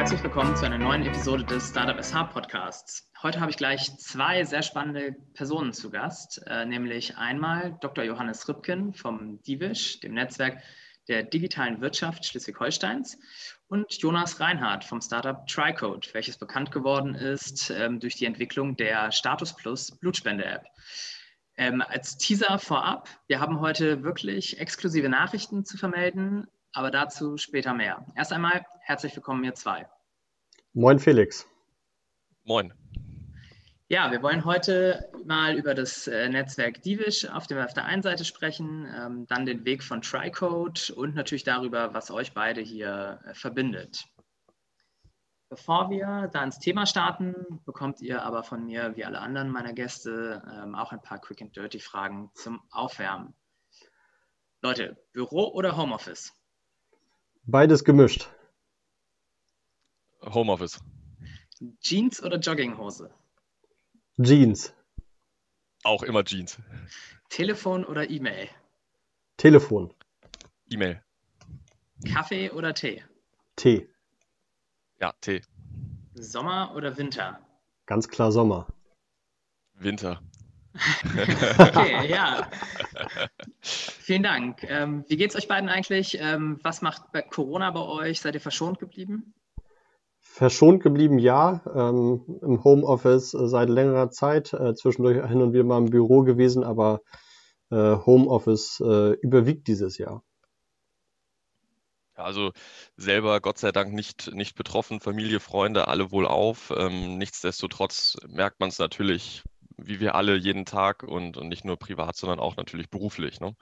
Herzlich 0.00 0.22
willkommen 0.22 0.56
zu 0.56 0.64
einer 0.64 0.78
neuen 0.78 1.04
Episode 1.04 1.44
des 1.44 1.68
Startup 1.68 2.02
SH 2.02 2.32
Podcasts. 2.32 3.12
Heute 3.22 3.38
habe 3.38 3.50
ich 3.50 3.58
gleich 3.58 3.98
zwei 3.98 4.42
sehr 4.44 4.62
spannende 4.62 5.14
Personen 5.34 5.74
zu 5.74 5.90
Gast, 5.90 6.42
äh, 6.46 6.64
nämlich 6.64 7.18
einmal 7.18 7.76
Dr. 7.82 8.04
Johannes 8.04 8.48
Rübken 8.48 8.94
vom 8.94 9.42
DIVISH, 9.42 10.00
dem 10.00 10.14
Netzwerk 10.14 10.62
der 11.08 11.22
digitalen 11.24 11.82
Wirtschaft 11.82 12.24
Schleswig-Holsteins, 12.24 13.18
und 13.68 13.92
Jonas 13.92 14.40
Reinhardt 14.40 14.84
vom 14.84 15.02
Startup 15.02 15.46
TriCode, 15.46 16.14
welches 16.14 16.38
bekannt 16.38 16.72
geworden 16.72 17.14
ist 17.14 17.68
ähm, 17.68 18.00
durch 18.00 18.16
die 18.16 18.24
Entwicklung 18.24 18.78
der 18.78 19.12
Status 19.12 19.54
Plus 19.54 19.90
Blutspende-App. 19.98 20.64
Ähm, 21.58 21.82
als 21.82 22.16
Teaser 22.16 22.58
vorab, 22.58 23.10
wir 23.26 23.38
haben 23.38 23.60
heute 23.60 24.02
wirklich 24.02 24.60
exklusive 24.60 25.10
Nachrichten 25.10 25.66
zu 25.66 25.76
vermelden, 25.76 26.46
aber 26.72 26.90
dazu 26.90 27.36
später 27.36 27.74
mehr. 27.74 28.06
Erst 28.16 28.32
einmal 28.32 28.64
herzlich 28.90 29.14
willkommen, 29.14 29.44
ihr 29.44 29.54
zwei. 29.54 29.88
Moin, 30.72 30.98
Felix. 30.98 31.46
Moin. 32.42 32.74
Ja, 33.86 34.10
wir 34.10 34.20
wollen 34.20 34.44
heute 34.44 35.08
mal 35.24 35.56
über 35.56 35.74
das 35.74 36.08
äh, 36.08 36.28
Netzwerk 36.28 36.82
Divish 36.82 37.24
auf, 37.26 37.46
dem, 37.46 37.58
auf 37.58 37.72
der 37.72 37.84
einen 37.84 38.02
Seite 38.02 38.24
sprechen, 38.24 38.92
ähm, 38.92 39.26
dann 39.28 39.46
den 39.46 39.64
Weg 39.64 39.84
von 39.84 40.02
TriCode 40.02 40.90
und 40.90 41.14
natürlich 41.14 41.44
darüber, 41.44 41.94
was 41.94 42.10
euch 42.10 42.34
beide 42.34 42.62
hier 42.62 43.20
äh, 43.26 43.34
verbindet. 43.34 44.06
Bevor 45.48 45.88
wir 45.90 46.28
da 46.32 46.42
ins 46.42 46.58
Thema 46.58 46.84
starten, 46.84 47.60
bekommt 47.66 48.00
ihr 48.00 48.24
aber 48.24 48.42
von 48.42 48.64
mir, 48.66 48.96
wie 48.96 49.04
alle 49.04 49.20
anderen 49.20 49.50
meiner 49.50 49.72
Gäste, 49.72 50.42
ähm, 50.52 50.74
auch 50.74 50.90
ein 50.90 51.00
paar 51.00 51.20
Quick 51.20 51.42
and 51.42 51.54
Dirty 51.54 51.78
Fragen 51.78 52.32
zum 52.34 52.60
Aufwärmen. 52.72 53.34
Leute, 54.62 54.96
Büro 55.12 55.46
oder 55.52 55.76
Homeoffice? 55.76 56.32
Beides 57.44 57.84
gemischt. 57.84 58.28
Homeoffice. 60.22 60.80
Jeans 61.80 62.22
oder 62.22 62.38
Jogginghose? 62.38 63.10
Jeans. 64.20 64.74
Auch 65.82 66.02
immer 66.02 66.24
Jeans. 66.24 66.58
Telefon 67.28 67.84
oder 67.84 68.10
E-Mail? 68.10 68.48
Telefon. 69.36 69.94
E-Mail. 70.70 71.02
Kaffee 72.06 72.50
oder 72.50 72.74
Tee? 72.74 73.02
Tee. 73.56 73.88
Ja, 75.00 75.12
Tee. 75.20 75.42
Sommer 76.14 76.74
oder 76.74 76.96
Winter? 76.96 77.40
Ganz 77.86 78.08
klar 78.08 78.32
Sommer. 78.32 78.66
Winter. 79.74 80.20
okay, 81.58 82.08
ja. 82.10 82.48
Vielen 83.60 84.22
Dank. 84.22 84.62
Ähm, 84.64 85.04
wie 85.08 85.16
geht 85.16 85.30
es 85.30 85.36
euch 85.36 85.48
beiden 85.48 85.68
eigentlich? 85.68 86.18
Ähm, 86.20 86.58
was 86.62 86.82
macht 86.82 87.04
Corona 87.30 87.70
bei 87.70 87.80
euch? 87.80 88.20
Seid 88.20 88.34
ihr 88.34 88.40
verschont 88.40 88.78
geblieben? 88.78 89.34
Verschont 90.32 90.80
geblieben, 90.80 91.18
ja. 91.18 91.60
Ähm, 91.74 92.38
Im 92.40 92.62
Homeoffice 92.62 93.34
äh, 93.34 93.48
seit 93.48 93.68
längerer 93.68 94.10
Zeit, 94.10 94.52
äh, 94.52 94.74
zwischendurch 94.74 95.26
hin 95.28 95.42
und 95.42 95.52
wieder 95.52 95.64
mal 95.64 95.78
im 95.78 95.90
Büro 95.90 96.22
gewesen, 96.22 96.62
aber 96.62 97.00
äh, 97.70 97.96
Homeoffice 97.96 98.80
äh, 98.80 99.14
überwiegt 99.20 99.66
dieses 99.66 99.98
Jahr. 99.98 100.22
Also 102.14 102.52
selber 102.96 103.40
Gott 103.40 103.58
sei 103.58 103.72
Dank 103.72 103.92
nicht, 103.92 104.32
nicht 104.32 104.54
betroffen, 104.54 105.00
Familie, 105.00 105.40
Freunde, 105.40 105.88
alle 105.88 106.12
wohl 106.12 106.26
auf. 106.26 106.72
Ähm, 106.76 107.18
nichtsdestotrotz 107.18 108.16
merkt 108.28 108.60
man 108.60 108.68
es 108.68 108.78
natürlich, 108.78 109.42
wie 109.78 109.98
wir 109.98 110.14
alle 110.14 110.36
jeden 110.36 110.64
Tag 110.64 111.02
und, 111.02 111.38
und 111.38 111.48
nicht 111.48 111.64
nur 111.64 111.76
privat, 111.76 112.14
sondern 112.14 112.38
auch 112.38 112.56
natürlich 112.56 112.88
beruflich. 112.88 113.40
Ne? 113.40 113.56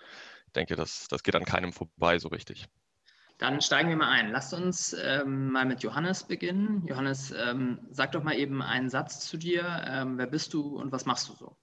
Ich 0.47 0.53
denke, 0.53 0.77
das, 0.77 1.07
das 1.09 1.23
geht 1.23 1.35
an 1.35 1.47
keinem 1.47 1.73
vorbei 1.73 2.19
so 2.19 2.29
richtig. 2.29 2.67
Dann 3.39 3.61
steigen 3.61 3.89
wir 3.89 3.97
mal 3.97 4.11
ein. 4.11 4.33
Lasst 4.33 4.53
uns 4.53 4.97
ähm, 5.01 5.53
mal 5.53 5.65
mit 5.65 5.85
Johannes 5.85 6.25
beginnen. 6.25 6.85
Johannes, 6.87 7.33
ähm, 7.33 7.79
sag 7.91 8.13
doch 8.13 8.25
mal 8.25 8.35
eben 8.35 8.63
einen 8.63 8.91
Satz 8.91 9.21
zu 9.21 9.37
dir. 9.37 9.65
Ähm, 9.87 10.19
wer 10.19 10.27
bist 10.27 10.55
du 10.55 10.77
und 10.77 10.91
was 10.91 11.07
machst 11.07 11.29
du 11.29 11.35
so? 11.35 11.57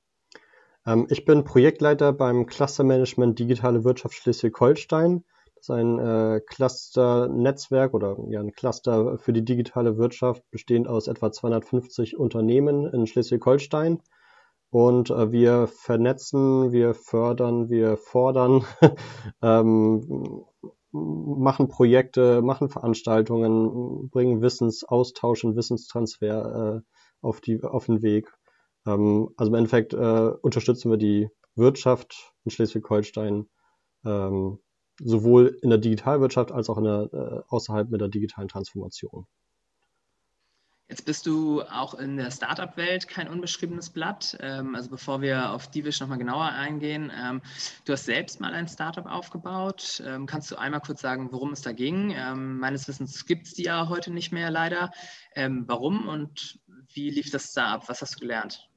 Ähm, 0.85 1.07
ich 1.09 1.25
bin 1.25 1.43
Projektleiter 1.43 2.13
beim 2.13 2.45
Clustermanagement 2.45 3.37
Digitale 3.37 3.83
Wirtschaft 3.83 4.15
Schleswig-Holstein. 4.15 5.25
Das 5.55 5.63
ist 5.63 5.69
ein 5.69 5.99
äh, 5.99 6.39
Cluster-Netzwerk 6.45 7.93
oder 7.93 8.17
ja, 8.29 8.39
ein 8.39 8.53
Cluster 8.53 9.17
für 9.17 9.33
die 9.33 9.43
digitale 9.43 9.97
Wirtschaft, 9.97 10.43
bestehend 10.51 10.87
aus 10.87 11.07
etwa 11.07 11.31
250 11.31 12.17
Unternehmen 12.17 12.85
in 12.93 13.05
Schleswig-Holstein. 13.05 14.01
Und 14.69 15.09
äh, 15.09 15.31
wir 15.31 15.67
vernetzen, 15.67 16.71
wir 16.71 16.93
fördern, 16.93 17.69
wir 17.69 17.97
fordern 17.97 18.65
ähm, 19.41 20.45
machen 20.95 21.67
Projekte, 21.67 22.41
machen 22.41 22.69
Veranstaltungen, 22.69 24.09
bringen 24.09 24.41
Wissensaustausch 24.41 25.43
und 25.43 25.55
Wissenstransfer 25.55 26.77
äh, 26.77 26.81
auf, 27.21 27.41
die, 27.41 27.63
auf 27.63 27.85
den 27.85 28.01
Weg. 28.01 28.31
Ähm, 28.85 29.29
also 29.37 29.51
im 29.51 29.55
Endeffekt 29.55 29.93
äh, 29.93 30.31
unterstützen 30.41 30.91
wir 30.91 30.97
die 30.97 31.29
Wirtschaft 31.55 32.33
in 32.43 32.51
Schleswig-Holstein 32.51 33.49
ähm, 34.05 34.59
sowohl 34.99 35.57
in 35.61 35.69
der 35.69 35.79
Digitalwirtschaft 35.79 36.51
als 36.51 36.69
auch 36.69 36.77
in 36.77 36.85
der, 36.85 37.09
äh, 37.13 37.41
außerhalb 37.47 37.89
mit 37.89 38.01
der 38.01 38.07
digitalen 38.07 38.47
Transformation. 38.47 39.25
Jetzt 40.87 41.05
bist 41.05 41.25
du 41.25 41.63
auch 41.63 41.95
in 41.95 42.15
der 42.17 42.29
Startup-Welt 42.29 43.07
kein 43.07 43.27
unbeschriebenes 43.27 43.89
Blatt. 43.89 44.37
Ähm, 44.39 44.75
also 44.75 44.89
bevor 44.89 45.21
wir 45.21 45.51
auf 45.51 45.67
Divish 45.67 45.99
nochmal 45.99 46.19
genauer 46.19 46.45
eingehen, 46.45 47.11
ähm, 47.15 47.41
du 47.85 47.93
hast 47.93 48.05
selbst 48.05 48.39
mal 48.39 48.53
ein 48.53 48.67
Startup 48.67 49.05
aufgebaut. 49.05 50.03
Ähm, 50.05 50.27
kannst 50.27 50.51
du 50.51 50.57
einmal 50.57 50.81
kurz 50.81 51.01
sagen, 51.01 51.29
worum 51.31 51.53
es 51.53 51.61
da 51.61 51.71
ging? 51.71 52.15
meines 52.35 52.87
Wissens 52.87 53.25
gibt 53.25 53.47
es 53.47 53.53
die 53.53 53.63
ja 53.63 53.89
heute 53.89 54.11
nicht 54.11 54.31
mehr 54.31 54.51
leider. 54.51 54.91
warum 55.35 56.07
und 56.07 56.59
wie 56.93 57.09
lief 57.09 57.31
das 57.31 57.53
da 57.53 57.73
ab? 57.73 57.83
Was 57.87 58.01
hast 58.01 58.15
du 58.15 58.19
gelernt? 58.19 58.69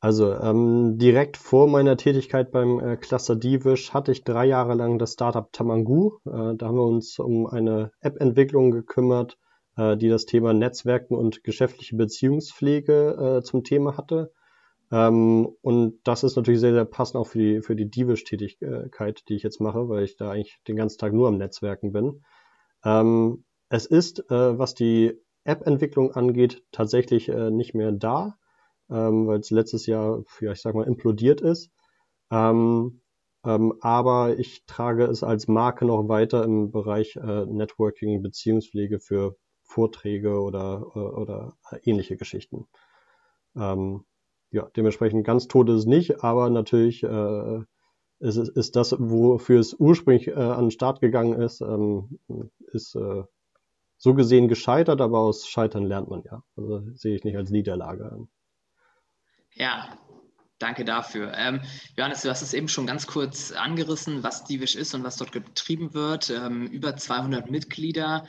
Also 0.00 0.34
ähm, 0.34 0.96
direkt 0.96 1.36
vor 1.36 1.68
meiner 1.68 1.98
Tätigkeit 1.98 2.50
beim 2.52 2.80
äh, 2.80 2.96
Cluster 2.96 3.36
Divish 3.36 3.92
hatte 3.92 4.12
ich 4.12 4.24
drei 4.24 4.46
Jahre 4.46 4.72
lang 4.72 4.98
das 4.98 5.12
Startup 5.12 5.52
Tamangu. 5.52 6.12
Äh, 6.24 6.56
da 6.56 6.66
haben 6.66 6.76
wir 6.76 6.86
uns 6.86 7.18
um 7.18 7.46
eine 7.46 7.92
App-Entwicklung 8.00 8.70
gekümmert, 8.70 9.36
äh, 9.76 9.96
die 9.96 10.08
das 10.08 10.26
Thema 10.26 10.52
Netzwerken 10.52 11.14
und 11.14 11.44
geschäftliche 11.44 11.96
Beziehungspflege 11.96 13.38
äh, 13.38 13.42
zum 13.42 13.64
Thema 13.64 13.96
hatte. 13.96 14.32
Ähm, 14.92 15.48
und 15.62 16.00
das 16.04 16.24
ist 16.24 16.36
natürlich 16.36 16.60
sehr, 16.60 16.72
sehr 16.72 16.84
passend 16.84 17.16
auch 17.16 17.26
für 17.26 17.38
die, 17.38 17.62
für 17.62 17.76
die 17.76 17.90
Divish-Tätigkeit, 17.90 19.22
die 19.28 19.36
ich 19.36 19.42
jetzt 19.42 19.60
mache, 19.60 19.88
weil 19.88 20.04
ich 20.04 20.16
da 20.16 20.32
eigentlich 20.32 20.60
den 20.66 20.76
ganzen 20.76 20.98
Tag 20.98 21.12
nur 21.12 21.28
am 21.28 21.38
Netzwerken 21.38 21.92
bin. 21.92 22.22
Ähm, 22.84 23.44
es 23.68 23.86
ist, 23.86 24.30
äh, 24.30 24.58
was 24.58 24.74
die 24.74 25.20
App-Entwicklung 25.44 26.12
angeht, 26.12 26.62
tatsächlich 26.72 27.28
äh, 27.28 27.50
nicht 27.50 27.74
mehr 27.74 27.92
da, 27.92 28.36
ähm, 28.90 29.26
weil 29.26 29.40
es 29.40 29.50
letztes 29.50 29.86
Jahr, 29.86 30.24
ja, 30.40 30.52
ich 30.52 30.60
sag 30.60 30.74
mal, 30.74 30.86
implodiert 30.86 31.40
ist. 31.40 31.70
Ähm, 32.30 33.00
ähm, 33.44 33.74
aber 33.80 34.38
ich 34.38 34.66
trage 34.66 35.04
es 35.04 35.22
als 35.22 35.48
Marke 35.48 35.86
noch 35.86 36.08
weiter 36.08 36.44
im 36.44 36.70
Bereich 36.70 37.16
äh, 37.16 37.46
Networking, 37.46 38.22
Beziehungspflege 38.22 39.00
für 39.00 39.36
Vorträge 39.70 40.40
oder, 40.40 40.84
äh, 40.94 40.98
oder 40.98 41.56
ähnliche 41.84 42.16
Geschichten. 42.16 42.66
Ähm, 43.56 44.04
ja, 44.50 44.68
dementsprechend 44.76 45.24
ganz 45.24 45.46
tot 45.46 45.68
ist 45.68 45.80
es 45.80 45.86
nicht, 45.86 46.24
aber 46.24 46.50
natürlich 46.50 47.04
äh, 47.04 47.60
ist, 48.18 48.36
ist 48.36 48.76
das, 48.76 48.96
wofür 48.98 49.60
es 49.60 49.74
ursprünglich 49.74 50.28
äh, 50.28 50.34
an 50.34 50.66
den 50.66 50.70
Start 50.72 51.00
gegangen 51.00 51.40
ist, 51.40 51.60
ähm, 51.60 52.18
ist 52.72 52.96
äh, 52.96 53.22
so 53.96 54.14
gesehen 54.14 54.48
gescheitert, 54.48 55.00
aber 55.00 55.20
aus 55.20 55.46
Scheitern 55.46 55.84
lernt 55.84 56.10
man 56.10 56.22
ja. 56.24 56.42
Also 56.56 56.82
sehe 56.94 57.14
ich 57.14 57.22
nicht 57.22 57.36
als 57.36 57.50
Niederlage 57.50 58.10
an. 58.10 58.28
Ja, 59.52 59.96
danke 60.58 60.84
dafür. 60.84 61.32
Ähm, 61.36 61.60
Johannes, 61.96 62.22
du 62.22 62.30
hast 62.30 62.42
es 62.42 62.54
eben 62.54 62.68
schon 62.68 62.86
ganz 62.86 63.06
kurz 63.06 63.52
angerissen, 63.52 64.22
was 64.22 64.44
Divish 64.44 64.74
ist 64.74 64.94
und 64.94 65.04
was 65.04 65.16
dort 65.16 65.32
getrieben 65.32 65.94
wird. 65.94 66.30
Ähm, 66.30 66.66
über 66.66 66.96
200 66.96 67.50
Mitglieder. 67.50 68.26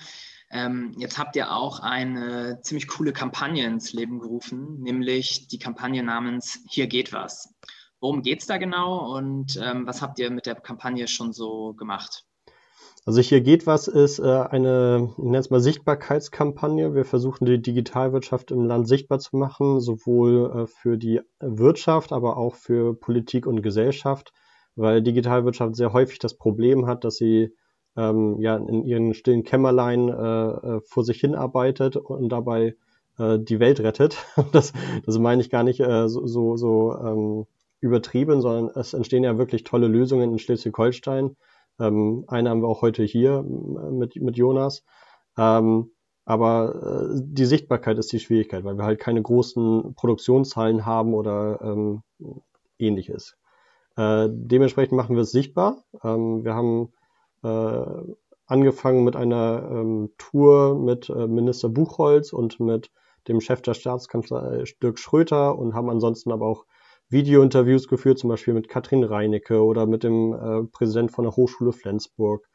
Ähm, 0.51 0.93
jetzt 0.97 1.17
habt 1.17 1.35
ihr 1.35 1.53
auch 1.53 1.79
eine 1.79 2.59
ziemlich 2.61 2.87
coole 2.87 3.13
Kampagne 3.13 3.65
ins 3.65 3.93
Leben 3.93 4.19
gerufen, 4.19 4.81
nämlich 4.81 5.47
die 5.47 5.59
Kampagne 5.59 6.03
namens 6.03 6.59
Hier 6.69 6.87
geht 6.87 7.13
was. 7.13 7.53
Worum 8.01 8.21
geht 8.21 8.41
es 8.41 8.47
da 8.47 8.57
genau 8.57 9.15
und 9.15 9.59
ähm, 9.61 9.85
was 9.85 10.01
habt 10.01 10.19
ihr 10.19 10.31
mit 10.31 10.45
der 10.45 10.55
Kampagne 10.55 11.07
schon 11.07 11.33
so 11.33 11.73
gemacht? 11.73 12.25
Also 13.05 13.19
hier 13.21 13.41
geht 13.41 13.65
was 13.65 13.87
ist 13.87 14.19
äh, 14.19 14.23
eine, 14.23 15.09
ich 15.17 15.23
nenne 15.23 15.37
es 15.39 15.49
mal 15.49 15.59
Sichtbarkeitskampagne. 15.59 16.93
Wir 16.93 17.05
versuchen 17.05 17.45
die 17.45 17.61
Digitalwirtschaft 17.61 18.51
im 18.51 18.65
Land 18.65 18.87
sichtbar 18.87 19.19
zu 19.19 19.37
machen, 19.37 19.79
sowohl 19.79 20.51
äh, 20.63 20.67
für 20.67 20.97
die 20.97 21.21
Wirtschaft, 21.39 22.11
aber 22.11 22.37
auch 22.37 22.55
für 22.55 22.93
Politik 22.93 23.47
und 23.47 23.63
Gesellschaft, 23.63 24.33
weil 24.75 25.01
Digitalwirtschaft 25.01 25.75
sehr 25.75 25.93
häufig 25.93 26.19
das 26.19 26.37
Problem 26.37 26.85
hat, 26.85 27.03
dass 27.03 27.15
sie 27.15 27.55
ähm, 27.97 28.39
ja 28.39 28.55
in 28.55 28.83
ihren 28.83 29.13
stillen 29.13 29.43
Kämmerlein 29.43 30.09
äh, 30.09 30.13
äh, 30.13 30.81
vor 30.81 31.03
sich 31.03 31.19
hin 31.19 31.35
arbeitet 31.35 31.97
und 31.97 32.29
dabei 32.29 32.75
äh, 33.17 33.39
die 33.39 33.59
Welt 33.59 33.79
rettet. 33.79 34.17
das, 34.51 34.73
das 35.05 35.19
meine 35.19 35.41
ich 35.41 35.49
gar 35.49 35.63
nicht 35.63 35.79
äh, 35.79 36.07
so, 36.07 36.25
so, 36.27 36.57
so 36.57 36.95
ähm, 36.95 37.45
übertrieben, 37.79 38.41
sondern 38.41 38.69
es 38.75 38.93
entstehen 38.93 39.23
ja 39.23 39.37
wirklich 39.37 39.63
tolle 39.63 39.87
Lösungen 39.87 40.31
in 40.31 40.39
Schleswig-Holstein. 40.39 41.35
Ähm, 41.79 42.25
eine 42.27 42.49
haben 42.49 42.61
wir 42.61 42.67
auch 42.67 42.81
heute 42.81 43.03
hier 43.03 43.43
mit, 43.43 44.15
mit 44.15 44.37
Jonas. 44.37 44.83
Ähm, 45.37 45.91
aber 46.25 47.11
äh, 47.11 47.21
die 47.23 47.45
Sichtbarkeit 47.45 47.97
ist 47.97 48.11
die 48.11 48.19
Schwierigkeit, 48.19 48.63
weil 48.63 48.77
wir 48.77 48.85
halt 48.85 48.99
keine 48.99 49.21
großen 49.21 49.95
Produktionshallen 49.95 50.85
haben 50.85 51.13
oder 51.13 51.59
ähm, 51.61 52.03
ähnliches. 52.77 53.35
Äh, 53.97 54.29
dementsprechend 54.31 54.95
machen 54.95 55.15
wir 55.15 55.23
es 55.23 55.31
sichtbar. 55.31 55.83
Ähm, 56.03 56.45
wir 56.45 56.53
haben 56.53 56.93
äh, 57.43 58.13
angefangen 58.45 59.03
mit 59.03 59.15
einer 59.15 59.69
ähm, 59.71 60.11
Tour 60.17 60.77
mit 60.77 61.09
äh, 61.09 61.27
Minister 61.27 61.69
Buchholz 61.69 62.33
und 62.33 62.59
mit 62.59 62.91
dem 63.27 63.39
Chef 63.39 63.61
der 63.61 63.73
Staatskanzlei 63.73 64.63
Dirk 64.81 64.99
Schröter 64.99 65.57
und 65.57 65.73
haben 65.73 65.89
ansonsten 65.89 66.31
aber 66.31 66.47
auch 66.47 66.65
Video-Interviews 67.09 67.87
geführt, 67.87 68.19
zum 68.19 68.29
Beispiel 68.29 68.53
mit 68.53 68.69
Katrin 68.69 69.03
Reinecke 69.03 69.63
oder 69.63 69.85
mit 69.85 70.03
dem 70.03 70.33
äh, 70.33 70.63
Präsident 70.71 71.11
von 71.11 71.25
der 71.25 71.35
Hochschule 71.35 71.73
Flensburg, 71.73 72.47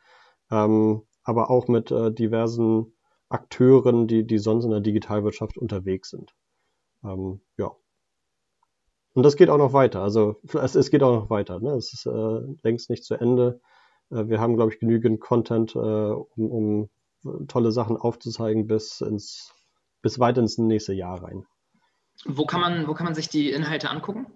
ähm, 0.50 1.02
aber 1.22 1.50
auch 1.50 1.68
mit 1.68 1.90
äh, 1.90 2.12
diversen 2.12 2.94
Akteuren, 3.28 4.06
die, 4.06 4.26
die 4.26 4.38
sonst 4.38 4.64
in 4.64 4.70
der 4.70 4.80
Digitalwirtschaft 4.80 5.58
unterwegs 5.58 6.10
sind. 6.10 6.34
Ähm, 7.04 7.40
ja. 7.58 7.72
Und 9.14 9.22
das 9.22 9.36
geht 9.36 9.50
auch 9.50 9.58
noch 9.58 9.72
weiter. 9.72 10.02
Also 10.02 10.36
es, 10.54 10.74
es 10.74 10.90
geht 10.90 11.02
auch 11.02 11.22
noch 11.22 11.30
weiter. 11.30 11.60
Ne? 11.60 11.70
Es 11.72 11.92
ist 11.92 12.06
äh, 12.06 12.40
längst 12.62 12.90
nicht 12.90 13.04
zu 13.04 13.14
Ende. 13.14 13.60
Äh, 14.10 14.28
wir 14.28 14.40
haben, 14.40 14.56
glaube 14.56 14.72
ich, 14.72 14.78
genügend 14.78 15.20
Content, 15.20 15.74
äh, 15.74 15.78
um, 15.78 16.30
um 16.36 17.46
tolle 17.48 17.72
Sachen 17.72 17.96
aufzuzeigen 17.96 18.66
bis 18.66 19.00
ins 19.00 19.52
bis 20.02 20.20
weit 20.20 20.38
ins 20.38 20.56
nächste 20.56 20.92
Jahr 20.92 21.22
rein. 21.22 21.46
Wo 22.24 22.46
kann 22.46 22.60
man, 22.60 22.86
wo 22.86 22.94
kann 22.94 23.06
man 23.06 23.14
sich 23.14 23.28
die 23.28 23.50
Inhalte 23.50 23.90
angucken? 23.90 24.26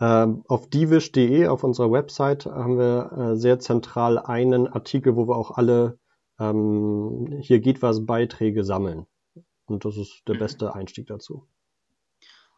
Ähm, 0.00 0.44
auf 0.46 0.68
divish.de, 0.68 1.46
auf 1.48 1.64
unserer 1.64 1.90
Website, 1.90 2.46
haben 2.46 2.78
wir 2.78 3.12
äh, 3.12 3.36
sehr 3.36 3.58
zentral 3.58 4.18
einen 4.18 4.68
Artikel, 4.68 5.16
wo 5.16 5.26
wir 5.26 5.36
auch 5.36 5.52
alle 5.52 5.98
ähm, 6.38 7.38
hier 7.40 7.60
geht 7.60 7.82
was 7.82 8.06
Beiträge 8.06 8.64
sammeln. 8.64 9.06
Und 9.64 9.84
das 9.84 9.96
ist 9.96 10.22
der 10.28 10.36
mhm. 10.36 10.40
beste 10.40 10.74
Einstieg 10.74 11.06
dazu. 11.06 11.46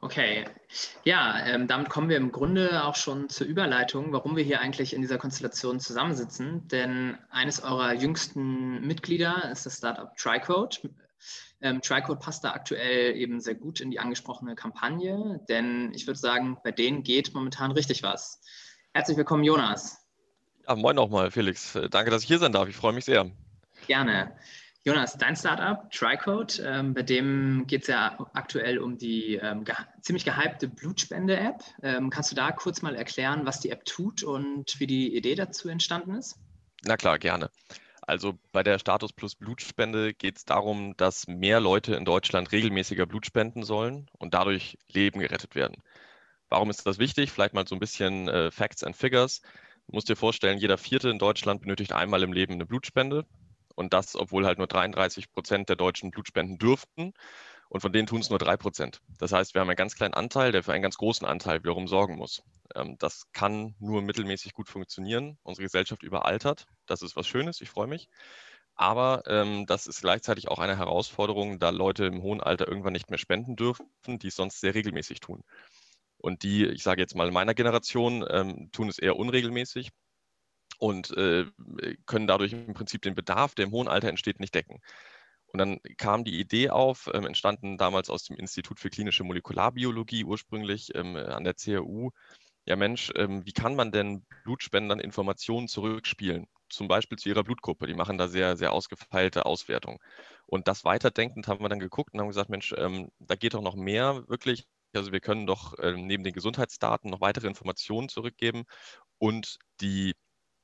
Okay, 0.02 0.47
ja, 1.05 1.44
ähm, 1.47 1.67
damit 1.67 1.91
kommen 1.91 2.08
wir 2.08 2.17
im 2.17 2.32
Grunde 2.32 2.85
auch 2.85 2.97
schon 2.97 3.29
zur 3.29 3.47
Überleitung, 3.47 4.12
warum 4.12 4.35
wir 4.35 4.43
hier 4.43 4.61
eigentlich 4.61 4.94
in 4.94 5.02
dieser 5.02 5.19
Konstellation 5.19 5.79
zusammensitzen. 5.79 6.67
Denn 6.69 7.19
eines 7.29 7.62
eurer 7.62 7.93
jüngsten 7.93 8.81
Mitglieder 8.81 9.50
ist 9.50 9.67
das 9.67 9.76
Startup 9.76 10.17
TriCode. 10.17 10.88
Ähm, 11.61 11.82
TriCode 11.82 12.19
passt 12.19 12.44
da 12.44 12.52
aktuell 12.52 13.14
eben 13.14 13.41
sehr 13.41 13.55
gut 13.55 13.81
in 13.81 13.91
die 13.91 14.00
angesprochene 14.00 14.55
Kampagne, 14.55 15.44
denn 15.50 15.93
ich 15.94 16.06
würde 16.06 16.19
sagen, 16.19 16.56
bei 16.64 16.73
denen 16.73 17.03
geht 17.03 17.35
momentan 17.35 17.70
richtig 17.70 18.03
was. 18.03 18.41
Herzlich 18.94 19.19
willkommen, 19.19 19.44
Jonas. 19.44 19.99
Ja, 20.67 20.76
moin 20.76 20.96
nochmal, 20.96 21.31
Felix. 21.31 21.79
Danke, 21.91 22.11
dass 22.11 22.23
ich 22.23 22.29
hier 22.29 22.38
sein 22.38 22.53
darf. 22.53 22.69
Ich 22.70 22.76
freue 22.76 22.94
mich 22.94 23.05
sehr. 23.05 23.31
Gerne. 23.87 24.35
Jonas, 24.82 25.19
dein 25.19 25.37
Startup, 25.37 25.91
TriCode, 25.91 26.62
ähm, 26.65 26.94
bei 26.94 27.03
dem 27.03 27.67
geht 27.67 27.82
es 27.82 27.88
ja 27.88 28.17
aktuell 28.32 28.79
um 28.79 28.97
die 28.97 29.35
ähm, 29.35 29.65
ge 29.65 29.75
ziemlich 30.00 30.25
gehypte 30.25 30.69
Blutspende-App. 30.69 31.62
Ähm, 31.82 32.09
kannst 32.09 32.31
du 32.32 32.35
da 32.35 32.50
kurz 32.50 32.81
mal 32.81 32.94
erklären, 32.94 33.44
was 33.44 33.61
die 33.61 33.69
App 33.69 33.85
tut 33.85 34.23
und 34.23 34.81
wie 34.81 34.87
die 34.87 35.15
Idee 35.15 35.35
dazu 35.35 35.69
entstanden 35.69 36.15
ist? 36.15 36.38
Na 36.82 36.97
klar, 36.97 37.19
gerne. 37.19 37.50
Also 38.00 38.38
bei 38.53 38.62
der 38.62 38.79
Status 38.79 39.12
Plus 39.12 39.35
Blutspende 39.35 40.15
geht 40.15 40.38
es 40.38 40.44
darum, 40.47 40.97
dass 40.97 41.29
mehr 41.29 41.61
Leute 41.61 41.94
in 41.94 42.06
Deutschland 42.06 42.50
regelmäßiger 42.50 43.05
Blut 43.05 43.27
spenden 43.27 43.62
sollen 43.62 44.09
und 44.19 44.32
dadurch 44.32 44.79
Leben 44.88 45.21
gerettet 45.21 45.55
werden. 45.55 45.77
Warum 46.49 46.71
ist 46.71 46.87
das 46.87 46.99
wichtig? 46.99 47.31
Vielleicht 47.31 47.53
mal 47.53 47.69
so 47.69 47.77
ein 47.77 47.81
bisschen 47.81 48.29
äh, 48.29 48.50
Facts 48.50 48.82
and 48.82 48.97
Figures. 48.97 49.43
Du 49.87 49.94
musst 49.94 50.09
dir 50.09 50.17
vorstellen, 50.17 50.59
jeder 50.59 50.79
Vierte 50.79 51.11
in 51.11 51.19
Deutschland 51.19 51.61
benötigt 51.61 51.93
einmal 51.93 52.23
im 52.23 52.32
Leben 52.32 52.55
eine 52.55 52.65
Blutspende. 52.65 53.27
Und 53.81 53.94
das, 53.94 54.15
obwohl 54.15 54.44
halt 54.44 54.59
nur 54.59 54.67
33 54.67 55.32
Prozent 55.32 55.71
der 55.71 55.77
Deutschen 55.77 56.11
Blut 56.11 56.29
spenden 56.29 56.59
dürften. 56.59 57.15
Und 57.71 57.81
von 57.81 57.91
denen 57.91 58.06
tun 58.06 58.21
es 58.21 58.29
nur 58.29 58.38
drei 58.38 58.59
Prozent. 58.59 59.00
Das 59.19 59.32
heißt, 59.32 59.55
wir 59.55 59.62
haben 59.62 59.71
einen 59.71 59.77
ganz 59.77 59.94
kleinen 59.94 60.12
Anteil, 60.12 60.53
der 60.53 60.62
für 60.62 60.75
einen 60.75 60.82
ganz 60.82 60.99
großen 60.99 61.27
Anteil 61.27 61.61
wiederum 61.61 61.88
sorgen 61.88 62.17
muss. 62.17 62.43
Ähm, 62.75 62.97
das 62.99 63.32
kann 63.32 63.75
nur 63.79 64.03
mittelmäßig 64.03 64.53
gut 64.53 64.69
funktionieren. 64.69 65.38
Unsere 65.44 65.65
Gesellschaft 65.65 66.03
überaltert. 66.03 66.67
Das 66.85 67.00
ist 67.00 67.17
was 67.17 67.27
Schönes. 67.27 67.62
Ich 67.62 67.71
freue 67.71 67.87
mich. 67.87 68.11
Aber 68.75 69.23
ähm, 69.27 69.65
das 69.65 69.87
ist 69.87 70.03
gleichzeitig 70.03 70.49
auch 70.49 70.59
eine 70.59 70.77
Herausforderung, 70.77 71.59
da 71.59 71.71
Leute 71.71 72.05
im 72.05 72.21
hohen 72.21 72.43
Alter 72.43 72.69
irgendwann 72.69 72.93
nicht 72.93 73.09
mehr 73.09 73.19
spenden 73.19 73.56
dürfen, 73.56 73.87
die 74.06 74.29
es 74.29 74.37
sonst 74.37 74.61
sehr 74.61 74.75
regelmäßig 74.75 75.21
tun. 75.21 75.43
Und 76.19 76.43
die, 76.43 76.67
ich 76.67 76.82
sage 76.82 77.00
jetzt 77.00 77.17
mal 77.17 77.29
in 77.29 77.32
meiner 77.32 77.55
Generation, 77.55 78.27
ähm, 78.29 78.71
tun 78.73 78.91
es 78.91 78.99
eher 78.99 79.17
unregelmäßig 79.17 79.91
und 80.81 81.17
äh, 81.17 81.44
können 82.06 82.27
dadurch 82.27 82.53
im 82.53 82.73
Prinzip 82.73 83.03
den 83.03 83.15
Bedarf, 83.15 83.55
der 83.55 83.67
im 83.67 83.71
hohen 83.71 83.87
Alter 83.87 84.09
entsteht, 84.09 84.41
nicht 84.41 84.55
decken. 84.55 84.81
Und 85.53 85.59
dann 85.59 85.81
kam 85.99 86.25
die 86.25 86.41
Idee 86.41 86.71
auf, 86.71 87.11
ähm, 87.12 87.27
entstanden 87.27 87.77
damals 87.77 88.09
aus 88.09 88.25
dem 88.25 88.37
Institut 88.37 88.81
für 88.81 88.88
klinische 88.88 89.25
Molekularbiologie 89.25 90.25
ursprünglich 90.25 90.94
ähm, 90.94 91.17
an 91.17 91.44
der 91.44 91.55
CRU. 91.55 92.11
Ja 92.65 92.77
Mensch, 92.77 93.12
ähm, 93.17 93.44
wie 93.44 93.53
kann 93.53 93.75
man 93.75 93.93
denn 93.93 94.25
Blutspendern 94.44 95.00
Informationen 95.00 95.69
zurückspielen? 95.69 96.47
Zum 96.69 96.88
Beispiel 96.88 97.19
zu 97.19 97.29
ihrer 97.29 97.44
Blutgruppe. 97.44 97.87
Die 97.87 97.94
machen 97.94 98.17
da 98.17 98.29
sehr, 98.29 98.56
sehr 98.56 98.73
ausgefeilte 98.73 99.44
Auswertungen. 99.44 99.99
Und 100.47 100.69
das 100.69 100.85
weiterdenkend 100.85 101.49
haben 101.49 101.62
wir 101.62 101.69
dann 101.69 101.81
geguckt 101.81 102.15
und 102.15 102.21
haben 102.21 102.29
gesagt, 102.29 102.49
Mensch, 102.49 102.75
ähm, 102.79 103.11
da 103.19 103.35
geht 103.35 103.55
doch 103.55 103.62
noch 103.62 103.77
mehr 103.77 104.29
wirklich. 104.29 104.67
Also 104.94 105.12
wir 105.12 105.21
können 105.21 105.47
doch 105.47 105.75
ähm, 105.82 106.06
neben 106.06 106.25
den 106.25 106.32
Gesundheitsdaten 106.32 107.11
noch 107.11 107.21
weitere 107.21 107.49
Informationen 107.49 108.09
zurückgeben 108.09 108.65
und 109.19 109.59
die 109.81 110.15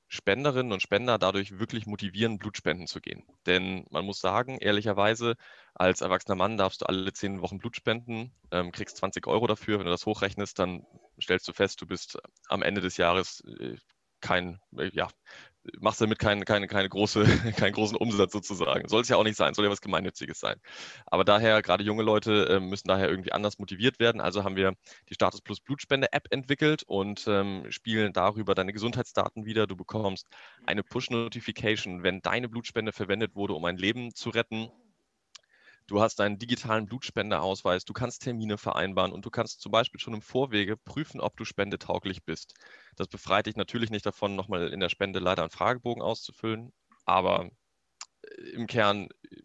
Spenderinnen 0.08 0.72
und 0.72 0.82
Spender 0.82 1.18
dadurch 1.18 1.58
wirklich 1.58 1.86
motivieren, 1.86 2.38
Blutspenden 2.38 2.86
zu 2.86 3.00
gehen. 3.00 3.24
Denn 3.46 3.86
man 3.90 4.04
muss 4.04 4.20
sagen, 4.20 4.58
ehrlicherweise, 4.58 5.34
als 5.74 6.00
erwachsener 6.00 6.36
Mann 6.36 6.56
darfst 6.56 6.82
du 6.82 6.86
alle 6.86 7.12
zehn 7.12 7.40
Wochen 7.42 7.58
Blut 7.58 7.76
spenden, 7.76 8.32
ähm, 8.52 8.72
kriegst 8.72 8.98
20 8.98 9.26
Euro 9.26 9.46
dafür. 9.46 9.78
Wenn 9.78 9.86
du 9.86 9.90
das 9.90 10.06
hochrechnest, 10.06 10.58
dann 10.58 10.86
stellst 11.20 11.48
du 11.48 11.52
fest, 11.52 11.80
du 11.80 11.86
bist 11.86 12.18
am 12.48 12.62
Ende 12.62 12.80
des 12.80 12.96
Jahres 12.96 13.40
äh, 13.58 13.76
kein, 14.20 14.60
äh, 14.78 14.90
ja, 14.92 15.08
machst 15.80 16.00
damit 16.00 16.18
keinen 16.18 16.44
keine, 16.44 16.66
keine 16.66 16.88
große, 16.88 17.24
keinen 17.56 17.72
großen 17.72 17.96
Umsatz 17.96 18.32
sozusagen. 18.32 18.88
Soll 18.88 19.02
es 19.02 19.08
ja 19.08 19.16
auch 19.16 19.24
nicht 19.24 19.36
sein, 19.36 19.54
soll 19.54 19.64
ja 19.64 19.70
was 19.70 19.80
Gemeinnütziges 19.80 20.40
sein. 20.40 20.56
Aber 21.06 21.24
daher, 21.24 21.62
gerade 21.62 21.84
junge 21.84 22.02
Leute 22.02 22.48
äh, 22.48 22.60
müssen 22.60 22.88
daher 22.88 23.08
irgendwie 23.08 23.32
anders 23.32 23.58
motiviert 23.58 23.98
werden. 23.98 24.20
Also 24.20 24.44
haben 24.44 24.56
wir 24.56 24.74
die 25.08 25.14
Status 25.14 25.40
Plus 25.40 25.60
Blutspende-App 25.60 26.28
entwickelt 26.30 26.82
und 26.84 27.26
ähm, 27.28 27.66
spielen 27.70 28.12
darüber 28.12 28.54
deine 28.54 28.72
Gesundheitsdaten 28.72 29.44
wieder. 29.44 29.66
Du 29.66 29.76
bekommst 29.76 30.26
eine 30.64 30.82
Push-Notification, 30.82 32.02
wenn 32.02 32.20
deine 32.20 32.48
Blutspende 32.48 32.92
verwendet 32.92 33.34
wurde, 33.34 33.54
um 33.54 33.64
ein 33.64 33.76
Leben 33.76 34.14
zu 34.14 34.30
retten. 34.30 34.70
Du 35.86 36.00
hast 36.00 36.20
einen 36.20 36.38
digitalen 36.38 36.86
Blutspendeausweis, 36.86 37.84
du 37.84 37.92
kannst 37.92 38.22
Termine 38.22 38.58
vereinbaren 38.58 39.12
und 39.12 39.24
du 39.24 39.30
kannst 39.30 39.60
zum 39.60 39.70
Beispiel 39.70 40.00
schon 40.00 40.14
im 40.14 40.22
Vorwege 40.22 40.76
prüfen, 40.76 41.20
ob 41.20 41.36
du 41.36 41.44
spendetauglich 41.44 42.24
bist. 42.24 42.54
Das 42.96 43.06
befreit 43.06 43.46
dich 43.46 43.56
natürlich 43.56 43.90
nicht 43.90 44.04
davon, 44.04 44.34
nochmal 44.34 44.68
in 44.68 44.80
der 44.80 44.88
Spende 44.88 45.20
leider 45.20 45.42
einen 45.42 45.50
Fragebogen 45.50 46.02
auszufüllen, 46.02 46.72
aber 47.04 47.50
äh, 48.22 48.50
im 48.50 48.66
Kern 48.66 49.08
äh, 49.30 49.36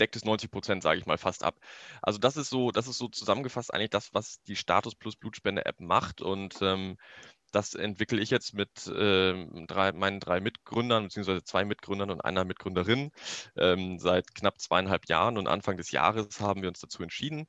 deckt 0.00 0.16
es 0.16 0.24
90 0.24 0.50
Prozent, 0.50 0.82
sage 0.82 0.98
ich 0.98 1.06
mal, 1.06 1.18
fast 1.18 1.42
ab. 1.44 1.58
Also 2.02 2.18
das 2.18 2.36
ist 2.36 2.50
so, 2.50 2.70
das 2.70 2.88
ist 2.88 2.98
so 2.98 3.08
zusammengefasst 3.08 3.72
eigentlich 3.72 3.90
das, 3.90 4.14
was 4.14 4.42
die 4.44 4.56
Status 4.56 4.94
Plus 4.94 5.16
Blutspende 5.16 5.66
App 5.66 5.80
macht 5.80 6.22
und 6.22 6.58
ähm, 6.62 6.96
das 7.52 7.74
entwickle 7.74 8.20
ich 8.20 8.30
jetzt 8.30 8.54
mit 8.54 8.86
äh, 8.86 9.46
drei, 9.66 9.92
meinen 9.92 10.20
drei 10.20 10.40
Mitgründern, 10.40 11.04
beziehungsweise 11.04 11.44
zwei 11.44 11.64
Mitgründern 11.64 12.10
und 12.10 12.20
einer 12.20 12.44
Mitgründerin 12.44 13.12
ähm, 13.56 13.98
seit 13.98 14.34
knapp 14.34 14.60
zweieinhalb 14.60 15.08
Jahren. 15.08 15.38
Und 15.38 15.46
Anfang 15.46 15.76
des 15.76 15.90
Jahres 15.90 16.40
haben 16.40 16.62
wir 16.62 16.68
uns 16.68 16.80
dazu 16.80 17.02
entschieden, 17.02 17.46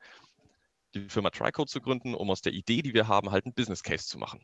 die 0.94 1.10
Firma 1.10 1.30
Tricode 1.30 1.70
zu 1.70 1.82
gründen, 1.82 2.16
um 2.16 2.30
aus 2.30 2.42
der 2.42 2.54
Idee, 2.54 2.82
die 2.82 2.94
wir 2.94 3.08
haben, 3.08 3.32
halt 3.32 3.46
einen 3.46 3.54
Business 3.54 3.84
Case 3.84 4.08
zu 4.08 4.18
machen. 4.18 4.42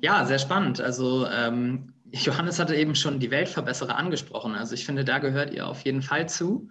Ja, 0.00 0.24
sehr 0.24 0.38
spannend. 0.38 0.80
Also 0.80 1.26
ähm, 1.26 1.94
Johannes 2.12 2.58
hatte 2.58 2.76
eben 2.76 2.94
schon 2.94 3.20
die 3.20 3.30
Weltverbesserer 3.30 3.96
angesprochen. 3.96 4.54
Also 4.54 4.74
ich 4.74 4.86
finde, 4.86 5.04
da 5.04 5.18
gehört 5.18 5.52
ihr 5.52 5.66
auf 5.66 5.82
jeden 5.82 6.02
Fall 6.02 6.28
zu. 6.28 6.70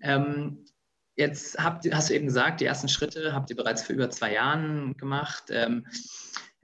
Ähm, 0.00 0.64
jetzt 1.16 1.58
habt, 1.58 1.86
hast 1.92 2.10
du 2.10 2.14
eben 2.14 2.26
gesagt, 2.26 2.60
die 2.60 2.66
ersten 2.66 2.88
Schritte 2.88 3.32
habt 3.32 3.50
ihr 3.50 3.56
bereits 3.56 3.82
vor 3.82 3.94
über 3.94 4.10
zwei 4.10 4.32
Jahren 4.32 4.96
gemacht. 4.96 5.44
Ähm, 5.50 5.86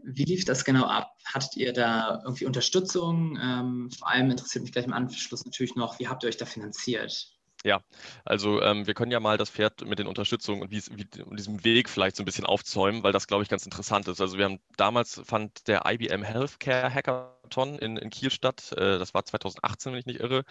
wie 0.05 0.25
lief 0.25 0.45
das 0.45 0.65
genau 0.65 0.85
ab? 0.85 1.13
Hattet 1.25 1.57
ihr 1.57 1.73
da 1.73 2.21
irgendwie 2.25 2.47
Unterstützung? 2.47 3.39
Ähm, 3.41 3.91
vor 3.91 4.09
allem 4.09 4.31
interessiert 4.31 4.63
mich 4.63 4.73
gleich 4.73 4.85
im 4.85 4.93
Anschluss 4.93 5.45
natürlich 5.45 5.75
noch, 5.75 5.99
wie 5.99 6.09
habt 6.09 6.23
ihr 6.23 6.29
euch 6.29 6.37
da 6.37 6.47
finanziert? 6.47 7.33
Ja, 7.65 7.81
also 8.25 8.61
ähm, 8.61 8.89
wir 8.89 8.95
können 8.95 9.13
ja 9.13 9.21
mal 9.21 9.39
das 9.39 9.51
Pferd 9.51 9.85
mit 9.85 10.01
den 10.01 10.09
Unterstützungen 10.09 10.63
und 10.63 10.73
wie, 10.73 10.83
wie, 10.97 11.07
diesem 11.37 11.63
Weg 11.65 11.89
vielleicht 11.89 12.17
so 12.17 12.23
ein 12.23 12.27
bisschen 12.27 12.45
aufzäumen, 12.45 13.05
weil 13.05 13.13
das, 13.13 13.29
glaube 13.29 13.45
ich, 13.45 13.49
ganz 13.49 13.65
interessant 13.65 14.09
ist. 14.09 14.21
Also 14.21 14.37
wir 14.37 14.47
haben 14.47 14.59
damals 14.77 15.21
fand 15.25 15.69
der 15.69 15.83
IBM 15.87 16.25
Healthcare 16.25 16.93
Hackathon 16.93 17.79
in, 17.79 17.97
in 17.97 18.11
Kiel 18.11 18.33
statt. 18.33 18.73
Äh, 18.73 18.99
das 18.99 19.15
war 19.15 19.25
2018, 19.25 19.93
wenn 19.93 20.01
ich 20.01 20.07
nicht 20.07 20.21
irre. 20.21 20.45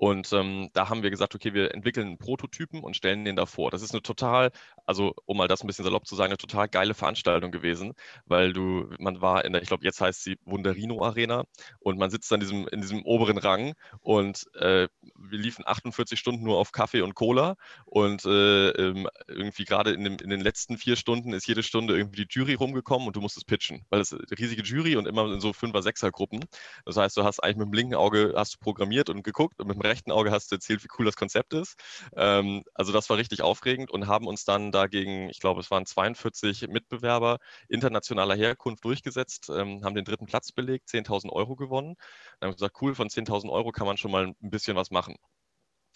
Und 0.00 0.32
ähm, 0.32 0.70
da 0.72 0.88
haben 0.88 1.02
wir 1.02 1.10
gesagt, 1.10 1.34
okay, 1.34 1.52
wir 1.52 1.74
entwickeln 1.74 2.06
einen 2.06 2.16
Prototypen 2.16 2.82
und 2.82 2.96
stellen 2.96 3.26
den 3.26 3.36
davor. 3.36 3.70
Das 3.70 3.82
ist 3.82 3.92
eine 3.92 4.00
total, 4.00 4.50
also 4.86 5.12
um 5.26 5.36
mal 5.36 5.46
das 5.46 5.62
ein 5.62 5.66
bisschen 5.66 5.84
salopp 5.84 6.06
zu 6.06 6.16
sagen, 6.16 6.30
eine 6.30 6.38
total 6.38 6.68
geile 6.68 6.94
Veranstaltung 6.94 7.50
gewesen, 7.50 7.92
weil 8.24 8.54
du, 8.54 8.88
man 8.98 9.20
war 9.20 9.44
in 9.44 9.52
der, 9.52 9.60
ich 9.60 9.68
glaube, 9.68 9.84
jetzt 9.84 10.00
heißt 10.00 10.24
sie 10.24 10.38
Wunderino 10.46 11.04
Arena 11.04 11.44
und 11.80 11.98
man 11.98 12.08
sitzt 12.08 12.32
in 12.32 12.40
diesem, 12.40 12.66
in 12.68 12.80
diesem 12.80 13.04
oberen 13.04 13.36
Rang 13.36 13.74
und 14.00 14.46
äh, 14.54 14.88
wir 15.02 15.38
liefen 15.38 15.66
48 15.66 16.18
Stunden 16.18 16.44
nur 16.44 16.56
auf 16.56 16.72
Kaffee 16.72 17.02
und 17.02 17.14
Cola 17.14 17.56
und 17.84 18.24
äh, 18.24 18.70
ähm, 18.70 19.06
irgendwie 19.28 19.66
gerade 19.66 19.92
in, 19.92 20.06
in, 20.06 20.30
den 20.30 20.40
letzten 20.40 20.78
vier 20.78 20.96
Stunden 20.96 21.34
ist 21.34 21.46
jede 21.46 21.62
Stunde 21.62 21.94
irgendwie 21.94 22.24
die 22.24 22.28
Jury 22.30 22.54
rumgekommen 22.54 23.06
und 23.06 23.16
du 23.16 23.20
musstest 23.20 23.46
pitchen, 23.46 23.84
weil 23.90 24.00
es 24.00 24.16
riesige 24.30 24.62
Jury 24.62 24.96
und 24.96 25.06
immer 25.06 25.30
in 25.30 25.40
so 25.40 25.52
Fünfer-, 25.52 25.82
Sechser-Gruppen. 25.82 26.40
Das 26.86 26.96
heißt, 26.96 27.18
du 27.18 27.24
hast 27.24 27.40
eigentlich 27.40 27.58
mit 27.58 27.66
dem 27.66 27.74
linken 27.74 27.94
Auge 27.96 28.32
hast 28.34 28.54
du 28.54 28.58
programmiert 28.60 29.10
und 29.10 29.24
geguckt 29.24 29.60
und 29.60 29.66
mit 29.68 29.76
dem 29.76 29.89
rechten 29.90 30.12
Auge 30.12 30.30
hast 30.30 30.50
du 30.50 30.56
erzählt, 30.56 30.82
wie 30.84 30.88
cool 30.98 31.04
das 31.04 31.16
Konzept 31.16 31.52
ist. 31.52 31.76
Ähm, 32.16 32.64
also 32.74 32.92
das 32.92 33.10
war 33.10 33.18
richtig 33.18 33.42
aufregend 33.42 33.90
und 33.90 34.06
haben 34.06 34.26
uns 34.26 34.44
dann 34.44 34.72
dagegen, 34.72 35.28
ich 35.28 35.40
glaube, 35.40 35.60
es 35.60 35.70
waren 35.70 35.86
42 35.86 36.68
Mitbewerber 36.68 37.38
internationaler 37.68 38.36
Herkunft 38.36 38.84
durchgesetzt, 38.84 39.50
ähm, 39.50 39.84
haben 39.84 39.94
den 39.94 40.04
dritten 40.04 40.26
Platz 40.26 40.52
belegt, 40.52 40.88
10.000 40.88 41.30
Euro 41.32 41.56
gewonnen. 41.56 41.96
Dann 42.38 42.48
haben 42.48 42.52
wir 42.52 42.56
gesagt, 42.56 42.76
cool, 42.80 42.94
von 42.94 43.08
10.000 43.08 43.50
Euro 43.50 43.72
kann 43.72 43.86
man 43.86 43.96
schon 43.96 44.10
mal 44.10 44.26
ein 44.26 44.50
bisschen 44.50 44.76
was 44.76 44.90
machen. 44.90 45.16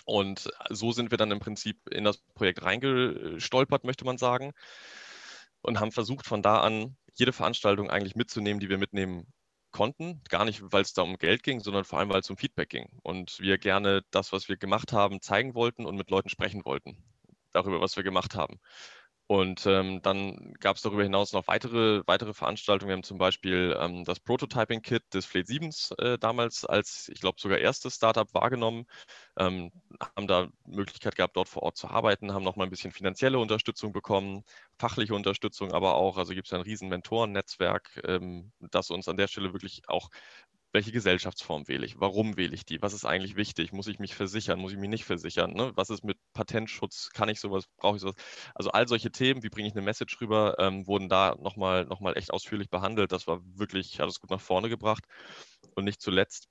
Und 0.07 0.51
so 0.71 0.93
sind 0.93 1.11
wir 1.11 1.19
dann 1.19 1.31
im 1.31 1.41
Prinzip 1.41 1.79
in 1.91 2.05
das 2.05 2.19
Projekt 2.35 2.63
reingestolpert, 2.63 3.85
möchte 3.85 4.05
man 4.05 4.19
sagen, 4.19 4.53
und 5.63 5.81
haben 5.81 5.93
versucht, 5.93 6.27
von 6.27 6.43
da 6.43 6.61
an 6.61 6.97
jede 7.15 7.33
Veranstaltung 7.33 7.91
eigentlich 7.91 8.17
mitzunehmen, 8.17 8.61
die 8.61 8.69
wir 8.69 8.79
mitnehmen 8.79 9.33
konnten. 9.75 10.23
Gar 10.31 10.47
nicht, 10.47 10.63
weil 10.73 10.83
es 10.83 10.95
da 10.95 11.03
um 11.03 11.19
Geld 11.19 11.43
ging, 11.43 11.61
sondern 11.61 11.85
vor 11.85 11.99
allem, 11.99 12.09
weil 12.09 12.21
es 12.21 12.31
um 12.31 12.37
Feedback 12.39 12.71
ging. 12.71 12.89
Und 13.03 13.39
wir 13.41 13.59
gerne 13.59 14.03
das, 14.11 14.33
was 14.33 14.49
wir 14.49 14.57
gemacht 14.57 14.93
haben, 14.93 15.21
zeigen 15.21 15.55
wollten 15.55 15.85
und 15.85 15.97
mit 15.97 16.11
Leuten 16.11 16.31
sprechen 16.31 16.65
wollten. 16.65 16.97
Darüber, 17.53 17.81
was 17.81 17.97
wir 17.97 18.05
gemacht 18.05 18.37
haben. 18.37 18.61
Und 19.27 19.65
ähm, 19.65 20.03
dann 20.03 20.53
gab 20.61 20.77
es 20.77 20.83
darüber 20.83 21.03
hinaus 21.03 21.33
noch 21.33 21.49
weitere, 21.49 22.03
weitere 22.07 22.35
Veranstaltungen. 22.35 22.89
Wir 22.91 22.95
haben 22.97 23.03
zum 23.05 23.17
Beispiel 23.17 23.75
ähm, 23.81 24.05
das 24.05 24.21
Prototyping-Kit 24.21 25.03
des 25.15 25.25
Fleet 25.25 25.47
7 25.47 25.71
äh, 25.99 26.19
damals 26.19 26.67
als, 26.67 27.09
ich 27.09 27.21
glaube, 27.21 27.41
sogar 27.41 27.57
erstes 27.59 27.95
Startup 27.95 28.33
wahrgenommen, 28.35 28.85
ähm, 29.39 29.71
haben 30.15 30.27
da 30.27 30.49
Möglichkeit 30.67 31.17
gehabt, 31.17 31.37
dort 31.37 31.49
vor 31.49 31.63
Ort 31.63 31.79
zu 31.79 31.89
arbeiten, 31.89 32.35
haben 32.35 32.45
nochmal 32.45 32.67
ein 32.67 32.71
bisschen 32.71 32.93
finanzielle 32.93 33.39
Unterstützung 33.39 33.93
bekommen, 33.95 34.45
fachliche 34.79 35.15
Unterstützung 35.15 35.73
aber 35.73 35.95
auch. 35.95 36.19
Also 36.19 36.35
gibt 36.35 36.47
es 36.49 36.53
ein 36.53 36.61
riesen 36.61 36.91
Mentorennetzwerk, 36.91 38.03
ähm, 38.07 38.53
das 38.61 38.91
uns 38.91 39.09
an 39.09 39.17
der 39.17 39.29
Stelle 39.29 39.55
wirklich 39.55 39.89
auch 39.89 40.11
welche 40.75 40.91
Gesellschaftsform 40.91 41.69
wähle 41.69 41.87
ich? 41.87 42.01
Warum 42.01 42.37
wähle 42.37 42.53
ich 42.53 42.67
die? 42.67 42.83
Was 42.83 42.93
ist 42.93 43.05
eigentlich 43.05 43.37
wichtig? 43.37 43.73
Muss 43.73 43.87
ich 43.87 44.01
mich 44.01 44.17
versichern? 44.17 44.59
Muss 44.59 44.73
ich 44.73 44.79
mich 44.79 44.91
nicht 44.91 45.05
versichern? 45.05 45.53
Ne? 45.55 45.71
Was 45.77 45.89
ist 45.89 46.03
mit 46.03 46.19
Patentschutz? 46.33 47.11
Kann 47.15 47.29
ich 47.29 47.39
sowas? 47.39 47.67
Brauche 47.77 47.95
ich 47.95 48.03
sowas? 48.03 48.17
Also 48.57 48.71
all 48.71 48.89
solche 48.89 49.13
Themen, 49.13 49.45
wie 49.45 49.51
bringe 49.51 49.69
ich 49.69 49.75
eine 49.75 49.83
Message 49.83 50.21
rüber, 50.21 50.57
ähm, 50.59 50.85
wurden 50.89 51.09
da 51.09 51.37
nochmal 51.41 51.85
noch 51.85 52.01
mal 52.01 52.19
echt 52.19 52.33
ausführlich 52.33 52.71
behandelt. 52.71 53.13
Das 53.13 53.29
war 53.29 53.41
wirklich, 53.45 54.01
hat 54.01 54.09
es 54.09 54.19
gut 54.19 54.31
nach 54.31 54.41
vorne 54.41 54.69
gebracht. 54.69 55.05
Und 55.77 55.85
nicht 55.85 56.03
zuletzt, 56.03 56.49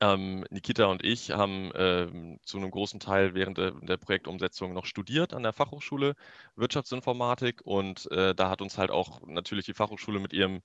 ähm, 0.00 0.46
Nikita 0.50 0.86
und 0.86 1.04
ich 1.04 1.30
haben 1.30 1.70
äh, 1.72 2.38
zu 2.44 2.56
einem 2.56 2.70
großen 2.70 2.98
Teil 2.98 3.34
während 3.34 3.58
der, 3.58 3.72
der, 3.72 3.96
Projektumsetzung 3.98 4.72
noch 4.72 4.86
studiert 4.86 5.34
an 5.34 5.42
der 5.42 5.52
Fachhochschule 5.52 6.14
Wirtschaftsinformatik 6.56 7.60
und 7.64 8.10
äh, 8.10 8.34
da 8.34 8.50
hat 8.50 8.60
uns 8.60 8.76
halt 8.78 8.90
auch 8.90 9.20
natürlich 9.26 9.66
die 9.66 9.74
Fachhochschule 9.74 10.18
mit 10.18 10.32
ihrem 10.32 10.62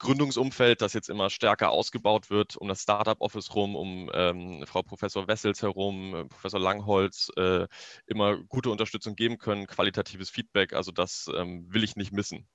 Gründungsumfeld, 0.00 0.82
das 0.82 0.94
jetzt 0.94 1.08
immer 1.08 1.30
stärker 1.30 1.70
ausgebaut 1.70 2.30
wird, 2.30 2.56
um 2.56 2.66
das 2.66 2.82
Startup 2.82 3.20
Office 3.20 3.54
rum, 3.54 3.76
um 3.76 4.10
ähm, 4.12 4.64
Frau 4.66 4.82
Professor 4.82 5.28
Wessels 5.28 5.62
herum, 5.62 6.14
äh, 6.14 6.24
Professor 6.24 6.58
Langholz, 6.58 7.30
äh, 7.36 7.66
immer 8.06 8.38
gute 8.48 8.70
Unterstützung 8.70 9.14
geben 9.14 9.38
können, 9.38 9.66
qualitatives 9.66 10.30
Feedback. 10.30 10.72
Also 10.72 10.90
das 10.90 11.30
ähm, 11.36 11.66
will 11.72 11.84
ich 11.84 11.96
nicht 11.96 12.12
missen. 12.12 12.48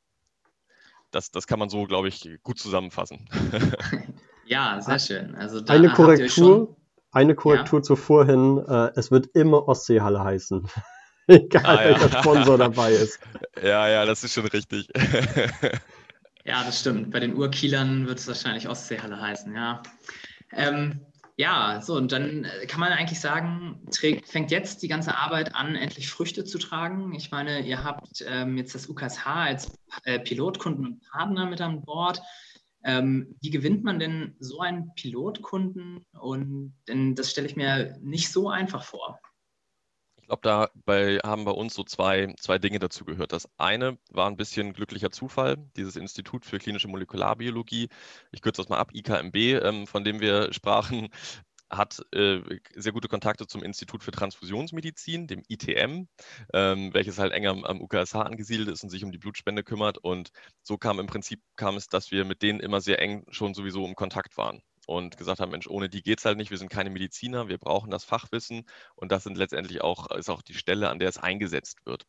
Das, 1.12 1.32
das 1.32 1.48
kann 1.48 1.60
man 1.60 1.70
so, 1.70 1.86
glaube 1.86 2.10
ich, 2.10 2.28
gut 2.44 2.60
zusammenfassen. 2.60 3.30
ja, 4.46 4.82
sehr 4.82 5.00
schön. 5.00 5.36
Also 5.36 5.64
eine 5.68 5.90
Korrektur, 5.90 6.76
eine 7.12 7.36
Korrektur 7.36 7.80
ja? 7.80 7.84
zu 7.84 7.96
vorhin. 7.96 8.58
Äh, 8.68 8.92
es 8.96 9.12
wird 9.12 9.28
immer 9.34 9.68
Ostseehalle 9.68 10.24
heißen. 10.24 10.68
Egal, 11.28 11.64
ah, 11.66 11.84
welcher 11.84 12.10
ja. 12.10 12.20
Sponsor 12.20 12.58
dabei 12.58 12.92
ist. 12.92 13.20
Ja, 13.64 13.88
ja, 13.88 14.06
das 14.06 14.24
ist 14.26 14.34
schon 14.34 14.46
richtig. 14.48 14.90
Ja, 16.46 16.64
das 16.64 16.80
stimmt. 16.80 17.12
Bei 17.12 17.20
den 17.20 17.36
Urkielern 17.36 18.08
wird 18.08 18.20
es 18.20 18.28
wahrscheinlich 18.28 18.70
Ostseehalle 18.70 19.20
heißen, 19.20 19.54
ja. 19.56 19.82
Ähm, 20.52 21.02
ja, 21.38 21.82
so, 21.82 21.96
und 21.96 22.12
dann 22.12 22.46
äh, 22.46 22.68
kann 22.68 22.80
man 22.80 22.94
eigentlich 22.94 23.20
sagen, 23.20 23.82
trägt, 23.92 24.28
fängt 24.28 24.52
jetzt 24.52 24.84
die 24.84 24.88
ganze 24.88 25.18
Arbeit 25.18 25.56
an, 25.56 25.76
endlich 25.76 26.08
Früchte 26.08 26.46
zu 26.46 26.60
tragen. 26.60 27.14
Ich 27.16 27.32
meine, 27.32 27.66
ihr 27.66 27.84
habt 27.84 28.24
ähm, 28.28 28.58
jetzt 28.58 28.76
das 28.76 28.88
UKSH 28.88 29.26
als 29.26 29.72
äh, 30.04 30.20
Pilotkunden 30.20 30.86
und 30.86 31.02
Partner 31.10 31.48
mit 31.48 31.60
an 31.62 31.82
Bord. 31.82 32.22
Ähm, 32.84 33.36
wie 33.42 33.50
gewinnt 33.50 33.84
man 33.84 33.98
denn 33.98 34.36
so 34.40 34.60
einen 34.60 34.94
Pilotkunden? 34.94 36.06
Und 36.14 36.76
denn 36.88 37.16
das 37.16 37.32
stelle 37.32 37.48
ich 37.48 37.56
mir 37.56 37.98
nicht 38.02 38.32
so 38.32 38.50
einfach 38.50 38.84
vor. 38.84 39.20
Ich 40.26 40.28
glaube, 40.28 40.72
dabei 40.84 41.20
haben 41.24 41.46
bei 41.46 41.52
uns 41.52 41.76
so 41.76 41.84
zwei, 41.84 42.34
zwei 42.40 42.58
Dinge 42.58 42.80
dazu 42.80 43.06
gehört. 43.06 43.32
Das 43.32 43.48
eine 43.58 44.00
war 44.10 44.26
ein 44.28 44.38
bisschen 44.38 44.74
glücklicher 44.74 45.12
Zufall, 45.12 45.58
dieses 45.78 45.96
Institut 45.96 46.48
für 46.48 46.58
klinische 46.58 46.88
Molekularbiologie, 46.88 47.90
ich 48.32 48.42
kürze 48.42 48.64
das 48.64 48.70
mal 48.70 48.80
ab, 48.80 48.90
IKMB, 48.92 49.36
ähm, 49.36 49.86
von 49.86 50.04
dem 50.04 50.22
wir 50.22 50.52
sprachen, 50.52 51.10
hat 51.70 52.02
äh, 52.12 52.42
sehr 52.74 52.92
gute 52.92 53.08
Kontakte 53.08 53.46
zum 53.46 53.62
Institut 53.62 54.04
für 54.04 54.10
Transfusionsmedizin, 54.10 55.28
dem 55.28 55.44
ITM, 55.48 56.08
ähm, 56.54 56.92
welches 56.96 57.20
halt 57.20 57.32
enger 57.32 57.52
am, 57.52 57.64
am, 57.64 57.82
UKSH 57.82 58.16
angesiedelt 58.16 58.70
ist 58.70 58.82
und 58.82 58.90
sich 58.90 59.04
um 59.04 59.12
die 59.12 59.20
Blutspende 59.20 59.64
kümmert. 59.64 60.00
Und 60.00 60.32
so 60.64 60.80
kam 60.80 61.00
im 61.00 61.06
Prinzip 61.06 61.40
kam 61.56 61.78
es, 61.78 61.88
dass 61.88 62.10
wir 62.10 62.26
mit 62.26 62.42
denen 62.42 62.62
immer 62.62 62.82
sehr 62.82 63.00
eng 63.00 63.26
schon 63.30 63.54
sowieso 63.54 63.86
im 63.86 63.94
Kontakt 63.94 64.38
waren 64.38 64.64
und 64.88 65.18
gesagt 65.18 65.40
haben, 65.40 65.52
Mensch, 65.52 65.68
ohne 65.68 65.90
die 65.90 66.02
geht 66.04 66.20
es 66.20 66.26
halt 66.26 66.38
nicht, 66.38 66.52
wir 66.52 66.58
sind 66.58 66.70
keine 66.70 66.90
Mediziner, 66.90 67.48
wir 67.48 67.58
brauchen 67.58 67.92
das 67.92 68.04
Fachwissen 68.06 68.66
und 68.96 69.12
das 69.12 69.24
sind 69.24 69.38
letztendlich 69.38 69.82
auch, 69.82 70.12
ist 70.12 70.30
auch 70.30 70.42
die 70.42 70.54
Stelle, 70.54 70.90
an 70.90 71.00
der 71.00 71.10
es 71.10 71.18
eingesetzt 71.18 71.86
wird. 71.86 72.06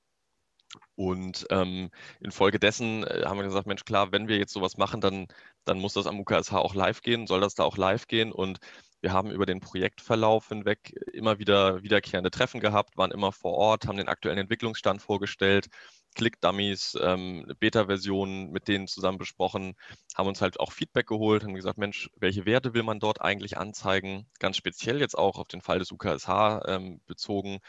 Und 0.95 1.47
ähm, 1.51 1.91
infolgedessen 2.21 3.05
äh, 3.05 3.25
haben 3.27 3.39
wir 3.39 3.45
gesagt, 3.45 3.67
Mensch, 3.67 3.85
klar, 3.85 4.13
wenn 4.13 4.29
wir 4.29 4.39
jetzt 4.39 4.53
sowas 4.53 4.77
machen, 4.77 5.01
dann, 5.01 5.27
dann 5.65 5.79
muss 5.79 5.95
das 5.95 6.07
am 6.07 6.19
UKSH 6.21 6.53
auch 6.55 6.75
live 6.75 7.03
gehen, 7.03 7.27
soll 7.27 7.41
das 7.41 7.55
da 7.55 7.65
auch 7.65 7.77
live 7.77 8.07
gehen. 8.07 8.33
Und 8.33 8.59
wir 9.01 9.13
haben 9.13 9.31
über 9.31 9.47
den 9.47 9.61
Projektverlauf 9.61 10.49
hinweg 10.49 10.93
immer 11.13 11.39
wieder 11.39 11.83
wiederkehrende 11.83 12.31
Treffen 12.31 12.61
gehabt, 12.61 12.97
waren 12.97 13.11
immer 13.11 13.33
vor 13.33 13.55
Ort, 13.55 13.87
haben 13.87 13.99
den 13.99 14.09
aktuellen 14.09 14.39
Entwicklungsstand 14.39 15.03
vorgestellt, 15.03 15.69
Click-Dummies, 16.17 16.99
ähm, 17.01 17.47
Beta-Versionen 17.61 18.51
mit 18.51 18.69
denen 18.69 18.89
zusammen 18.89 19.19
besprochen, 19.19 19.75
haben 20.17 20.29
uns 20.29 20.41
halt 20.41 20.59
auch 20.59 20.73
Feedback 20.73 21.07
geholt, 21.07 21.45
haben 21.45 21.55
gesagt, 21.55 21.79
Mensch, 21.79 22.11
welche 22.17 22.47
Werte 22.47 22.75
will 22.75 22.83
man 22.83 22.99
dort 22.99 23.21
eigentlich 23.21 23.59
anzeigen? 23.59 24.27
Ganz 24.41 24.57
speziell 24.57 25.01
jetzt 25.01 25.17
auch 25.17 25.39
auf 25.39 25.49
den 25.49 25.61
Fall 25.61 25.79
des 25.79 25.93
UKSH 25.93 26.63
ähm, 26.67 27.01
bezogen 27.07 27.61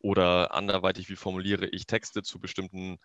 oder 0.00 0.54
anderweitig, 0.54 1.08
wie 1.08 1.16
formuliere 1.16 1.66
ich 1.66 1.86
Texte 1.86 2.22
zu 2.22 2.40
bestimmten 2.40 2.98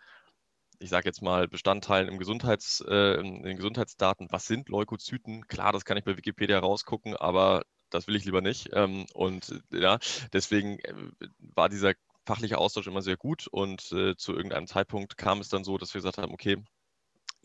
ich 0.79 0.89
sage 0.89 1.07
jetzt 1.07 1.21
mal, 1.21 1.47
Bestandteilen 1.47 2.09
im 2.09 2.17
Gesundheits, 2.17 2.83
äh, 2.87 3.19
in 3.19 3.43
den 3.43 3.57
Gesundheitsdaten. 3.57 4.27
Was 4.31 4.45
sind 4.45 4.69
Leukozyten? 4.69 5.47
Klar, 5.47 5.71
das 5.71 5.85
kann 5.85 5.97
ich 5.97 6.03
bei 6.03 6.17
Wikipedia 6.17 6.59
rausgucken, 6.59 7.15
aber 7.15 7.63
das 7.89 8.07
will 8.07 8.15
ich 8.15 8.25
lieber 8.25 8.41
nicht. 8.41 8.69
Ähm, 8.73 9.05
und 9.13 9.61
ja, 9.71 9.99
deswegen 10.33 10.79
äh, 10.79 10.93
war 11.39 11.69
dieser 11.69 11.93
fachliche 12.25 12.58
Austausch 12.58 12.88
immer 12.88 13.01
sehr 13.01 13.17
gut 13.17 13.48
und 13.48 13.91
äh, 13.91 14.15
zu 14.17 14.34
irgendeinem 14.34 14.67
Zeitpunkt 14.67 15.17
kam 15.17 15.39
es 15.39 15.50
dann 15.50 15.63
so, 15.63 15.77
dass 15.77 15.94
wir 15.94 16.00
gesagt 16.00 16.17
haben, 16.17 16.34
okay, 16.34 16.58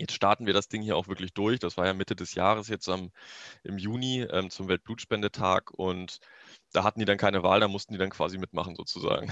jetzt 0.01 0.15
starten 0.15 0.47
wir 0.47 0.55
das 0.55 0.69
Ding 0.69 0.83
hier 0.83 0.97
auch 0.97 1.09
wirklich 1.09 1.35
durch. 1.35 1.59
Das 1.59 1.77
war 1.77 1.87
ja 1.87 1.93
Mitte 1.93 2.17
des 2.17 2.35
Jahres 2.35 2.69
jetzt 2.69 2.89
am, 2.89 3.11
im 3.63 3.79
Juni 3.79 4.23
ähm, 4.23 4.51
zum 4.51 4.67
Weltblutspendetag 4.69 5.71
und 5.73 6.19
da 6.73 6.85
hatten 6.85 7.01
die 7.01 7.05
dann 7.05 7.19
keine 7.19 7.43
Wahl, 7.43 7.61
da 7.61 7.69
mussten 7.69 7.93
die 7.93 7.99
dann 7.99 8.11
quasi 8.11 8.39
mitmachen 8.39 8.75
sozusagen. 8.77 9.31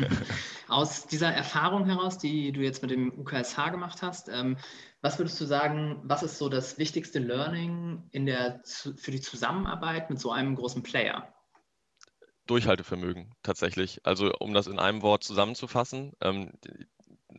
Aus 0.68 1.06
dieser 1.06 1.32
Erfahrung 1.32 1.86
heraus, 1.86 2.18
die 2.18 2.52
du 2.52 2.60
jetzt 2.60 2.82
mit 2.82 2.90
dem 2.90 3.12
UKSH 3.18 3.70
gemacht 3.70 4.02
hast, 4.02 4.28
ähm, 4.28 4.56
was 5.00 5.18
würdest 5.18 5.40
du 5.40 5.44
sagen, 5.44 6.00
was 6.02 6.22
ist 6.22 6.38
so 6.38 6.48
das 6.48 6.78
wichtigste 6.78 7.20
Learning 7.20 8.08
in 8.10 8.26
der, 8.26 8.60
für 8.64 9.10
die 9.10 9.20
Zusammenarbeit 9.20 10.10
mit 10.10 10.18
so 10.18 10.32
einem 10.32 10.56
großen 10.56 10.82
Player? 10.82 11.32
Durchhaltevermögen 12.50 13.34
tatsächlich. 13.42 14.00
Also 14.04 14.32
um 14.38 14.54
das 14.54 14.66
in 14.66 14.78
einem 14.78 15.02
Wort 15.02 15.24
zusammenzufassen, 15.24 16.12
ähm, 16.20 16.52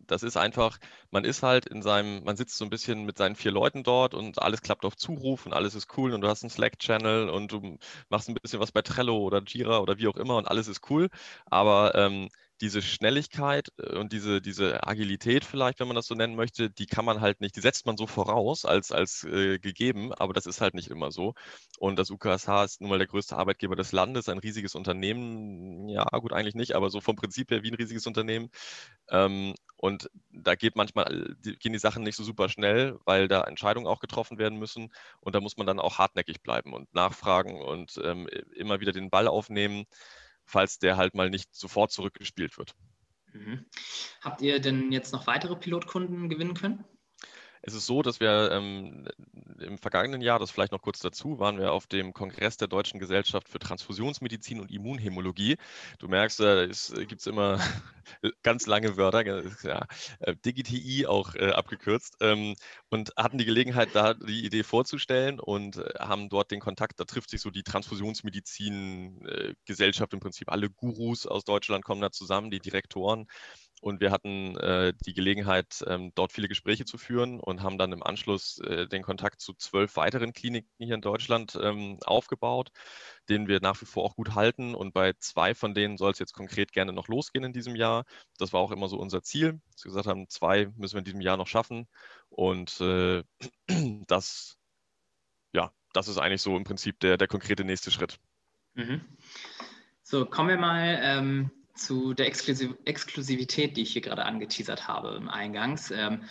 das 0.07 0.23
ist 0.23 0.37
einfach, 0.37 0.77
man 1.11 1.23
ist 1.25 1.43
halt 1.43 1.65
in 1.65 1.81
seinem, 1.81 2.23
man 2.23 2.35
sitzt 2.37 2.57
so 2.57 2.65
ein 2.65 2.69
bisschen 2.69 3.05
mit 3.05 3.17
seinen 3.17 3.35
vier 3.35 3.51
Leuten 3.51 3.83
dort 3.83 4.13
und 4.13 4.41
alles 4.41 4.61
klappt 4.61 4.85
auf 4.85 4.95
Zuruf 4.95 5.45
und 5.45 5.53
alles 5.53 5.75
ist 5.75 5.97
cool 5.97 6.13
und 6.13 6.21
du 6.21 6.27
hast 6.27 6.43
einen 6.43 6.49
Slack-Channel 6.49 7.29
und 7.29 7.51
du 7.51 7.77
machst 8.09 8.29
ein 8.29 8.35
bisschen 8.35 8.59
was 8.59 8.71
bei 8.71 8.81
Trello 8.81 9.17
oder 9.17 9.41
Jira 9.45 9.79
oder 9.79 9.97
wie 9.97 10.07
auch 10.07 10.17
immer 10.17 10.37
und 10.37 10.47
alles 10.47 10.67
ist 10.67 10.89
cool. 10.89 11.09
Aber 11.45 11.93
ähm, 11.95 12.29
diese 12.61 12.81
Schnelligkeit 12.81 13.69
äh, 13.77 13.97
und 13.97 14.13
diese, 14.13 14.41
diese 14.41 14.87
Agilität 14.87 15.43
vielleicht, 15.45 15.79
wenn 15.79 15.87
man 15.87 15.95
das 15.95 16.07
so 16.07 16.15
nennen 16.15 16.35
möchte, 16.35 16.69
die 16.69 16.85
kann 16.85 17.05
man 17.05 17.21
halt 17.21 17.41
nicht, 17.41 17.55
die 17.55 17.61
setzt 17.61 17.85
man 17.85 17.97
so 17.97 18.07
voraus 18.07 18.65
als, 18.65 18.91
als 18.91 19.23
äh, 19.23 19.59
gegeben, 19.59 20.13
aber 20.13 20.33
das 20.33 20.45
ist 20.45 20.61
halt 20.61 20.73
nicht 20.73 20.89
immer 20.89 21.11
so. 21.11 21.33
Und 21.79 21.97
das 21.97 22.11
UKSH 22.11 22.63
ist 22.63 22.81
nun 22.81 22.89
mal 22.89 22.99
der 22.99 23.07
größte 23.07 23.35
Arbeitgeber 23.37 23.75
des 23.75 23.91
Landes, 23.91 24.29
ein 24.29 24.37
riesiges 24.37 24.75
Unternehmen, 24.75 25.89
ja 25.89 26.05
gut, 26.19 26.33
eigentlich 26.33 26.55
nicht, 26.55 26.75
aber 26.75 26.89
so 26.89 27.01
vom 27.01 27.15
Prinzip 27.15 27.51
her 27.51 27.63
wie 27.63 27.71
ein 27.71 27.75
riesiges 27.75 28.07
Unternehmen. 28.07 28.49
Ähm, 29.09 29.55
und 29.77 30.09
da 30.31 30.55
geht 30.55 30.75
manchmal, 30.75 31.35
die, 31.39 31.57
gehen 31.57 31.73
die 31.73 31.79
Sachen 31.79 32.03
nicht 32.03 32.15
so 32.15 32.23
super 32.23 32.49
schnell, 32.49 32.99
weil 33.05 33.27
da 33.27 33.41
Entscheidungen 33.43 33.87
auch 33.87 33.99
getroffen 33.99 34.37
werden 34.37 34.59
müssen. 34.59 34.93
Und 35.21 35.33
da 35.35 35.41
muss 35.41 35.57
man 35.57 35.65
dann 35.67 35.79
auch 35.79 35.97
hartnäckig 35.97 36.41
bleiben 36.43 36.73
und 36.73 36.93
nachfragen 36.93 37.61
und 37.61 37.99
ähm, 38.03 38.27
immer 38.55 38.79
wieder 38.79 38.91
den 38.91 39.09
Ball 39.09 39.27
aufnehmen 39.27 39.85
falls 40.51 40.79
der 40.79 40.97
halt 40.97 41.15
mal 41.15 41.29
nicht 41.29 41.55
sofort 41.55 41.91
zurückgespielt 41.91 42.57
wird. 42.57 42.75
Mhm. 43.33 43.65
Habt 44.21 44.41
ihr 44.41 44.59
denn 44.59 44.91
jetzt 44.91 45.13
noch 45.13 45.25
weitere 45.25 45.55
Pilotkunden 45.55 46.27
gewinnen 46.29 46.53
können? 46.53 46.83
Es 47.61 47.73
ist 47.73 47.85
so, 47.85 48.01
dass 48.01 48.19
wir 48.19 48.51
ähm, 48.51 49.07
im 49.61 49.77
vergangenen 49.77 50.21
Jahr, 50.21 50.39
das 50.39 50.51
vielleicht 50.51 50.71
noch 50.71 50.81
kurz 50.81 50.99
dazu, 50.99 51.39
waren 51.39 51.57
wir 51.57 51.71
auf 51.71 51.87
dem 51.87 52.13
Kongress 52.13 52.57
der 52.57 52.67
Deutschen 52.67 52.99
Gesellschaft 52.99 53.47
für 53.49 53.59
Transfusionsmedizin 53.59 54.59
und 54.59 54.71
Immunhämologie. 54.71 55.57
Du 55.99 56.07
merkst, 56.07 56.39
da 56.39 56.63
äh, 56.63 56.69
gibt 57.05 57.21
es 57.21 57.27
immer 57.27 57.59
ganz 58.43 58.67
lange 58.67 58.97
Wörter, 58.97 59.43
ja, 59.63 59.85
äh, 60.19 60.35
DGTI 60.35 61.05
auch 61.07 61.35
äh, 61.35 61.51
abgekürzt, 61.51 62.17
ähm, 62.21 62.55
und 62.89 63.13
hatten 63.17 63.37
die 63.37 63.45
Gelegenheit, 63.45 63.89
da 63.93 64.13
die 64.13 64.45
Idee 64.45 64.63
vorzustellen 64.63 65.39
und 65.39 65.77
äh, 65.77 65.93
haben 65.99 66.27
dort 66.29 66.51
den 66.51 66.59
Kontakt, 66.59 66.99
da 66.99 67.05
trifft 67.05 67.29
sich 67.29 67.39
so 67.41 67.49
die 67.49 67.63
Transfusionsmedizin-Gesellschaft 67.63 70.13
äh, 70.13 70.15
im 70.15 70.19
Prinzip, 70.19 70.51
alle 70.51 70.69
Gurus 70.69 71.25
aus 71.25 71.45
Deutschland 71.45 71.85
kommen 71.85 72.01
da 72.01 72.11
zusammen, 72.11 72.51
die 72.51 72.59
Direktoren 72.59 73.27
und 73.81 73.99
wir 73.99 74.11
hatten 74.11 74.55
äh, 74.57 74.93
die 75.07 75.13
Gelegenheit, 75.13 75.83
ähm, 75.87 76.11
dort 76.13 76.31
viele 76.31 76.47
Gespräche 76.47 76.85
zu 76.85 76.99
führen 76.99 77.39
und 77.39 77.63
haben 77.63 77.79
dann 77.79 77.91
im 77.91 78.03
Anschluss 78.03 78.59
äh, 78.59 78.87
den 78.87 79.01
Kontakt 79.01 79.41
zu 79.41 79.55
zwölf 79.55 79.95
weiteren 79.95 80.33
Kliniken 80.33 80.69
hier 80.77 80.93
in 80.93 81.01
Deutschland 81.01 81.57
ähm, 81.59 81.97
aufgebaut, 82.05 82.71
den 83.27 83.47
wir 83.47 83.59
nach 83.59 83.81
wie 83.81 83.85
vor 83.85 84.05
auch 84.05 84.15
gut 84.15 84.35
halten. 84.35 84.75
Und 84.75 84.93
bei 84.93 85.13
zwei 85.17 85.55
von 85.55 85.73
denen 85.73 85.97
soll 85.97 86.11
es 86.11 86.19
jetzt 86.19 86.33
konkret 86.33 86.71
gerne 86.73 86.93
noch 86.93 87.07
losgehen 87.07 87.43
in 87.43 87.53
diesem 87.53 87.75
Jahr. 87.75 88.05
Das 88.37 88.53
war 88.53 88.59
auch 88.61 88.71
immer 88.71 88.87
so 88.87 88.99
unser 88.99 89.23
Ziel. 89.23 89.59
Dass 89.73 89.83
wir 89.83 89.89
gesagt 89.89 90.07
haben, 90.07 90.29
zwei 90.29 90.67
müssen 90.77 90.93
wir 90.93 90.99
in 90.99 91.05
diesem 91.05 91.21
Jahr 91.21 91.37
noch 91.37 91.47
schaffen. 91.47 91.87
Und 92.29 92.79
äh, 92.81 93.23
das, 94.07 94.59
ja, 95.53 95.73
das 95.91 96.07
ist 96.07 96.19
eigentlich 96.19 96.43
so 96.43 96.55
im 96.55 96.65
Prinzip 96.65 96.99
der, 96.99 97.17
der 97.17 97.27
konkrete 97.27 97.63
nächste 97.63 97.89
Schritt. 97.89 98.19
Mhm. 98.75 99.01
So, 100.03 100.27
kommen 100.27 100.49
wir 100.49 100.57
mal 100.57 100.99
ähm 101.01 101.51
zu 101.75 102.13
der 102.13 102.27
Exklusiv 102.27 102.75
Exklusivität, 102.85 103.77
die 103.77 103.81
ich 103.81 103.93
hier 103.93 104.01
gerade 104.01 104.25
angeteasert 104.25 104.87
habe 104.87 105.15
im 105.15 105.29
Eingangs. 105.29 105.91
Ähm, 105.91 106.23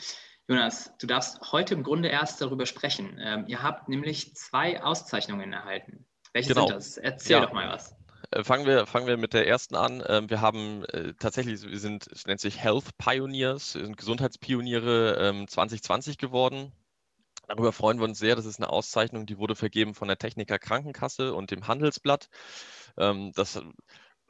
Jonas, 0.48 0.92
du 0.98 1.06
darfst 1.06 1.52
heute 1.52 1.74
im 1.74 1.82
Grunde 1.82 2.08
erst 2.08 2.40
darüber 2.40 2.66
sprechen. 2.66 3.18
Ähm, 3.20 3.44
ihr 3.46 3.62
habt 3.62 3.88
nämlich 3.88 4.34
zwei 4.34 4.82
Auszeichnungen 4.82 5.52
erhalten. 5.52 6.06
Welche 6.32 6.54
genau. 6.54 6.66
sind 6.66 6.76
das? 6.76 6.96
Erzähl 6.96 7.32
ja. 7.32 7.40
doch 7.40 7.52
mal 7.52 7.68
was. 7.68 7.94
Äh, 8.30 8.44
fangen 8.44 8.66
wir, 8.66 8.86
fangen 8.86 9.06
wir 9.06 9.16
mit 9.16 9.32
der 9.32 9.46
ersten 9.46 9.76
an. 9.76 10.02
Ähm, 10.06 10.30
wir 10.30 10.40
haben 10.40 10.84
äh, 10.86 11.14
tatsächlich, 11.18 11.62
wir 11.62 11.78
sind, 11.78 12.06
es 12.08 12.26
nennt 12.26 12.40
sich 12.40 12.58
Health 12.58 12.96
Pioneers, 12.98 13.74
wir 13.74 13.84
sind 13.84 13.96
Gesundheitspioniere 13.96 15.44
2020 15.46 16.14
ähm, 16.14 16.28
geworden. 16.28 16.72
Darüber 17.48 17.72
freuen 17.72 17.98
wir 17.98 18.04
uns 18.04 18.18
sehr. 18.20 18.36
Das 18.36 18.46
ist 18.46 18.60
eine 18.60 18.70
Auszeichnung, 18.70 19.26
die 19.26 19.38
wurde 19.38 19.56
vergeben 19.56 19.94
von 19.94 20.06
der 20.06 20.18
Techniker 20.18 20.58
Krankenkasse 20.58 21.34
und 21.34 21.50
dem 21.50 21.66
Handelsblatt. 21.66 22.28
Ähm, 22.96 23.32
das 23.34 23.60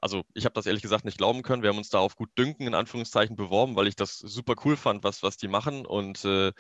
also 0.00 0.24
ich 0.34 0.44
habe 0.44 0.54
das 0.54 0.66
ehrlich 0.66 0.82
gesagt 0.82 1.04
nicht 1.04 1.18
glauben 1.18 1.42
können. 1.42 1.62
Wir 1.62 1.70
haben 1.70 1.78
uns 1.78 1.90
da 1.90 1.98
auf 1.98 2.16
gut 2.16 2.30
Dünken 2.38 2.66
in 2.66 2.74
Anführungszeichen 2.74 3.36
beworben, 3.36 3.76
weil 3.76 3.86
ich 3.86 3.96
das 3.96 4.18
super 4.18 4.54
cool 4.64 4.76
fand, 4.76 5.04
was, 5.04 5.22
was 5.22 5.36
die 5.36 5.48
machen. 5.48 5.86
Und 5.86 6.24
äh, 6.24 6.52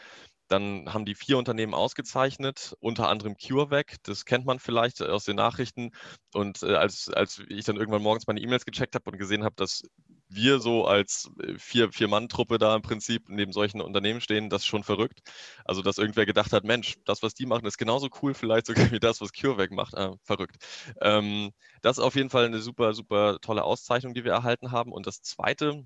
dann 0.50 0.92
haben 0.92 1.04
die 1.04 1.14
vier 1.14 1.38
Unternehmen 1.38 1.74
ausgezeichnet, 1.74 2.74
unter 2.80 3.08
anderem 3.08 3.36
CureVac, 3.36 3.96
das 4.02 4.24
kennt 4.24 4.46
man 4.46 4.58
vielleicht 4.58 5.00
aus 5.00 5.24
den 5.24 5.36
Nachrichten. 5.36 5.92
Und 6.34 6.62
äh, 6.62 6.74
als, 6.74 7.08
als 7.08 7.42
ich 7.48 7.64
dann 7.64 7.76
irgendwann 7.76 8.02
morgens 8.02 8.26
meine 8.26 8.40
E-Mails 8.40 8.64
gecheckt 8.64 8.94
habe 8.96 9.10
und 9.10 9.18
gesehen 9.18 9.44
habe, 9.44 9.54
dass 9.56 9.82
wir 10.28 10.60
so 10.60 10.86
als 10.86 11.30
äh, 11.42 11.54
vier, 11.58 11.92
Vier-Mann-Truppe 11.92 12.58
da 12.58 12.74
im 12.74 12.82
Prinzip 12.82 13.28
neben 13.28 13.52
solchen 13.52 13.80
Unternehmen 13.80 14.20
stehen, 14.20 14.50
das 14.50 14.62
ist 14.62 14.66
schon 14.66 14.82
verrückt. 14.84 15.20
Also, 15.64 15.82
dass 15.82 15.98
irgendwer 15.98 16.26
gedacht 16.26 16.52
hat, 16.52 16.64
Mensch, 16.64 16.96
das, 17.04 17.22
was 17.22 17.34
die 17.34 17.46
machen, 17.46 17.66
ist 17.66 17.78
genauso 17.78 18.08
cool, 18.22 18.34
vielleicht 18.34 18.66
sogar 18.66 18.90
wie 18.92 19.00
das, 19.00 19.20
was 19.20 19.32
CureVac 19.32 19.70
macht. 19.70 19.96
Ah, 19.96 20.16
verrückt. 20.24 20.56
Ähm, 21.00 21.50
das 21.82 21.98
ist 21.98 22.04
auf 22.04 22.16
jeden 22.16 22.30
Fall 22.30 22.46
eine 22.46 22.60
super, 22.60 22.94
super 22.94 23.38
tolle 23.40 23.64
Auszeichnung, 23.64 24.14
die 24.14 24.24
wir 24.24 24.32
erhalten 24.32 24.72
haben. 24.72 24.92
Und 24.92 25.06
das 25.06 25.22
Zweite, 25.22 25.84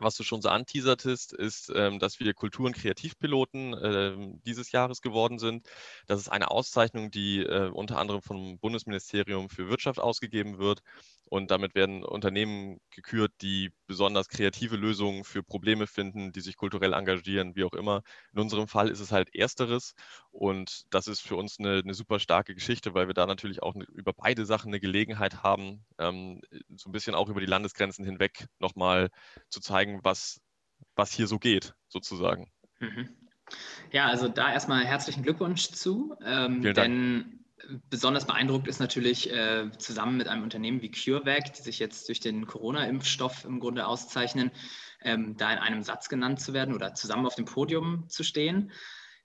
was 0.00 0.16
du 0.16 0.22
schon 0.22 0.42
so 0.42 0.48
anteasertest, 0.48 1.32
ist, 1.32 1.72
ähm, 1.74 1.98
dass 1.98 2.20
wir 2.20 2.34
Kultur- 2.34 2.66
und 2.66 2.76
Kreativpiloten 2.76 3.74
äh, 3.74 4.16
dieses 4.44 4.72
Jahres 4.72 5.00
geworden 5.00 5.38
sind. 5.38 5.66
Das 6.06 6.20
ist 6.20 6.28
eine 6.28 6.50
Auszeichnung, 6.50 7.10
die 7.10 7.40
äh, 7.40 7.68
unter 7.70 7.98
anderem 7.98 8.22
vom 8.22 8.58
Bundesministerium 8.58 9.48
für 9.48 9.68
Wirtschaft 9.68 9.98
ausgegeben 9.98 10.58
wird. 10.58 10.82
Und 11.30 11.50
damit 11.50 11.74
werden 11.74 12.04
Unternehmen 12.04 12.80
gekürt, 12.90 13.32
die 13.42 13.70
besonders 13.86 14.28
kreative 14.28 14.76
Lösungen 14.76 15.24
für 15.24 15.42
Probleme 15.42 15.86
finden, 15.86 16.32
die 16.32 16.40
sich 16.40 16.56
kulturell 16.56 16.94
engagieren, 16.94 17.54
wie 17.54 17.64
auch 17.64 17.74
immer. 17.74 18.02
In 18.32 18.40
unserem 18.40 18.66
Fall 18.66 18.88
ist 18.88 19.00
es 19.00 19.12
halt 19.12 19.34
ersteres. 19.34 19.94
Und 20.30 20.84
das 20.90 21.06
ist 21.06 21.20
für 21.20 21.36
uns 21.36 21.58
eine, 21.58 21.82
eine 21.84 21.94
super 21.94 22.18
starke 22.18 22.54
Geschichte, 22.54 22.94
weil 22.94 23.08
wir 23.08 23.14
da 23.14 23.26
natürlich 23.26 23.62
auch 23.62 23.74
eine, 23.74 23.84
über 23.84 24.12
beide 24.14 24.46
Sachen 24.46 24.68
eine 24.68 24.80
Gelegenheit 24.80 25.42
haben, 25.42 25.84
ähm, 25.98 26.40
so 26.76 26.88
ein 26.88 26.92
bisschen 26.92 27.14
auch 27.14 27.28
über 27.28 27.40
die 27.40 27.46
Landesgrenzen 27.46 28.04
hinweg 28.04 28.46
nochmal 28.58 29.10
zu 29.50 29.60
zeigen, 29.78 30.00
was, 30.02 30.40
was 30.96 31.12
hier 31.12 31.26
so 31.26 31.38
geht, 31.38 31.74
sozusagen. 31.88 32.50
Mhm. 32.80 33.08
Ja, 33.92 34.06
also 34.06 34.28
da 34.28 34.52
erstmal 34.52 34.84
herzlichen 34.84 35.22
Glückwunsch 35.22 35.70
zu. 35.70 36.16
Ähm, 36.24 36.60
Vielen 36.62 36.74
Dank. 36.74 36.76
Denn 36.76 37.44
besonders 37.88 38.26
beeindruckt 38.26 38.68
ist 38.68 38.80
natürlich 38.80 39.32
äh, 39.32 39.70
zusammen 39.78 40.16
mit 40.16 40.28
einem 40.28 40.42
Unternehmen 40.42 40.82
wie 40.82 40.90
CureVac, 40.90 41.54
die 41.54 41.62
sich 41.62 41.78
jetzt 41.78 42.08
durch 42.08 42.20
den 42.20 42.46
Corona-Impfstoff 42.46 43.44
im 43.44 43.60
Grunde 43.60 43.86
auszeichnen, 43.86 44.50
ähm, 45.02 45.36
da 45.36 45.52
in 45.52 45.58
einem 45.58 45.82
Satz 45.82 46.08
genannt 46.08 46.40
zu 46.40 46.52
werden 46.52 46.74
oder 46.74 46.94
zusammen 46.94 47.26
auf 47.26 47.36
dem 47.36 47.46
Podium 47.46 48.08
zu 48.08 48.22
stehen. 48.22 48.72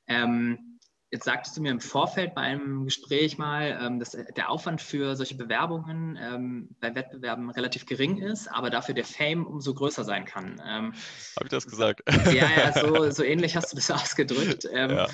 Ähm, 0.07 0.72
Jetzt 1.13 1.26
sagtest 1.26 1.56
du 1.56 1.62
mir 1.62 1.69
im 1.69 1.80
Vorfeld 1.80 2.34
bei 2.34 2.41
einem 2.41 2.86
Gespräch 2.86 3.38
mal, 3.38 3.80
ähm, 3.80 3.99
dass 3.99 4.17
der 4.36 4.49
Aufwand 4.49 4.82
für 4.82 5.15
solche 5.15 5.36
Bewerbungen 5.36 6.17
ähm, 6.19 6.69
bei 6.80 6.95
Wettbewerben 6.95 7.52
relativ 7.52 7.86
gering 7.86 8.17
ist, 8.17 8.47
aber 8.47 8.71
dafür 8.71 8.95
der 8.95 9.06
Fame 9.06 9.45
umso 9.45 9.76
größer 9.76 10.06
sein 10.06 10.26
kann. 10.26 10.60
Ähm, 10.65 10.91
Habe 11.36 11.43
ich 11.43 11.49
das 11.52 11.67
gesagt? 11.67 12.02
Ja, 12.34 12.49
ja, 12.49 12.73
so, 12.73 13.12
so 13.12 13.21
ähnlich 13.23 13.56
hast 13.56 13.71
du 13.71 13.76
das 13.76 13.91
ausgedrückt. 13.91 14.63
Ja. 14.63 15.08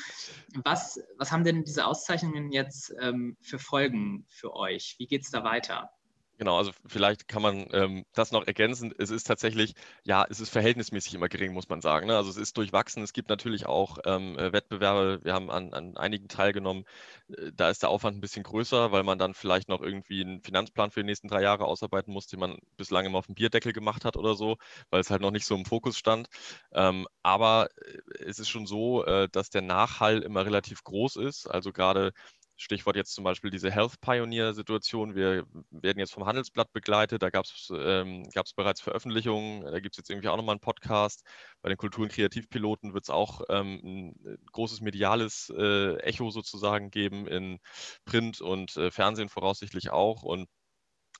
was, 0.64 1.02
was 1.18 1.34
haben 1.34 1.44
denn 1.44 1.66
diese 1.66 1.86
Auszeichnungen 1.86 2.54
jetzt 2.54 2.94
für 3.42 3.60
Folgen 3.60 4.26
für 4.30 4.56
euch? 4.56 4.96
Wie 5.00 5.06
geht 5.06 5.24
es 5.24 5.32
da 5.32 5.44
weiter? 5.44 5.92
Genau, 6.40 6.58
also 6.58 6.72
vielleicht 6.88 7.28
kann 7.28 7.42
man 7.42 7.68
ähm, 7.74 8.06
das 8.14 8.32
noch 8.32 8.48
ergänzen. 8.48 8.94
Es 8.98 9.10
ist 9.10 9.26
tatsächlich, 9.26 9.74
ja, 10.06 10.26
es 10.30 10.40
ist 10.40 10.50
verhältnismäßig 10.50 11.14
immer 11.14 11.28
gering, 11.28 11.52
muss 11.52 11.68
man 11.68 11.82
sagen. 11.82 12.08
Ne? 12.08 12.16
Also 12.16 12.30
es 12.30 12.38
ist 12.38 12.56
durchwachsen. 12.58 13.04
Es 13.04 13.12
gibt 13.12 13.28
natürlich 13.30 13.66
auch 13.66 13.98
ähm, 14.06 14.40
äh, 14.40 14.54
Wettbewerbe. 14.54 15.20
Wir 15.26 15.34
haben 15.34 15.52
an, 15.52 15.74
an 15.74 15.98
einigen 15.98 16.30
teilgenommen. 16.30 16.86
Äh, 17.28 17.52
da 17.54 17.70
ist 17.70 17.84
der 17.84 17.90
Aufwand 17.90 18.16
ein 18.18 18.22
bisschen 18.22 18.44
größer, 18.44 18.94
weil 18.94 19.04
man 19.04 19.20
dann 19.20 19.34
vielleicht 19.34 19.68
noch 19.68 19.82
irgendwie 19.82 20.22
einen 20.22 20.42
Finanzplan 20.42 20.92
für 20.92 21.02
die 21.02 21.08
nächsten 21.08 21.28
drei 21.28 21.42
Jahre 21.42 21.66
ausarbeiten 21.66 22.14
muss, 22.14 22.28
den 22.28 22.40
man 22.40 22.58
bislang 22.78 23.06
immer 23.06 23.18
auf 23.18 23.26
dem 23.26 23.36
Bierdeckel 23.36 23.74
gemacht 23.74 24.06
hat 24.06 24.16
oder 24.16 24.36
so, 24.36 24.56
weil 24.92 25.02
es 25.02 25.10
halt 25.12 25.22
noch 25.22 25.32
nicht 25.32 25.46
so 25.46 25.56
im 25.56 25.66
Fokus 25.66 25.98
stand. 25.98 26.30
Ähm, 26.72 27.06
aber 27.22 27.68
äh, 27.86 28.24
es 28.24 28.40
ist 28.40 28.48
schon 28.50 28.66
so, 28.66 29.04
äh, 29.04 29.28
dass 29.30 29.50
der 29.50 29.62
Nachhall 29.62 30.22
immer 30.22 30.46
relativ 30.46 30.84
groß 30.86 31.18
ist. 31.18 31.48
Also 31.48 31.74
gerade 31.74 32.14
Stichwort 32.60 32.98
jetzt 32.98 33.14
zum 33.14 33.24
Beispiel 33.24 33.50
diese 33.52 33.72
Health 33.72 34.02
Pioneer-Situation. 34.02 35.16
Wir 35.16 35.46
werden 35.72 35.98
jetzt 35.98 36.14
vom 36.14 36.26
Handelsblatt 36.26 36.72
begleitet. 36.74 37.24
Da 37.24 37.30
gab 37.30 37.46
es 37.46 37.72
ähm, 37.74 38.28
bereits 38.56 38.82
Veröffentlichungen. 38.82 39.64
Da 39.64 39.80
gibt 39.80 39.96
es 39.96 39.98
jetzt 39.98 40.10
irgendwie 40.10 40.28
auch 40.28 40.36
nochmal 40.36 40.54
einen 40.54 40.60
Podcast. 40.60 41.24
Bei 41.62 41.70
den 41.70 41.78
Kultur- 41.78 42.04
und 42.04 42.12
Kreativpiloten 42.12 42.94
wird 42.94 43.06
es 43.06 43.10
auch 43.10 43.42
ähm, 43.50 43.80
ein 43.84 44.38
großes 44.52 44.82
mediales 44.82 45.52
äh, 45.58 45.96
Echo 46.00 46.32
sozusagen 46.32 46.92
geben 46.92 47.28
in 47.28 47.60
Print 48.04 48.42
und 48.42 48.76
äh, 48.76 48.92
Fernsehen 48.92 49.30
voraussichtlich 49.30 49.92
auch. 49.92 50.24
Und 50.24 50.50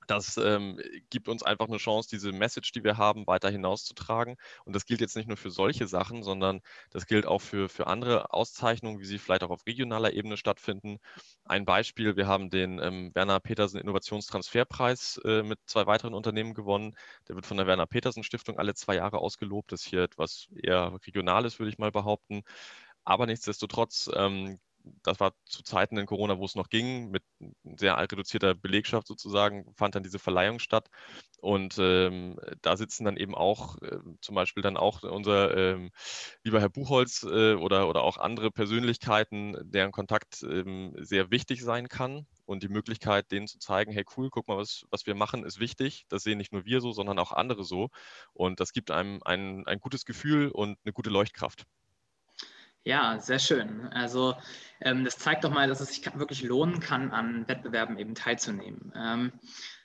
das 0.06 0.36
ähm, 0.36 0.80
gibt 1.10 1.28
uns 1.28 1.42
einfach 1.42 1.68
eine 1.68 1.76
Chance, 1.76 2.08
diese 2.10 2.32
Message, 2.32 2.72
die 2.72 2.84
wir 2.84 2.96
haben, 2.96 3.26
weiter 3.26 3.50
hinauszutragen. 3.50 4.36
Und 4.64 4.74
das 4.74 4.86
gilt 4.86 5.00
jetzt 5.00 5.16
nicht 5.16 5.28
nur 5.28 5.36
für 5.36 5.50
solche 5.50 5.86
Sachen, 5.86 6.22
sondern 6.22 6.60
das 6.90 7.06
gilt 7.06 7.26
auch 7.26 7.40
für, 7.40 7.68
für 7.68 7.86
andere 7.86 8.32
Auszeichnungen, 8.32 9.00
wie 9.00 9.04
sie 9.04 9.18
vielleicht 9.18 9.42
auch 9.42 9.50
auf 9.50 9.66
regionaler 9.66 10.12
Ebene 10.12 10.36
stattfinden. 10.36 10.98
Ein 11.44 11.64
Beispiel, 11.64 12.16
wir 12.16 12.26
haben 12.26 12.50
den 12.50 12.80
ähm, 12.80 13.10
Werner 13.14 13.40
Petersen 13.40 13.80
Innovationstransferpreis 13.80 15.20
äh, 15.24 15.42
mit 15.42 15.58
zwei 15.66 15.86
weiteren 15.86 16.14
Unternehmen 16.14 16.54
gewonnen. 16.54 16.96
Der 17.28 17.36
wird 17.36 17.46
von 17.46 17.56
der 17.56 17.66
Werner 17.66 17.86
Petersen 17.86 18.24
Stiftung 18.24 18.58
alle 18.58 18.74
zwei 18.74 18.96
Jahre 18.96 19.18
ausgelobt. 19.18 19.72
Das 19.72 19.82
ist 19.82 19.88
hier 19.88 20.02
etwas 20.02 20.48
eher 20.54 20.98
Regionales, 21.06 21.58
würde 21.58 21.70
ich 21.70 21.78
mal 21.78 21.92
behaupten. 21.92 22.42
Aber 23.04 23.26
nichtsdestotrotz 23.26 24.10
ähm, 24.14 24.58
das 25.02 25.20
war 25.20 25.32
zu 25.44 25.62
Zeiten 25.62 25.96
in 25.96 26.06
Corona, 26.06 26.38
wo 26.38 26.44
es 26.44 26.54
noch 26.54 26.68
ging, 26.68 27.10
mit 27.10 27.22
sehr 27.76 27.96
reduzierter 27.98 28.54
Belegschaft 28.54 29.06
sozusagen, 29.06 29.72
fand 29.74 29.94
dann 29.94 30.02
diese 30.02 30.18
Verleihung 30.18 30.58
statt. 30.58 30.88
Und 31.38 31.78
ähm, 31.78 32.38
da 32.62 32.76
sitzen 32.76 33.04
dann 33.04 33.16
eben 33.16 33.34
auch 33.34 33.78
äh, 33.82 33.98
zum 34.20 34.34
Beispiel 34.34 34.62
dann 34.62 34.76
auch 34.76 35.02
unser 35.02 35.56
ähm, 35.56 35.90
lieber 36.44 36.60
Herr 36.60 36.68
Buchholz 36.68 37.22
äh, 37.22 37.54
oder, 37.54 37.88
oder 37.88 38.02
auch 38.02 38.18
andere 38.18 38.50
Persönlichkeiten, 38.50 39.56
deren 39.62 39.92
Kontakt 39.92 40.42
ähm, 40.42 40.94
sehr 40.98 41.30
wichtig 41.30 41.62
sein 41.62 41.88
kann. 41.88 42.26
Und 42.44 42.62
die 42.62 42.68
Möglichkeit, 42.68 43.30
denen 43.30 43.46
zu 43.46 43.58
zeigen, 43.58 43.92
hey 43.92 44.04
cool, 44.16 44.28
guck 44.28 44.48
mal, 44.48 44.56
was, 44.56 44.84
was 44.90 45.06
wir 45.06 45.14
machen, 45.14 45.44
ist 45.44 45.60
wichtig. 45.60 46.04
Das 46.08 46.24
sehen 46.24 46.38
nicht 46.38 46.52
nur 46.52 46.64
wir 46.64 46.80
so, 46.80 46.92
sondern 46.92 47.18
auch 47.18 47.32
andere 47.32 47.64
so. 47.64 47.88
Und 48.32 48.60
das 48.60 48.72
gibt 48.72 48.90
einem 48.90 49.20
ein, 49.24 49.66
ein 49.66 49.78
gutes 49.78 50.04
Gefühl 50.04 50.50
und 50.50 50.78
eine 50.84 50.92
gute 50.92 51.10
Leuchtkraft. 51.10 51.64
Ja, 52.84 53.18
sehr 53.20 53.38
schön. 53.38 53.86
Also 53.88 54.34
ähm, 54.80 55.04
das 55.04 55.18
zeigt 55.18 55.44
doch 55.44 55.50
mal, 55.50 55.68
dass 55.68 55.80
es 55.80 55.88
sich 55.88 56.18
wirklich 56.18 56.42
lohnen 56.42 56.80
kann, 56.80 57.10
an 57.10 57.46
Wettbewerben 57.46 57.98
eben 57.98 58.14
teilzunehmen. 58.14 58.92
Ähm, 58.96 59.32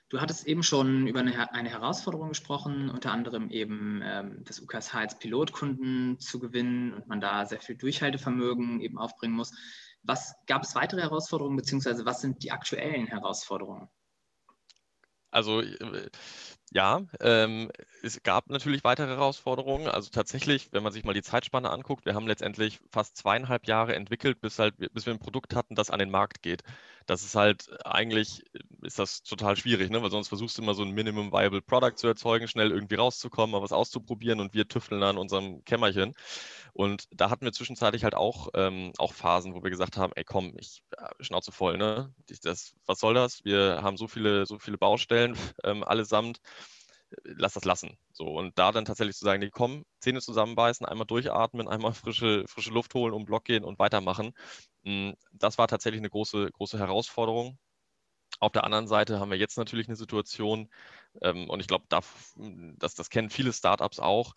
du 0.07 0.21
hattest 0.21 0.47
eben 0.47 0.63
schon 0.63 1.05
über 1.07 1.19
eine, 1.19 1.53
eine 1.53 1.69
Herausforderung 1.69 2.29
gesprochen, 2.29 2.89
unter 2.89 3.11
anderem 3.11 3.49
eben 3.49 4.01
ähm, 4.01 4.43
das 4.45 4.61
UKSH 4.61 4.95
als 4.95 5.19
Pilotkunden 5.19 6.19
zu 6.19 6.39
gewinnen 6.39 6.93
und 6.93 7.07
man 7.07 7.19
da 7.19 7.45
sehr 7.45 7.59
viel 7.59 7.75
Durchhaltevermögen 7.75 8.79
eben 8.79 8.97
aufbringen 8.97 9.35
muss. 9.35 9.53
Was 10.03 10.35
gab 10.47 10.63
es 10.63 10.75
weitere 10.75 11.01
Herausforderungen, 11.01 11.57
beziehungsweise 11.57 12.05
was 12.05 12.21
sind 12.21 12.43
die 12.43 12.51
aktuellen 12.51 13.07
Herausforderungen? 13.07 13.89
Also 15.31 15.59
äh, 15.59 16.09
ja, 16.75 17.01
ähm, 17.21 17.71
es 18.03 18.21
gab 18.21 18.49
natürlich 18.49 18.83
weitere 18.83 19.07
Herausforderungen. 19.07 19.87
Also 19.87 20.09
tatsächlich, 20.09 20.73
wenn 20.73 20.83
man 20.83 20.91
sich 20.91 21.05
mal 21.05 21.13
die 21.13 21.21
Zeitspanne 21.21 21.69
anguckt, 21.69 22.05
wir 22.05 22.15
haben 22.15 22.27
letztendlich 22.27 22.81
fast 22.91 23.15
zweieinhalb 23.15 23.65
Jahre 23.65 23.95
entwickelt, 23.95 24.41
bis 24.41 24.59
halt, 24.59 24.75
bis 24.77 25.05
wir 25.05 25.13
ein 25.13 25.19
Produkt 25.19 25.55
hatten, 25.55 25.75
das 25.75 25.89
an 25.89 25.99
den 25.99 26.11
Markt 26.11 26.41
geht. 26.41 26.63
Das 27.05 27.23
ist 27.23 27.35
halt 27.35 27.69
eigentlich, 27.85 28.43
ist 28.81 28.99
das 28.99 29.23
total 29.23 29.55
schwierig, 29.55 29.89
ne? 29.89 30.01
weil 30.03 30.11
sonst 30.11 30.27
versuchst 30.27 30.57
du 30.57 30.63
immer 30.63 30.73
so 30.73 30.83
ein 30.83 30.91
Minimum 30.91 31.31
Viable 31.31 31.61
Product 31.61 31.95
zu 31.95 32.07
erzeugen, 32.07 32.49
schnell 32.49 32.71
irgendwie 32.71 32.95
rauszukommen, 32.95 33.51
mal 33.51 33.61
was 33.61 33.71
auszuprobieren 33.71 34.41
und 34.41 34.53
wir 34.53 34.67
tüfteln 34.67 35.01
an 35.01 35.17
unserem 35.17 35.63
Kämmerchen. 35.63 36.13
Und 36.75 37.05
da 37.11 37.29
hatten 37.29 37.45
wir 37.45 37.53
zwischenzeitlich 37.53 38.03
halt 38.03 38.15
auch, 38.15 38.49
ähm, 38.53 38.91
auch 38.97 39.13
Phasen, 39.13 39.53
wo 39.55 39.63
wir 39.63 39.69
gesagt 39.69 39.95
haben, 39.95 40.11
ey 40.17 40.25
komm, 40.25 40.53
ich 40.57 40.83
äh, 40.97 41.23
Schnauze 41.23 41.53
voll, 41.53 41.77
ne? 41.77 42.13
Das, 42.43 42.73
was 42.85 42.99
soll 42.99 43.13
das? 43.13 43.45
Wir 43.45 43.79
haben 43.81 43.95
so 43.95 44.09
viele, 44.09 44.45
so 44.45 44.59
viele 44.59 44.77
Baustellen 44.77 45.37
ähm, 45.63 45.85
allesamt 45.85 46.41
lass 47.23 47.53
das 47.53 47.65
lassen. 47.65 47.97
So, 48.13 48.25
und 48.27 48.57
da 48.57 48.71
dann 48.71 48.85
tatsächlich 48.85 49.15
zu 49.15 49.25
sagen, 49.25 49.39
nee, 49.41 49.49
komm, 49.51 49.85
Zähne 49.99 50.21
zusammenbeißen, 50.21 50.85
einmal 50.85 51.07
durchatmen, 51.07 51.67
einmal 51.89 51.93
frische, 51.93 52.45
frische 52.47 52.71
Luft 52.71 52.93
holen, 52.93 53.13
um 53.13 53.25
Block 53.25 53.45
gehen 53.45 53.63
und 53.63 53.79
weitermachen. 53.79 54.33
Hm, 54.83 55.15
das 55.31 55.57
war 55.57 55.67
tatsächlich 55.67 56.01
eine 56.01 56.09
große, 56.09 56.51
große 56.51 56.79
Herausforderung. 56.79 57.57
Auf 58.39 58.51
der 58.51 58.65
anderen 58.65 58.87
Seite 58.87 59.19
haben 59.19 59.31
wir 59.31 59.37
jetzt 59.37 59.57
natürlich 59.57 59.87
eine 59.87 59.95
Situation, 59.95 60.69
ähm, 61.21 61.49
und 61.49 61.59
ich 61.61 61.67
glaube, 61.67 61.85
da, 61.89 62.01
das, 62.77 62.95
das 62.95 63.09
kennen 63.09 63.29
viele 63.29 63.53
Startups 63.53 63.99
auch, 63.99 64.33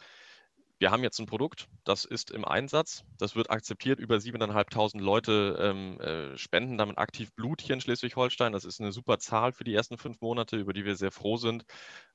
wir 0.78 0.90
haben 0.90 1.02
jetzt 1.02 1.18
ein 1.18 1.26
Produkt, 1.26 1.68
das 1.84 2.04
ist 2.04 2.30
im 2.30 2.44
Einsatz, 2.44 3.04
das 3.18 3.34
wird 3.34 3.50
akzeptiert, 3.50 3.98
über 3.98 4.16
7.500 4.16 5.00
Leute 5.00 5.58
ähm, 5.60 6.00
äh, 6.00 6.38
spenden 6.38 6.78
damit 6.78 6.98
aktiv 6.98 7.32
Blut 7.34 7.60
hier 7.60 7.74
in 7.74 7.80
Schleswig-Holstein. 7.80 8.52
Das 8.52 8.64
ist 8.64 8.80
eine 8.80 8.92
super 8.92 9.18
Zahl 9.18 9.52
für 9.52 9.64
die 9.64 9.74
ersten 9.74 9.98
fünf 9.98 10.20
Monate, 10.20 10.56
über 10.56 10.72
die 10.72 10.84
wir 10.84 10.94
sehr 10.94 11.10
froh 11.10 11.36
sind. 11.36 11.64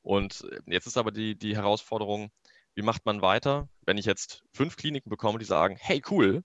Und 0.02 0.46
äh, 0.50 0.60
jetzt 0.68 0.88
ist 0.88 0.98
aber 0.98 1.12
die, 1.12 1.38
die 1.38 1.56
Herausforderung, 1.56 2.32
wie 2.76 2.82
macht 2.84 3.06
man 3.06 3.22
weiter, 3.22 3.68
wenn 3.86 3.98
ich 3.98 4.06
jetzt 4.06 4.44
fünf 4.54 4.78
Kliniken 4.78 5.10
bekomme, 5.10 5.40
die 5.40 5.46
sagen, 5.46 5.76
hey 5.80 6.02
cool, 6.10 6.44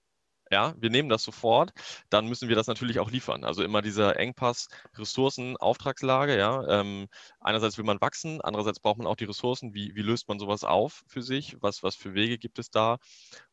ja, 0.51 0.75
wir 0.79 0.91
nehmen 0.91 1.09
das 1.09 1.23
sofort, 1.23 1.73
dann 2.11 2.27
müssen 2.27 2.49
wir 2.49 2.57
das 2.57 2.67
natürlich 2.67 2.99
auch 3.01 3.11
liefern. 3.11 3.45
Also 3.45 3.63
immer 3.63 3.83
dieser 3.83 4.19
Engpass 4.19 4.69
Ressourcen, 4.97 5.57
Auftragslage, 5.57 6.39
ja. 6.39 6.81
Ähm, 6.81 7.09
einerseits 7.41 7.79
will 7.79 7.85
man 7.85 8.01
wachsen, 8.01 8.41
andererseits 8.41 8.81
braucht 8.81 8.99
man 8.99 9.07
auch 9.07 9.17
die 9.17 9.25
Ressourcen. 9.25 9.75
Wie, 9.75 9.95
wie 9.95 10.03
löst 10.03 10.29
man 10.29 10.39
sowas 10.39 10.65
auf 10.65 11.03
für 11.07 11.23
sich? 11.23 11.57
Was, 11.61 11.83
was 11.83 11.97
für 11.97 12.15
Wege 12.15 12.39
gibt 12.39 12.59
es 12.59 12.71
da? 12.71 12.99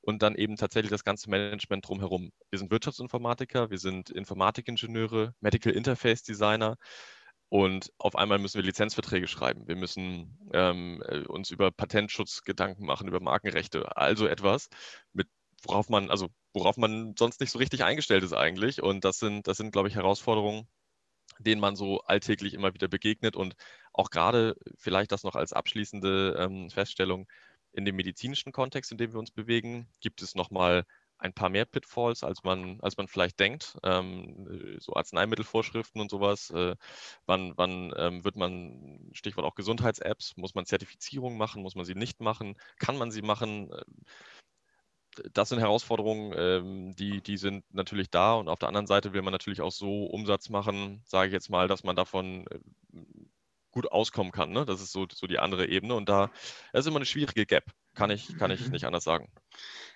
Und 0.02 0.22
dann 0.22 0.36
eben 0.36 0.56
tatsächlich 0.58 0.92
das 0.92 1.04
ganze 1.04 1.30
Management 1.30 1.88
drumherum. 1.88 2.32
Wir 2.50 2.60
sind 2.60 2.72
Wirtschaftsinformatiker, 2.72 3.70
wir 3.70 3.80
sind 3.80 4.10
Informatikingenieure, 4.10 5.34
Medical 5.42 5.74
Interface 5.74 6.24
Designer. 6.24 6.78
Und 7.50 7.92
auf 8.00 8.16
einmal 8.16 8.40
müssen 8.40 8.58
wir 8.58 8.64
Lizenzverträge 8.64 9.28
schreiben. 9.28 9.68
Wir 9.68 9.76
müssen 9.76 10.38
ähm, 10.54 11.02
äh, 11.08 11.20
uns 11.20 11.52
über 11.52 11.72
Patentschutz 11.72 12.42
Gedanken 12.44 12.86
machen, 12.86 13.08
über 13.08 13.20
Markenrechte, 13.20 13.96
also 13.96 14.28
etwas, 14.28 14.68
mit 15.14 15.28
worauf 15.64 15.90
man, 15.90 16.10
also 16.12 16.30
worauf 16.54 16.78
man 16.78 17.16
sonst 17.18 17.40
nicht 17.42 17.52
so 17.52 17.60
richtig 17.60 17.84
eingestellt 17.84 18.24
ist 18.24 18.34
eigentlich. 18.34 18.82
Und 18.82 19.06
das 19.06 19.20
sind, 19.20 19.48
das 19.48 19.58
sind, 19.58 19.72
glaube 19.72 19.88
ich, 19.88 19.96
Herausforderungen, 19.96 20.68
denen 21.40 21.62
man 21.62 21.76
so 21.76 22.02
alltäglich 22.02 22.54
immer 22.54 22.74
wieder 22.74 22.88
begegnet. 22.88 23.36
Und 23.36 23.56
auch 23.94 24.10
gerade 24.10 24.56
vielleicht 24.78 25.12
das 25.12 25.24
noch 25.24 25.36
als 25.36 25.54
abschließende 25.54 26.38
ähm, 26.40 26.70
Feststellung, 26.70 27.28
in 27.74 27.86
dem 27.86 27.96
medizinischen 27.98 28.52
Kontext, 28.54 28.92
in 28.92 28.98
dem 28.98 29.12
wir 29.12 29.20
uns 29.20 29.32
bewegen, 29.32 29.88
gibt 30.00 30.22
es 30.22 30.34
nochmal 30.34 30.86
ein 31.18 31.34
paar 31.34 31.50
mehr 31.50 31.66
Pitfalls, 31.66 32.24
als 32.24 32.44
man, 32.44 32.80
als 32.82 32.98
man 32.98 33.08
vielleicht 33.08 33.40
denkt. 33.40 33.78
Ähm, 33.84 34.78
so 34.80 34.94
Arzneimittelvorschriften 34.94 36.02
und 36.02 36.10
sowas. 36.10 36.50
Äh, 36.52 36.76
wann 37.26 37.54
wann 37.58 37.94
ähm, 37.98 38.24
wird 38.24 38.36
man, 38.36 39.10
Stichwort 39.14 39.46
auch 39.46 39.56
Gesundheits-Apps, 39.56 40.36
muss 40.38 40.56
man 40.56 40.66
Zertifizierung 40.66 41.38
machen, 41.38 41.62
muss 41.62 41.76
man 41.76 41.86
sie 41.86 41.96
nicht 41.96 42.22
machen, 42.22 42.56
kann 42.80 42.98
man 42.98 43.12
sie 43.12 43.22
machen? 43.22 43.72
Das 45.34 45.50
sind 45.50 45.60
Herausforderungen, 45.60 46.34
ähm, 46.38 46.96
die, 46.96 47.22
die 47.22 47.38
sind 47.38 47.64
natürlich 47.74 48.10
da. 48.10 48.34
Und 48.34 48.50
auf 48.50 48.60
der 48.60 48.68
anderen 48.68 48.88
Seite 48.88 49.14
will 49.14 49.22
man 49.22 49.32
natürlich 49.32 49.62
auch 49.62 49.72
so 49.72 50.06
Umsatz 50.06 50.50
machen, 50.50 51.02
sage 51.06 51.28
ich 51.28 51.34
jetzt 51.34 51.50
mal, 51.50 51.68
dass 51.68 51.84
man 51.84 51.96
davon 51.96 52.46
äh, 52.48 52.60
gut 53.72 53.92
auskommen 53.92 54.32
kann. 54.32 54.52
Ne? 54.52 54.66
Das 54.66 54.82
ist 54.82 54.92
so, 54.92 55.06
so 55.12 55.28
die 55.28 55.40
andere 55.40 55.68
Ebene. 55.68 55.96
Und 55.96 56.10
da 56.10 56.32
ist 56.74 56.88
immer 56.88 56.96
eine 56.98 57.06
schwierige 57.06 57.46
Gap. 57.46 57.66
Kann 57.94 58.10
ich, 58.10 58.38
kann 58.38 58.52
ich 58.52 58.70
nicht 58.70 58.86
anders 58.86 59.06
sagen. 59.06 59.30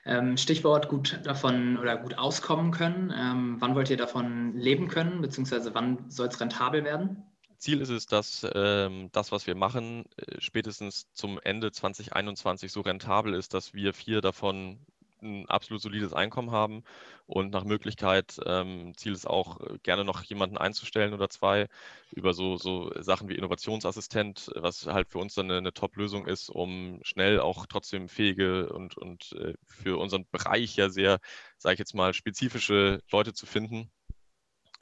Ähm, 0.05 0.37
Stichwort 0.37 0.87
gut 0.87 1.19
davon 1.23 1.77
oder 1.77 1.97
gut 1.97 2.17
auskommen 2.17 2.71
können. 2.71 3.13
Ähm, 3.15 3.57
wann 3.59 3.75
wollt 3.75 3.89
ihr 3.89 3.97
davon 3.97 4.53
leben 4.55 4.87
können, 4.87 5.21
beziehungsweise 5.21 5.73
wann 5.73 6.09
soll 6.09 6.27
es 6.27 6.39
rentabel 6.39 6.83
werden? 6.85 7.23
Ziel 7.57 7.81
ist 7.81 7.89
es, 7.89 8.05
dass 8.05 8.47
ähm, 8.55 9.09
das, 9.11 9.33
was 9.33 9.45
wir 9.45 9.55
machen, 9.55 10.05
äh, 10.15 10.39
spätestens 10.39 11.11
zum 11.11 11.39
Ende 11.43 11.71
2021 11.71 12.71
so 12.71 12.81
rentabel 12.81 13.33
ist, 13.33 13.53
dass 13.53 13.73
wir 13.73 13.93
vier 13.93 14.21
davon 14.21 14.79
ein 15.21 15.47
absolut 15.47 15.81
solides 15.81 16.13
Einkommen 16.13 16.51
haben 16.51 16.83
und 17.25 17.51
nach 17.51 17.63
Möglichkeit 17.63 18.39
ähm, 18.45 18.93
Ziel 18.97 19.13
ist 19.13 19.27
auch 19.27 19.59
äh, 19.59 19.77
gerne 19.83 20.03
noch 20.03 20.23
jemanden 20.23 20.57
einzustellen 20.57 21.13
oder 21.13 21.29
zwei 21.29 21.67
über 22.11 22.33
so, 22.33 22.57
so 22.57 22.91
Sachen 23.01 23.29
wie 23.29 23.35
Innovationsassistent, 23.35 24.51
was 24.55 24.87
halt 24.87 25.09
für 25.09 25.19
uns 25.19 25.35
dann 25.35 25.45
eine, 25.45 25.57
eine 25.57 25.73
Top-Lösung 25.73 26.25
ist, 26.27 26.49
um 26.49 26.99
schnell 27.03 27.39
auch 27.39 27.65
trotzdem 27.67 28.09
fähige 28.09 28.69
und, 28.73 28.97
und 28.97 29.33
äh, 29.33 29.53
für 29.65 29.99
unseren 29.99 30.25
Bereich 30.31 30.75
ja 30.75 30.89
sehr, 30.89 31.19
sage 31.57 31.73
ich 31.73 31.79
jetzt 31.79 31.93
mal, 31.93 32.13
spezifische 32.13 33.01
Leute 33.11 33.33
zu 33.33 33.45
finden. 33.45 33.91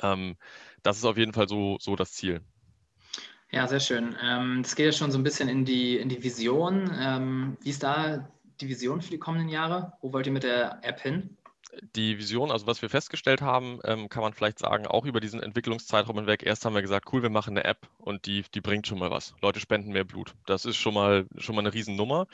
Ähm, 0.01 0.37
das 0.83 0.97
ist 0.97 1.05
auf 1.05 1.17
jeden 1.17 1.33
Fall 1.33 1.47
so, 1.47 1.77
so 1.79 1.95
das 1.95 2.13
Ziel. 2.13 2.41
Ja, 3.49 3.67
sehr 3.67 3.79
schön. 3.79 4.15
Ähm, 4.21 4.61
das 4.61 4.75
geht 4.75 4.85
ja 4.85 4.91
schon 4.91 5.11
so 5.11 5.17
ein 5.17 5.23
bisschen 5.23 5.47
in 5.47 5.63
die, 5.63 5.97
in 5.97 6.09
die 6.09 6.21
Vision. 6.21 6.91
Ähm, 6.99 7.57
wie 7.61 7.69
ist 7.69 7.83
da 7.83 8.29
die 8.61 8.69
Vision 8.69 9.01
für 9.01 9.11
die 9.11 9.19
kommenden 9.19 9.49
Jahre? 9.49 9.93
Wo 10.01 10.13
wollt 10.13 10.25
ihr 10.25 10.31
mit 10.31 10.43
der 10.43 10.79
App 10.83 10.99
hin? 10.99 11.37
Die 11.95 12.17
Vision, 12.17 12.49
also 12.49 12.65
was 12.65 12.81
wir 12.81 12.89
festgestellt 12.89 13.41
haben, 13.41 13.79
ähm, 13.83 14.07
kann 14.09 14.23
man 14.23 14.33
vielleicht 14.33 14.57
sagen, 14.57 14.87
auch 14.87 15.05
über 15.05 15.19
diesen 15.19 15.43
Entwicklungszeitraum 15.43 16.15
hinweg. 16.15 16.43
Erst 16.43 16.65
haben 16.65 16.73
wir 16.73 16.81
gesagt, 16.81 17.09
cool, 17.11 17.21
wir 17.21 17.29
machen 17.29 17.57
eine 17.57 17.65
App 17.65 17.87
und 17.99 18.25
die, 18.25 18.45
die 18.53 18.61
bringt 18.61 18.87
schon 18.87 18.99
mal 18.99 19.11
was. 19.11 19.35
Leute 19.41 19.59
spenden 19.59 19.91
mehr 19.91 20.05
Blut. 20.05 20.33
Das 20.45 20.65
ist 20.65 20.77
schon 20.77 20.93
mal, 20.93 21.27
schon 21.37 21.55
mal 21.55 21.61
eine 21.61 21.73
Riesennummer. 21.73 22.27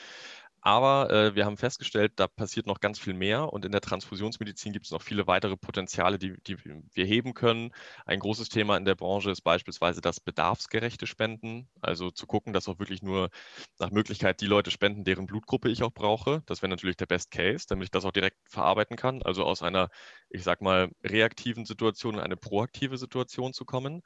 Aber 0.65 1.09
äh, 1.11 1.35
wir 1.35 1.45
haben 1.45 1.57
festgestellt, 1.57 2.13
da 2.15 2.27
passiert 2.27 2.67
noch 2.67 2.79
ganz 2.79 2.97
viel 2.97 3.13
mehr 3.13 3.51
und 3.51 3.65
in 3.65 3.73
der 3.73 3.81
Transfusionsmedizin 3.81 4.71
gibt 4.71 4.85
es 4.85 4.91
noch 4.91 5.01
viele 5.01 5.27
weitere 5.27 5.57
Potenziale, 5.57 6.17
die, 6.17 6.35
die 6.47 6.57
wir 6.63 7.05
heben 7.05 7.33
können. 7.33 7.71
Ein 8.05 8.19
großes 8.19 8.47
Thema 8.47 8.77
in 8.77 8.85
der 8.85 8.95
Branche 8.95 9.29
ist 9.29 9.41
beispielsweise 9.41 9.99
das 9.99 10.21
bedarfsgerechte 10.21 11.05
Spenden, 11.05 11.67
also 11.81 12.11
zu 12.11 12.27
gucken, 12.27 12.53
dass 12.53 12.69
auch 12.69 12.79
wirklich 12.79 13.01
nur 13.03 13.29
nach 13.77 13.91
Möglichkeit 13.91 14.39
die 14.39 14.45
Leute 14.45 14.71
spenden, 14.71 15.03
deren 15.03 15.25
Blutgruppe 15.25 15.69
ich 15.69 15.83
auch 15.83 15.91
brauche. 15.91 16.43
Das 16.45 16.61
wäre 16.61 16.69
natürlich 16.69 16.95
der 16.95 17.07
Best 17.07 17.31
Case, 17.31 17.65
damit 17.67 17.85
ich 17.85 17.91
das 17.91 18.05
auch 18.05 18.13
direkt 18.13 18.37
verarbeiten 18.49 18.95
kann, 18.95 19.21
also 19.21 19.43
aus 19.43 19.63
einer, 19.63 19.89
ich 20.29 20.43
sag 20.43 20.61
mal, 20.61 20.91
reaktiven 21.03 21.65
Situation 21.65 22.13
in 22.15 22.21
eine 22.21 22.37
proaktive 22.37 22.97
Situation 22.97 23.51
zu 23.51 23.65
kommen. 23.65 24.01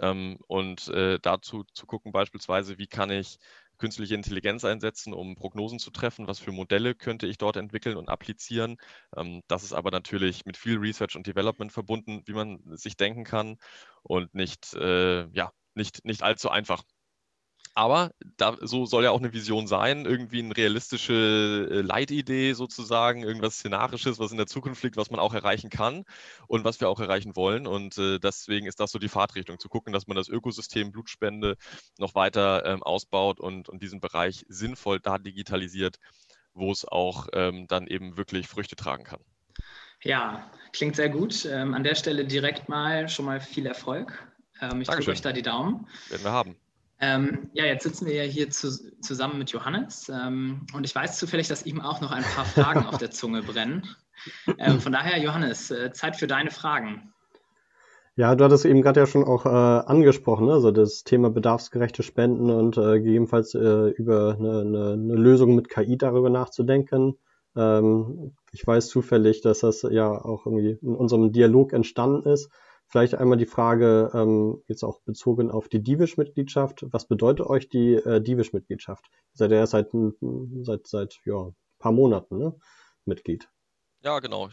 Ähm, 0.00 0.38
und 0.48 0.88
äh, 0.88 1.18
dazu 1.20 1.64
zu 1.74 1.86
gucken 1.86 2.12
beispielsweise, 2.12 2.78
wie 2.78 2.86
kann 2.86 3.10
ich 3.10 3.38
künstliche 3.82 4.14
Intelligenz 4.14 4.64
einsetzen, 4.64 5.12
um 5.12 5.34
Prognosen 5.34 5.80
zu 5.80 5.90
treffen, 5.90 6.28
was 6.28 6.38
für 6.38 6.52
Modelle 6.52 6.94
könnte 6.94 7.26
ich 7.26 7.36
dort 7.36 7.56
entwickeln 7.56 7.96
und 7.96 8.08
applizieren. 8.08 8.76
Ähm, 9.16 9.42
das 9.48 9.64
ist 9.64 9.72
aber 9.72 9.90
natürlich 9.90 10.46
mit 10.46 10.56
viel 10.56 10.78
Research 10.78 11.16
und 11.16 11.26
Development 11.26 11.72
verbunden, 11.72 12.22
wie 12.26 12.32
man 12.32 12.60
sich 12.76 12.96
denken 12.96 13.24
kann 13.24 13.56
und 14.04 14.32
nicht, 14.34 14.72
äh, 14.74 15.26
ja, 15.32 15.50
nicht, 15.74 16.04
nicht 16.04 16.22
allzu 16.22 16.48
einfach. 16.48 16.84
Aber 17.74 18.12
da, 18.36 18.56
so 18.60 18.84
soll 18.84 19.04
ja 19.04 19.10
auch 19.12 19.18
eine 19.18 19.32
Vision 19.32 19.66
sein, 19.66 20.04
irgendwie 20.04 20.40
eine 20.40 20.54
realistische 20.54 21.68
äh, 21.70 21.80
Leitidee 21.80 22.52
sozusagen, 22.52 23.22
irgendwas 23.22 23.54
Szenarisches, 23.54 24.18
was 24.18 24.30
in 24.30 24.36
der 24.36 24.46
Zukunft 24.46 24.82
liegt, 24.82 24.98
was 24.98 25.10
man 25.10 25.20
auch 25.20 25.32
erreichen 25.32 25.70
kann 25.70 26.04
und 26.48 26.64
was 26.64 26.80
wir 26.80 26.90
auch 26.90 27.00
erreichen 27.00 27.34
wollen. 27.34 27.66
Und 27.66 27.96
äh, 27.96 28.18
deswegen 28.18 28.66
ist 28.66 28.78
das 28.78 28.90
so 28.90 28.98
die 28.98 29.08
Fahrtrichtung, 29.08 29.58
zu 29.58 29.70
gucken, 29.70 29.92
dass 29.92 30.06
man 30.06 30.16
das 30.16 30.28
Ökosystem 30.28 30.92
Blutspende 30.92 31.56
noch 31.98 32.14
weiter 32.14 32.66
ähm, 32.66 32.82
ausbaut 32.82 33.40
und, 33.40 33.70
und 33.70 33.82
diesen 33.82 34.00
Bereich 34.00 34.44
sinnvoll 34.48 35.00
da 35.00 35.16
digitalisiert, 35.16 35.96
wo 36.52 36.70
es 36.72 36.86
auch 36.86 37.28
ähm, 37.32 37.66
dann 37.68 37.86
eben 37.86 38.18
wirklich 38.18 38.48
Früchte 38.48 38.76
tragen 38.76 39.04
kann. 39.04 39.20
Ja, 40.02 40.50
klingt 40.72 40.96
sehr 40.96 41.08
gut. 41.08 41.46
Ähm, 41.46 41.72
an 41.72 41.84
der 41.84 41.94
Stelle 41.94 42.26
direkt 42.26 42.68
mal 42.68 43.08
schon 43.08 43.24
mal 43.24 43.40
viel 43.40 43.64
Erfolg. 43.64 44.28
Ähm, 44.60 44.82
ich 44.82 44.88
drücke 44.88 45.10
euch 45.10 45.22
da 45.22 45.32
die 45.32 45.42
Daumen. 45.42 45.86
Werden 46.10 46.24
wir 46.24 46.32
haben. 46.32 46.56
Ähm, 47.04 47.50
ja, 47.52 47.64
jetzt 47.64 47.82
sitzen 47.82 48.06
wir 48.06 48.14
ja 48.14 48.22
hier 48.22 48.48
zu, 48.50 48.70
zusammen 49.00 49.36
mit 49.36 49.50
Johannes 49.50 50.08
ähm, 50.08 50.64
und 50.72 50.84
ich 50.84 50.94
weiß 50.94 51.18
zufällig, 51.18 51.48
dass 51.48 51.66
ihm 51.66 51.80
auch 51.80 52.00
noch 52.00 52.12
ein 52.12 52.22
paar 52.22 52.44
Fragen 52.44 52.86
auf 52.86 52.98
der 52.98 53.10
Zunge 53.10 53.42
brennen. 53.42 53.88
Ähm, 54.56 54.80
von 54.80 54.92
daher, 54.92 55.18
Johannes, 55.18 55.72
äh, 55.72 55.92
Zeit 55.92 56.14
für 56.14 56.28
deine 56.28 56.52
Fragen. 56.52 57.12
Ja, 58.14 58.36
du 58.36 58.44
hattest 58.44 58.66
eben 58.66 58.82
gerade 58.82 59.00
ja 59.00 59.06
schon 59.06 59.24
auch 59.24 59.46
äh, 59.46 59.48
angesprochen, 59.48 60.46
ne? 60.46 60.52
also 60.52 60.70
das 60.70 61.02
Thema 61.02 61.28
bedarfsgerechte 61.28 62.04
Spenden 62.04 62.50
und 62.50 62.76
äh, 62.76 63.00
gegebenenfalls 63.00 63.54
äh, 63.54 63.88
über 63.88 64.36
eine, 64.38 64.60
eine, 64.60 64.92
eine, 64.92 65.14
Lösung 65.14 65.56
mit 65.56 65.68
KI 65.68 65.98
darüber 65.98 66.30
nachzudenken. 66.30 67.18
Ähm, 67.56 68.36
ich 68.52 68.64
weiß 68.64 68.88
zufällig, 68.88 69.40
dass 69.40 69.60
das 69.60 69.82
ja 69.90 70.08
auch 70.08 70.46
irgendwie 70.46 70.78
in 70.80 70.94
unserem 70.94 71.32
Dialog 71.32 71.72
entstanden 71.72 72.28
ist. 72.28 72.48
Vielleicht 72.92 73.14
einmal 73.14 73.38
die 73.38 73.46
Frage, 73.46 74.10
ähm, 74.12 74.62
jetzt 74.68 74.82
auch 74.82 75.00
bezogen 75.00 75.50
auf 75.50 75.70
die 75.70 75.82
Divish-Mitgliedschaft. 75.82 76.84
Was 76.90 77.08
bedeutet 77.08 77.46
euch 77.46 77.70
die 77.70 77.94
äh, 77.94 78.20
Divish-Mitgliedschaft? 78.20 79.06
Ihr 79.08 79.38
seid 79.38 79.50
ja 79.50 79.66
seit, 79.66 79.88
seit, 80.60 80.86
seit 80.86 81.18
ja, 81.24 81.46
ein 81.46 81.56
paar 81.78 81.92
Monaten 81.92 82.36
ne? 82.36 82.54
Mitglied. 83.06 83.48
Ja, 84.02 84.20
genau. 84.20 84.50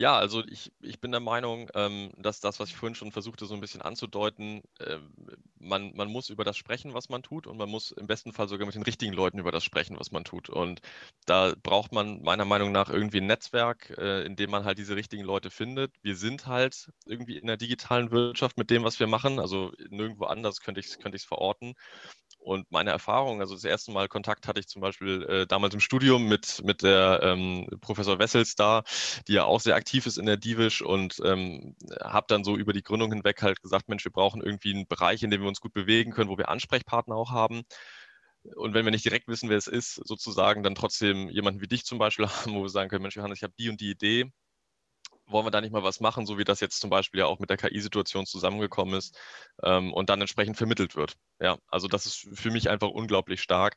Ja. 0.00 0.16
Also 0.18 0.42
ich, 0.46 0.72
ich 0.80 0.98
bin 1.00 1.10
der 1.10 1.20
Meinung, 1.20 1.68
ähm, 1.74 2.10
dass 2.16 2.40
das, 2.40 2.58
was 2.58 2.70
ich 2.70 2.76
vorhin 2.76 2.94
schon 2.94 3.12
versuchte, 3.12 3.44
so 3.44 3.54
ein 3.54 3.60
bisschen 3.60 3.82
anzudeuten, 3.82 4.62
äh, 4.78 4.96
man, 5.58 5.92
man 5.94 6.08
muss 6.10 6.30
über 6.30 6.42
das 6.42 6.56
sprechen, 6.56 6.94
was 6.94 7.10
man 7.10 7.22
tut 7.22 7.46
und 7.46 7.58
man 7.58 7.68
muss 7.68 7.90
im 7.92 8.06
besten 8.06 8.32
Fall 8.32 8.48
sogar 8.48 8.64
mit 8.64 8.74
den 8.74 8.82
richtigen 8.82 9.12
Leuten 9.12 9.38
über 9.38 9.52
das 9.52 9.62
sprechen, 9.62 9.98
was 9.98 10.10
man 10.10 10.24
tut. 10.24 10.48
Und 10.48 10.80
da 11.26 11.52
braucht 11.62 11.92
man 11.92 12.22
meiner 12.22 12.46
Meinung 12.46 12.72
nach 12.72 12.88
irgendwie 12.88 13.18
ein 13.20 13.26
Netzwerk, 13.26 13.90
äh, 13.98 14.24
in 14.24 14.36
dem 14.36 14.50
man 14.50 14.64
halt 14.64 14.78
diese 14.78 14.96
richtigen 14.96 15.22
Leute 15.22 15.50
findet. 15.50 15.92
Wir 16.02 16.16
sind 16.16 16.46
halt 16.46 16.90
irgendwie 17.04 17.36
in 17.36 17.46
der 17.46 17.58
digitalen 17.58 18.10
Wirtschaft 18.10 18.56
mit 18.56 18.70
dem, 18.70 18.84
was 18.84 19.00
wir 19.00 19.06
machen. 19.06 19.38
Also 19.38 19.72
nirgendwo 19.90 20.24
anders 20.24 20.60
könnte 20.60 20.80
ich 20.80 20.86
es 20.86 20.98
könnte 20.98 21.18
verorten. 21.18 21.74
Und 22.40 22.70
meine 22.70 22.90
Erfahrung, 22.90 23.40
also 23.40 23.54
das 23.54 23.64
erste 23.64 23.92
Mal 23.92 24.08
Kontakt 24.08 24.48
hatte 24.48 24.60
ich 24.60 24.66
zum 24.66 24.80
Beispiel 24.80 25.22
äh, 25.24 25.46
damals 25.46 25.74
im 25.74 25.80
Studium 25.80 26.26
mit, 26.26 26.62
mit 26.64 26.82
der 26.82 27.20
ähm, 27.22 27.68
Professor 27.82 28.18
Wessels 28.18 28.54
da, 28.54 28.82
die 29.28 29.34
ja 29.34 29.44
auch 29.44 29.60
sehr 29.60 29.74
aktiv 29.74 29.89
ist 29.94 30.18
in 30.18 30.26
der 30.26 30.36
Divish 30.36 30.82
und 30.82 31.20
ähm, 31.24 31.76
habe 32.02 32.26
dann 32.28 32.44
so 32.44 32.56
über 32.56 32.72
die 32.72 32.82
Gründung 32.82 33.12
hinweg 33.12 33.42
halt 33.42 33.60
gesagt, 33.62 33.88
Mensch, 33.88 34.04
wir 34.04 34.12
brauchen 34.12 34.42
irgendwie 34.42 34.74
einen 34.74 34.86
Bereich, 34.86 35.22
in 35.22 35.30
dem 35.30 35.42
wir 35.42 35.48
uns 35.48 35.60
gut 35.60 35.72
bewegen 35.72 36.12
können, 36.12 36.30
wo 36.30 36.38
wir 36.38 36.48
Ansprechpartner 36.48 37.16
auch 37.16 37.30
haben. 37.30 37.62
Und 38.56 38.74
wenn 38.74 38.84
wir 38.84 38.92
nicht 38.92 39.04
direkt 39.04 39.28
wissen, 39.28 39.50
wer 39.50 39.58
es 39.58 39.66
ist, 39.66 39.94
sozusagen, 40.06 40.62
dann 40.62 40.74
trotzdem 40.74 41.28
jemanden 41.28 41.60
wie 41.60 41.68
dich 41.68 41.84
zum 41.84 41.98
Beispiel 41.98 42.26
haben, 42.28 42.54
wo 42.54 42.62
wir 42.62 42.68
sagen 42.68 42.88
können, 42.88 43.02
Mensch, 43.02 43.16
Johannes, 43.16 43.38
ich 43.38 43.42
habe 43.42 43.54
die 43.58 43.68
und 43.68 43.80
die 43.80 43.90
Idee, 43.90 44.32
wollen 45.30 45.46
wir 45.46 45.50
da 45.50 45.60
nicht 45.60 45.72
mal 45.72 45.82
was 45.82 46.00
machen, 46.00 46.26
so 46.26 46.38
wie 46.38 46.44
das 46.44 46.60
jetzt 46.60 46.80
zum 46.80 46.90
Beispiel 46.90 47.20
ja 47.20 47.26
auch 47.26 47.38
mit 47.38 47.50
der 47.50 47.56
KI-Situation 47.56 48.26
zusammengekommen 48.26 48.94
ist 48.94 49.18
ähm, 49.62 49.92
und 49.92 50.10
dann 50.10 50.20
entsprechend 50.20 50.56
vermittelt 50.56 50.96
wird. 50.96 51.16
Ja, 51.40 51.58
also 51.68 51.88
das 51.88 52.06
ist 52.06 52.28
für 52.32 52.50
mich 52.50 52.70
einfach 52.70 52.88
unglaublich 52.88 53.40
stark 53.40 53.76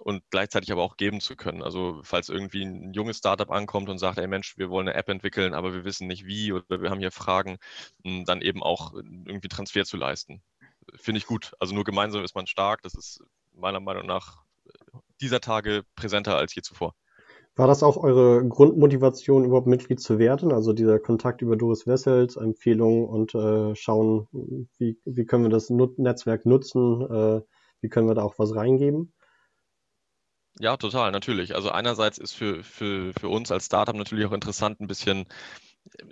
und 0.00 0.22
gleichzeitig 0.30 0.72
aber 0.72 0.82
auch 0.82 0.96
geben 0.96 1.20
zu 1.20 1.36
können. 1.36 1.62
Also 1.62 2.00
falls 2.02 2.28
irgendwie 2.28 2.64
ein 2.64 2.92
junges 2.92 3.18
Startup 3.18 3.50
ankommt 3.50 3.88
und 3.88 3.98
sagt, 3.98 4.18
ey 4.18 4.26
Mensch, 4.26 4.56
wir 4.58 4.70
wollen 4.70 4.88
eine 4.88 4.96
App 4.96 5.08
entwickeln, 5.08 5.54
aber 5.54 5.72
wir 5.74 5.84
wissen 5.84 6.06
nicht 6.06 6.26
wie 6.26 6.52
oder 6.52 6.82
wir 6.82 6.90
haben 6.90 7.00
hier 7.00 7.12
Fragen, 7.12 7.58
hm, 8.04 8.24
dann 8.24 8.42
eben 8.42 8.62
auch 8.62 8.94
irgendwie 8.94 9.48
Transfer 9.48 9.84
zu 9.84 9.96
leisten. 9.96 10.42
Finde 10.96 11.18
ich 11.18 11.26
gut. 11.26 11.52
Also 11.58 11.74
nur 11.74 11.84
gemeinsam 11.84 12.24
ist 12.24 12.34
man 12.34 12.46
stark. 12.46 12.82
Das 12.82 12.94
ist 12.94 13.22
meiner 13.52 13.80
Meinung 13.80 14.06
nach 14.06 14.44
dieser 15.20 15.40
Tage 15.40 15.84
präsenter 15.94 16.36
als 16.36 16.54
je 16.54 16.62
zuvor. 16.62 16.94
War 17.56 17.68
das 17.68 17.84
auch 17.84 17.96
eure 17.96 18.46
Grundmotivation, 18.48 19.44
überhaupt 19.44 19.68
Mitglied 19.68 20.00
zu 20.00 20.18
werden? 20.18 20.52
Also 20.52 20.72
dieser 20.72 20.98
Kontakt 20.98 21.40
über 21.40 21.56
Doris 21.56 21.86
Wessels, 21.86 22.36
Empfehlungen 22.36 23.06
und 23.06 23.34
äh, 23.34 23.76
schauen, 23.76 24.26
wie, 24.78 24.98
wie 25.04 25.24
können 25.24 25.44
wir 25.44 25.50
das 25.50 25.70
Nut 25.70 25.98
Netzwerk 25.98 26.46
nutzen? 26.46 27.02
Äh, 27.02 27.42
wie 27.80 27.88
können 27.88 28.08
wir 28.08 28.14
da 28.14 28.22
auch 28.22 28.38
was 28.38 28.56
reingeben? 28.56 29.12
Ja, 30.58 30.76
total, 30.76 31.12
natürlich. 31.12 31.54
Also 31.54 31.70
einerseits 31.70 32.18
ist 32.18 32.32
für, 32.32 32.64
für, 32.64 33.12
für 33.12 33.28
uns 33.28 33.52
als 33.52 33.66
Startup 33.66 33.94
natürlich 33.94 34.26
auch 34.26 34.32
interessant, 34.32 34.80
ein 34.80 34.86
bisschen 34.86 35.26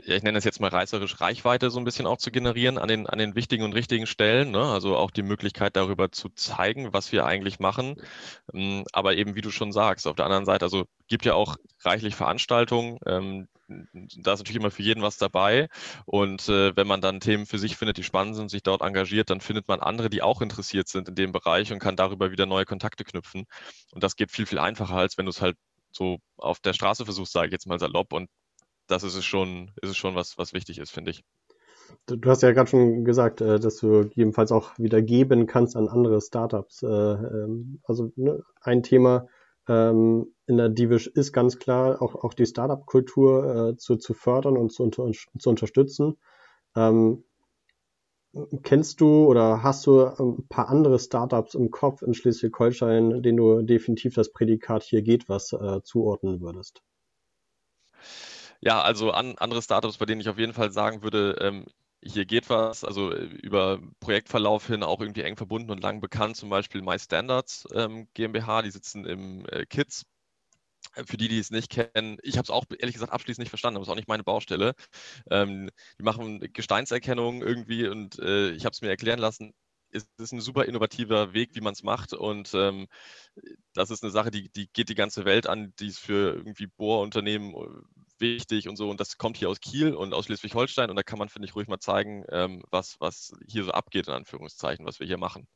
ich 0.04 0.22
nenne 0.22 0.38
es 0.38 0.44
jetzt 0.44 0.60
mal 0.60 0.68
reißerisch, 0.68 1.20
Reichweite 1.20 1.70
so 1.70 1.78
ein 1.78 1.84
bisschen 1.84 2.06
auch 2.06 2.18
zu 2.18 2.30
generieren 2.30 2.78
an 2.78 2.88
den, 2.88 3.06
an 3.06 3.18
den 3.18 3.34
wichtigen 3.34 3.64
und 3.64 3.72
richtigen 3.72 4.06
Stellen. 4.06 4.50
Ne? 4.50 4.62
Also 4.62 4.96
auch 4.96 5.10
die 5.10 5.22
Möglichkeit 5.22 5.76
darüber 5.76 6.12
zu 6.12 6.28
zeigen, 6.30 6.92
was 6.92 7.12
wir 7.12 7.24
eigentlich 7.24 7.58
machen. 7.58 7.96
Ähm, 8.52 8.84
aber 8.92 9.16
eben, 9.16 9.34
wie 9.34 9.40
du 9.40 9.50
schon 9.50 9.72
sagst, 9.72 10.06
auf 10.06 10.16
der 10.16 10.26
anderen 10.26 10.44
Seite, 10.44 10.64
also 10.64 10.84
gibt 11.08 11.24
ja 11.24 11.34
auch 11.34 11.56
reichlich 11.80 12.14
Veranstaltungen. 12.14 12.98
Ähm, 13.06 13.48
da 13.68 14.34
ist 14.34 14.40
natürlich 14.40 14.60
immer 14.60 14.70
für 14.70 14.82
jeden 14.82 15.02
was 15.02 15.16
dabei. 15.16 15.68
Und 16.04 16.48
äh, 16.48 16.76
wenn 16.76 16.86
man 16.86 17.00
dann 17.00 17.20
Themen 17.20 17.46
für 17.46 17.58
sich 17.58 17.76
findet, 17.76 17.96
die 17.96 18.04
spannend 18.04 18.36
sind, 18.36 18.50
sich 18.50 18.62
dort 18.62 18.82
engagiert, 18.82 19.30
dann 19.30 19.40
findet 19.40 19.68
man 19.68 19.80
andere, 19.80 20.10
die 20.10 20.22
auch 20.22 20.42
interessiert 20.42 20.88
sind 20.88 21.08
in 21.08 21.14
dem 21.14 21.32
Bereich 21.32 21.72
und 21.72 21.78
kann 21.78 21.96
darüber 21.96 22.30
wieder 22.30 22.46
neue 22.46 22.66
Kontakte 22.66 23.04
knüpfen. 23.04 23.44
Und 23.92 24.02
das 24.02 24.16
geht 24.16 24.30
viel, 24.30 24.46
viel 24.46 24.58
einfacher, 24.58 24.96
als 24.96 25.16
wenn 25.16 25.26
du 25.26 25.30
es 25.30 25.40
halt 25.40 25.56
so 25.92 26.18
auf 26.36 26.60
der 26.60 26.72
Straße 26.72 27.04
versuchst, 27.04 27.32
sage 27.32 27.48
ich 27.48 27.52
jetzt 27.52 27.66
mal 27.66 27.78
salopp, 27.78 28.12
und 28.12 28.28
das 28.86 29.04
ist 29.04 29.14
es 29.14 29.24
schon, 29.24 29.70
ist 29.80 29.90
es 29.90 29.96
schon 29.96 30.14
was, 30.14 30.38
was 30.38 30.52
wichtig 30.52 30.78
ist, 30.78 30.90
finde 30.90 31.10
ich. 31.12 31.24
Du, 32.06 32.30
hast 32.30 32.42
ja 32.42 32.52
gerade 32.52 32.70
schon 32.70 33.04
gesagt, 33.04 33.40
äh, 33.40 33.60
dass 33.60 33.76
du 33.76 34.10
jedenfalls 34.14 34.52
auch 34.52 34.76
wieder 34.78 35.02
geben 35.02 35.46
kannst 35.46 35.76
an 35.76 35.88
andere 35.88 36.20
Startups. 36.20 36.82
Äh, 36.82 36.86
ähm, 36.86 37.80
also 37.84 38.12
ne, 38.16 38.42
ein 38.60 38.82
Thema 38.82 39.28
ähm, 39.68 40.34
in 40.46 40.56
der 40.56 40.68
Divish 40.68 41.06
ist 41.06 41.32
ganz 41.32 41.58
klar, 41.58 42.02
auch, 42.02 42.14
auch 42.16 42.34
die 42.34 42.46
Startup-Kultur 42.46 43.70
äh, 43.72 43.76
zu, 43.76 43.96
zu 43.96 44.14
fördern 44.14 44.56
und 44.56 44.72
zu, 44.72 44.88
zu 44.90 45.50
unterstützen. 45.50 46.18
Ähm, 46.74 47.24
kennst 48.62 49.00
du 49.00 49.26
oder 49.26 49.62
hast 49.62 49.86
du 49.86 50.04
ein 50.06 50.48
paar 50.48 50.68
andere 50.68 50.98
Startups 50.98 51.54
im 51.54 51.70
Kopf 51.70 52.02
in 52.02 52.14
Schleswig-Holstein, 52.14 53.22
denen 53.22 53.36
du 53.36 53.62
definitiv 53.62 54.14
das 54.14 54.32
Prädikat 54.32 54.82
hier 54.84 55.02
geht 55.02 55.28
was 55.28 55.54
zuordnen 55.84 56.40
würdest? 56.40 56.82
Ja, 58.62 58.80
also 58.82 59.10
an, 59.10 59.36
andere 59.38 59.60
Startups, 59.62 59.98
bei 59.98 60.06
denen 60.06 60.20
ich 60.20 60.28
auf 60.28 60.38
jeden 60.38 60.52
Fall 60.54 60.70
sagen 60.72 61.02
würde, 61.02 61.36
ähm, 61.40 61.66
hier 62.04 62.24
geht 62.26 62.48
was, 62.48 62.84
also 62.84 63.10
äh, 63.12 63.24
über 63.24 63.80
Projektverlauf 64.00 64.66
hin 64.68 64.82
auch 64.84 65.00
irgendwie 65.00 65.22
eng 65.22 65.36
verbunden 65.36 65.70
und 65.70 65.80
lang 65.82 66.00
bekannt, 66.00 66.36
zum 66.36 66.48
Beispiel 66.48 66.80
MyStandards 66.82 67.66
ähm, 67.74 68.08
GmbH, 68.14 68.62
die 68.62 68.70
sitzen 68.70 69.04
im 69.04 69.46
äh, 69.48 69.66
KITS. 69.66 70.04
Äh, 70.96 71.04
für 71.06 71.16
die, 71.18 71.28
die 71.28 71.38
es 71.40 71.50
nicht 71.50 71.70
kennen, 71.70 72.18
ich 72.22 72.36
habe 72.38 72.44
es 72.44 72.50
auch 72.50 72.64
ehrlich 72.78 72.94
gesagt 72.94 73.12
abschließend 73.12 73.40
nicht 73.44 73.50
verstanden, 73.50 73.76
aber 73.78 73.82
es 73.84 73.88
ist 73.88 73.92
auch 73.92 73.96
nicht 73.96 74.08
meine 74.08 74.24
Baustelle. 74.24 74.74
Ähm, 75.30 75.70
die 75.98 76.04
machen 76.04 76.40
Gesteinserkennung 76.52 77.42
irgendwie 77.42 77.88
und 77.88 78.18
äh, 78.20 78.50
ich 78.52 78.64
habe 78.66 78.72
es 78.74 78.82
mir 78.82 78.90
erklären 78.90 79.20
lassen, 79.20 79.54
ist, 79.90 80.08
ist 80.18 80.32
ein 80.32 80.40
super 80.42 80.66
innovativer 80.66 81.34
Weg, 81.34 81.54
wie 81.54 81.60
man 81.62 81.74
es 81.74 81.82
macht. 81.84 82.14
Und 82.14 82.52
ähm, 82.54 82.88
das 83.74 83.90
ist 83.90 84.02
eine 84.02 84.12
Sache, 84.12 84.30
die, 84.30 84.50
die 84.50 84.68
geht 84.72 84.88
die 84.88 84.94
ganze 84.94 85.24
Welt 85.24 85.46
an, 85.46 85.72
die 85.78 85.88
ist 85.88 85.98
für 86.00 86.34
irgendwie 86.36 86.66
Bohrunternehmen 86.66 87.54
äh, 87.54 88.01
wichtig 88.22 88.68
und 88.68 88.76
so. 88.76 88.88
Und 88.88 88.98
das 88.98 89.18
kommt 89.18 89.36
hier 89.36 89.50
aus 89.50 89.60
Kiel 89.60 89.94
und 89.94 90.14
aus 90.14 90.24
Schleswig-Holstein. 90.24 90.88
Und 90.88 90.96
da 90.96 91.02
kann 91.02 91.18
man, 91.18 91.28
finde 91.28 91.46
ich, 91.46 91.54
ruhig 91.54 91.68
mal 91.68 91.78
zeigen, 91.78 92.24
ähm, 92.30 92.62
was, 92.70 92.96
was 93.00 93.34
hier 93.46 93.64
so 93.64 93.72
abgeht, 93.72 94.08
in 94.08 94.14
Anführungszeichen, 94.14 94.86
was 94.86 94.98
wir 94.98 95.06
hier 95.06 95.18
machen. 95.18 95.46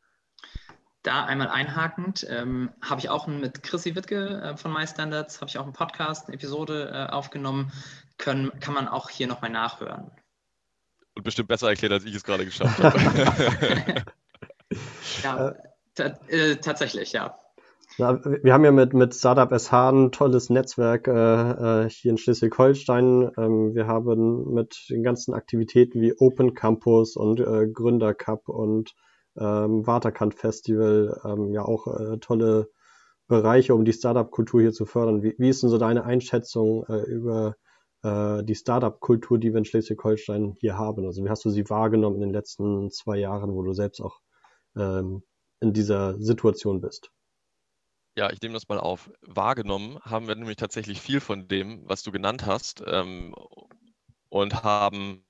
Da 1.03 1.25
einmal 1.25 1.49
einhakend, 1.49 2.27
ähm, 2.29 2.71
habe 2.83 3.01
ich 3.01 3.09
auch 3.09 3.27
mit 3.27 3.63
Chrissy 3.63 3.95
Wittke 3.95 4.43
äh, 4.43 4.57
von 4.57 4.73
MyStandards, 4.73 5.41
habe 5.41 5.49
ich 5.49 5.57
auch 5.57 5.63
einen 5.63 5.73
Podcast, 5.73 6.27
eine 6.27 6.35
Episode 6.35 6.91
äh, 6.93 7.13
aufgenommen, 7.13 7.73
können, 8.19 8.59
kann 8.61 8.75
man 8.75 8.89
auch 8.89 9.09
hier 9.09 9.29
nochmal 9.29 9.51
nachhören. 9.51 10.11
Und 11.15 11.23
bestimmt 11.23 11.49
besser 11.49 11.69
erklärt, 11.69 11.93
als 11.93 12.05
ich 12.05 12.15
es 12.15 12.25
gerade 12.25 12.45
geschafft 12.45 12.83
habe. 12.83 12.99
ja, 15.23 15.55
äh. 16.29 16.57
tatsächlich, 16.57 17.13
ja. 17.13 17.39
Na, 17.99 18.23
wir 18.23 18.53
haben 18.53 18.65
ja 18.65 18.73
mit, 18.73 18.93
mit 18.93 19.15
Startup 19.15 19.51
SH 19.59 19.73
ein 19.73 20.13
tolles 20.13 20.51
Netzwerk 20.51 21.09
äh, 21.09 21.85
äh, 21.85 21.89
hier 21.89 22.11
in 22.11 22.19
Schleswig-Holstein. 22.19 23.31
Ähm, 23.39 23.75
wir 23.75 23.87
haben 23.87 24.53
mit 24.53 24.85
den 24.91 25.03
ganzen 25.03 25.33
Aktivitäten 25.33 26.03
wie 26.03 26.13
Open 26.19 26.53
Campus 26.53 27.17
und 27.17 27.41
äh, 27.41 27.67
Gründer 27.67 28.13
Cup 28.13 28.51
und 28.51 28.95
ähm, 29.39 29.87
Waterkant 29.87 30.35
Festival 30.35 31.19
ähm, 31.25 31.53
ja 31.55 31.65
auch 31.65 31.87
äh, 31.87 32.19
tolle 32.19 32.69
Bereiche, 33.29 33.75
um 33.75 33.87
die 33.87 33.95
Startup-Kultur 33.95 34.61
hier 34.61 34.73
zu 34.73 34.85
fördern. 34.85 35.23
Wie, 35.23 35.35
wie 35.39 35.49
ist 35.49 35.63
denn 35.63 35.71
so 35.71 35.79
deine 35.79 36.05
Einschätzung 36.05 36.85
äh, 36.89 37.01
über 37.05 37.57
äh, 38.03 38.45
die 38.45 38.55
Startup-Kultur, 38.55 39.39
die 39.39 39.55
wir 39.55 39.59
in 39.59 39.65
Schleswig-Holstein 39.65 40.55
hier 40.61 40.77
haben? 40.77 41.07
Also 41.07 41.25
wie 41.25 41.31
hast 41.31 41.47
du 41.47 41.51
sie 41.51 41.69
wahrgenommen 41.71 42.17
in 42.17 42.29
den 42.29 42.33
letzten 42.33 42.91
zwei 42.91 43.17
Jahren, 43.17 43.55
wo 43.55 43.63
du 43.63 43.73
selbst 43.73 44.03
auch 44.03 44.21
ähm, 44.77 45.23
in 45.61 45.73
dieser 45.73 46.21
Situation 46.21 46.83
bist? 46.83 47.11
Ja, 48.19 48.31
ich 48.31 48.41
nehme 48.41 48.55
das 48.55 48.67
mal 48.69 48.79
auf. 48.81 49.11
Wahrgenommen 49.21 49.99
haben 50.03 50.27
wir 50.27 50.35
nämlich 50.35 50.57
tatsächlich 50.57 51.03
viel 51.03 51.21
von 51.21 51.49
dem, 51.49 51.87
was 51.87 52.03
du 52.03 52.11
genannt 52.13 52.47
hast, 52.47 52.83
ähm, 52.87 53.35
und 54.31 54.65
haben 54.65 55.26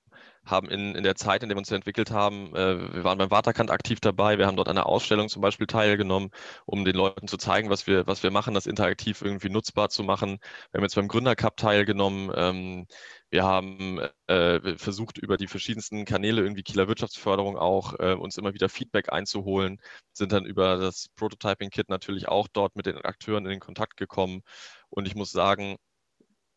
haben 0.46 0.68
in, 0.68 0.94
in 0.94 1.02
der 1.04 1.16
Zeit, 1.16 1.42
in 1.42 1.48
der 1.48 1.56
wir 1.56 1.60
uns 1.60 1.70
entwickelt 1.70 2.10
haben, 2.10 2.54
äh, 2.54 2.94
wir 2.94 3.04
waren 3.04 3.18
beim 3.18 3.30
Waterkant 3.30 3.70
aktiv 3.70 4.00
dabei, 4.00 4.38
wir 4.38 4.46
haben 4.46 4.56
dort 4.56 4.68
an 4.68 4.78
einer 4.78 4.86
Ausstellung 4.86 5.28
zum 5.28 5.42
Beispiel 5.42 5.66
teilgenommen, 5.66 6.30
um 6.64 6.84
den 6.84 6.96
Leuten 6.96 7.28
zu 7.28 7.36
zeigen, 7.36 7.70
was 7.70 7.86
wir, 7.86 8.06
was 8.06 8.22
wir 8.22 8.30
machen, 8.30 8.54
das 8.54 8.66
interaktiv 8.66 9.22
irgendwie 9.22 9.50
nutzbar 9.50 9.88
zu 9.88 10.02
machen. 10.04 10.38
Wir 10.70 10.78
haben 10.78 10.84
jetzt 10.84 10.94
beim 10.94 11.08
Gründercup 11.08 11.56
teilgenommen. 11.56 12.32
Ähm, 12.34 12.86
wir 13.30 13.44
haben 13.44 14.00
äh, 14.28 14.78
versucht, 14.78 15.18
über 15.18 15.36
die 15.36 15.48
verschiedensten 15.48 16.04
Kanäle, 16.04 16.42
irgendwie 16.42 16.62
Kieler 16.62 16.88
Wirtschaftsförderung 16.88 17.58
auch, 17.58 17.94
äh, 17.98 18.14
uns 18.14 18.36
immer 18.38 18.54
wieder 18.54 18.68
Feedback 18.68 19.12
einzuholen, 19.12 19.80
sind 20.12 20.32
dann 20.32 20.46
über 20.46 20.76
das 20.76 21.08
Prototyping-Kit 21.16 21.88
natürlich 21.88 22.28
auch 22.28 22.48
dort 22.48 22.76
mit 22.76 22.86
den 22.86 22.98
Akteuren 22.98 23.44
in 23.44 23.50
den 23.50 23.60
Kontakt 23.60 23.96
gekommen. 23.96 24.42
Und 24.90 25.06
ich 25.08 25.16
muss 25.16 25.32
sagen, 25.32 25.76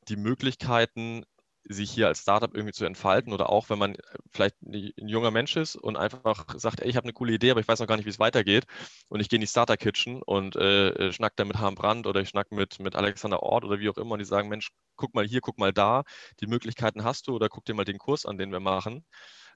die 0.08 0.16
Möglichkeiten, 0.16 1.24
sich 1.70 1.92
hier 1.92 2.08
als 2.08 2.22
Startup 2.22 2.54
irgendwie 2.54 2.74
zu 2.74 2.86
entfalten 2.86 3.32
oder 3.32 3.50
auch 3.50 3.70
wenn 3.70 3.78
man 3.78 3.96
äh, 3.96 4.02
vielleicht 4.32 4.62
ein 4.64 5.08
junger 5.08 5.32
Mensch 5.32 5.56
ist 5.56 5.76
und 5.76 5.98
einfach 5.98 6.46
sagt, 6.58 6.82
ey, 6.82 6.90
ich 6.90 6.98
habe 6.98 7.06
eine 7.06 7.14
coole 7.14 7.34
Idee, 7.34 7.52
aber 7.52 7.60
ich 7.62 7.68
weiß 7.68 7.80
noch 7.80 7.88
gar 7.88 7.96
nicht, 7.96 8.06
wie 8.06 8.10
es 8.10 8.20
weitergeht 8.20 8.66
und 9.08 9.20
ich 9.20 9.30
gehe 9.30 9.38
in 9.38 9.42
die 9.42 9.48
Starter 9.48 9.78
Kitchen 9.78 10.22
und 10.24 10.56
äh, 10.56 10.90
äh 10.90 11.14
schnack 11.14 11.36
da 11.36 11.46
mit 11.46 11.58
Harm 11.60 11.76
Brandt 11.76 12.08
oder 12.08 12.22
ich 12.22 12.30
schnack 12.30 12.52
mit, 12.52 12.80
mit 12.80 12.96
Alexander 12.96 13.44
Ort 13.44 13.66
oder 13.66 13.80
wie 13.80 13.90
auch 13.90 13.98
immer 13.98 14.14
und 14.14 14.20
die 14.20 14.26
sagen, 14.26 14.50
Mensch, 14.50 14.70
guck 14.96 15.14
mal 15.14 15.26
hier, 15.26 15.42
guck 15.42 15.60
mal 15.60 15.72
da, 15.72 16.04
die 16.42 16.48
Möglichkeiten 16.48 17.04
hast 17.04 17.28
du 17.28 17.36
oder 17.36 17.50
guck 17.50 17.66
dir 17.66 17.76
mal 17.76 17.86
den 17.86 18.00
Kurs 18.00 18.26
an, 18.26 18.38
den 18.38 18.52
wir 18.52 18.60
machen. 18.60 19.06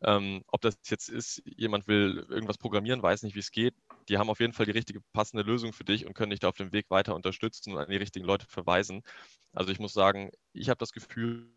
Ähm, 0.04 0.43
ob 0.47 0.62
das 0.62 0.78
jetzt 0.89 1.10
ist, 1.10 1.41
jemand 1.45 1.88
will 1.88 2.26
irgendwas 2.30 2.58
programmieren, 2.58 3.02
weiß 3.02 3.23
nicht, 3.23 3.36
wie 3.36 3.39
es 3.39 3.52
geht. 3.52 3.73
Die 4.10 4.17
haben 4.17 4.30
auf 4.30 4.39
jeden 4.39 4.54
Fall 4.54 4.65
die 4.65 4.71
richtige 4.71 4.99
passende 5.13 5.43
Lösung 5.43 5.73
für 5.73 5.86
dich 5.86 6.06
und 6.06 6.13
können 6.13 6.32
dich 6.32 6.41
da 6.41 6.49
auf 6.49 6.58
dem 6.58 6.73
Weg 6.73 6.89
weiter 6.89 7.15
unterstützen 7.15 7.73
und 7.73 7.80
an 7.80 7.89
die 7.89 7.97
richtigen 7.97 8.26
Leute 8.26 8.45
verweisen. 8.47 9.02
Also 9.54 9.71
ich 9.71 9.80
muss 9.80 9.93
sagen, 9.93 10.32
ich 10.54 10.70
habe 10.70 10.78
das 10.78 10.92
Gefühl, 10.92 11.50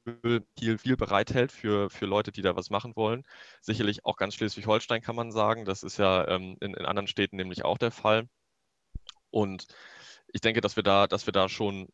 Kiel 0.57 0.79
viel 0.79 0.97
bereithält 0.97 1.53
für, 1.53 1.91
für 1.91 2.07
Leute, 2.07 2.33
die 2.33 2.43
da 2.43 2.57
was 2.57 2.71
machen 2.71 2.97
wollen. 2.97 3.25
Sicherlich 3.61 4.05
auch 4.05 4.17
ganz 4.17 4.35
Schleswig-Holstein 4.35 5.03
kann 5.03 5.17
man 5.17 5.33
sagen. 5.33 5.65
Das 5.65 5.83
ist 5.83 5.99
ja 5.99 6.27
ähm, 6.29 6.57
in, 6.61 6.75
in 6.75 6.87
anderen 6.87 7.07
Städten 7.07 7.37
nämlich 7.37 7.65
auch 7.65 7.79
der 7.79 7.91
Fall. 7.91 8.29
Und 9.31 9.67
ich 10.33 10.41
denke, 10.41 10.61
dass 10.61 10.77
wir 10.77 10.83
da, 10.83 11.07
dass 11.07 11.27
wir 11.27 11.33
da 11.33 11.49
schon 11.49 11.89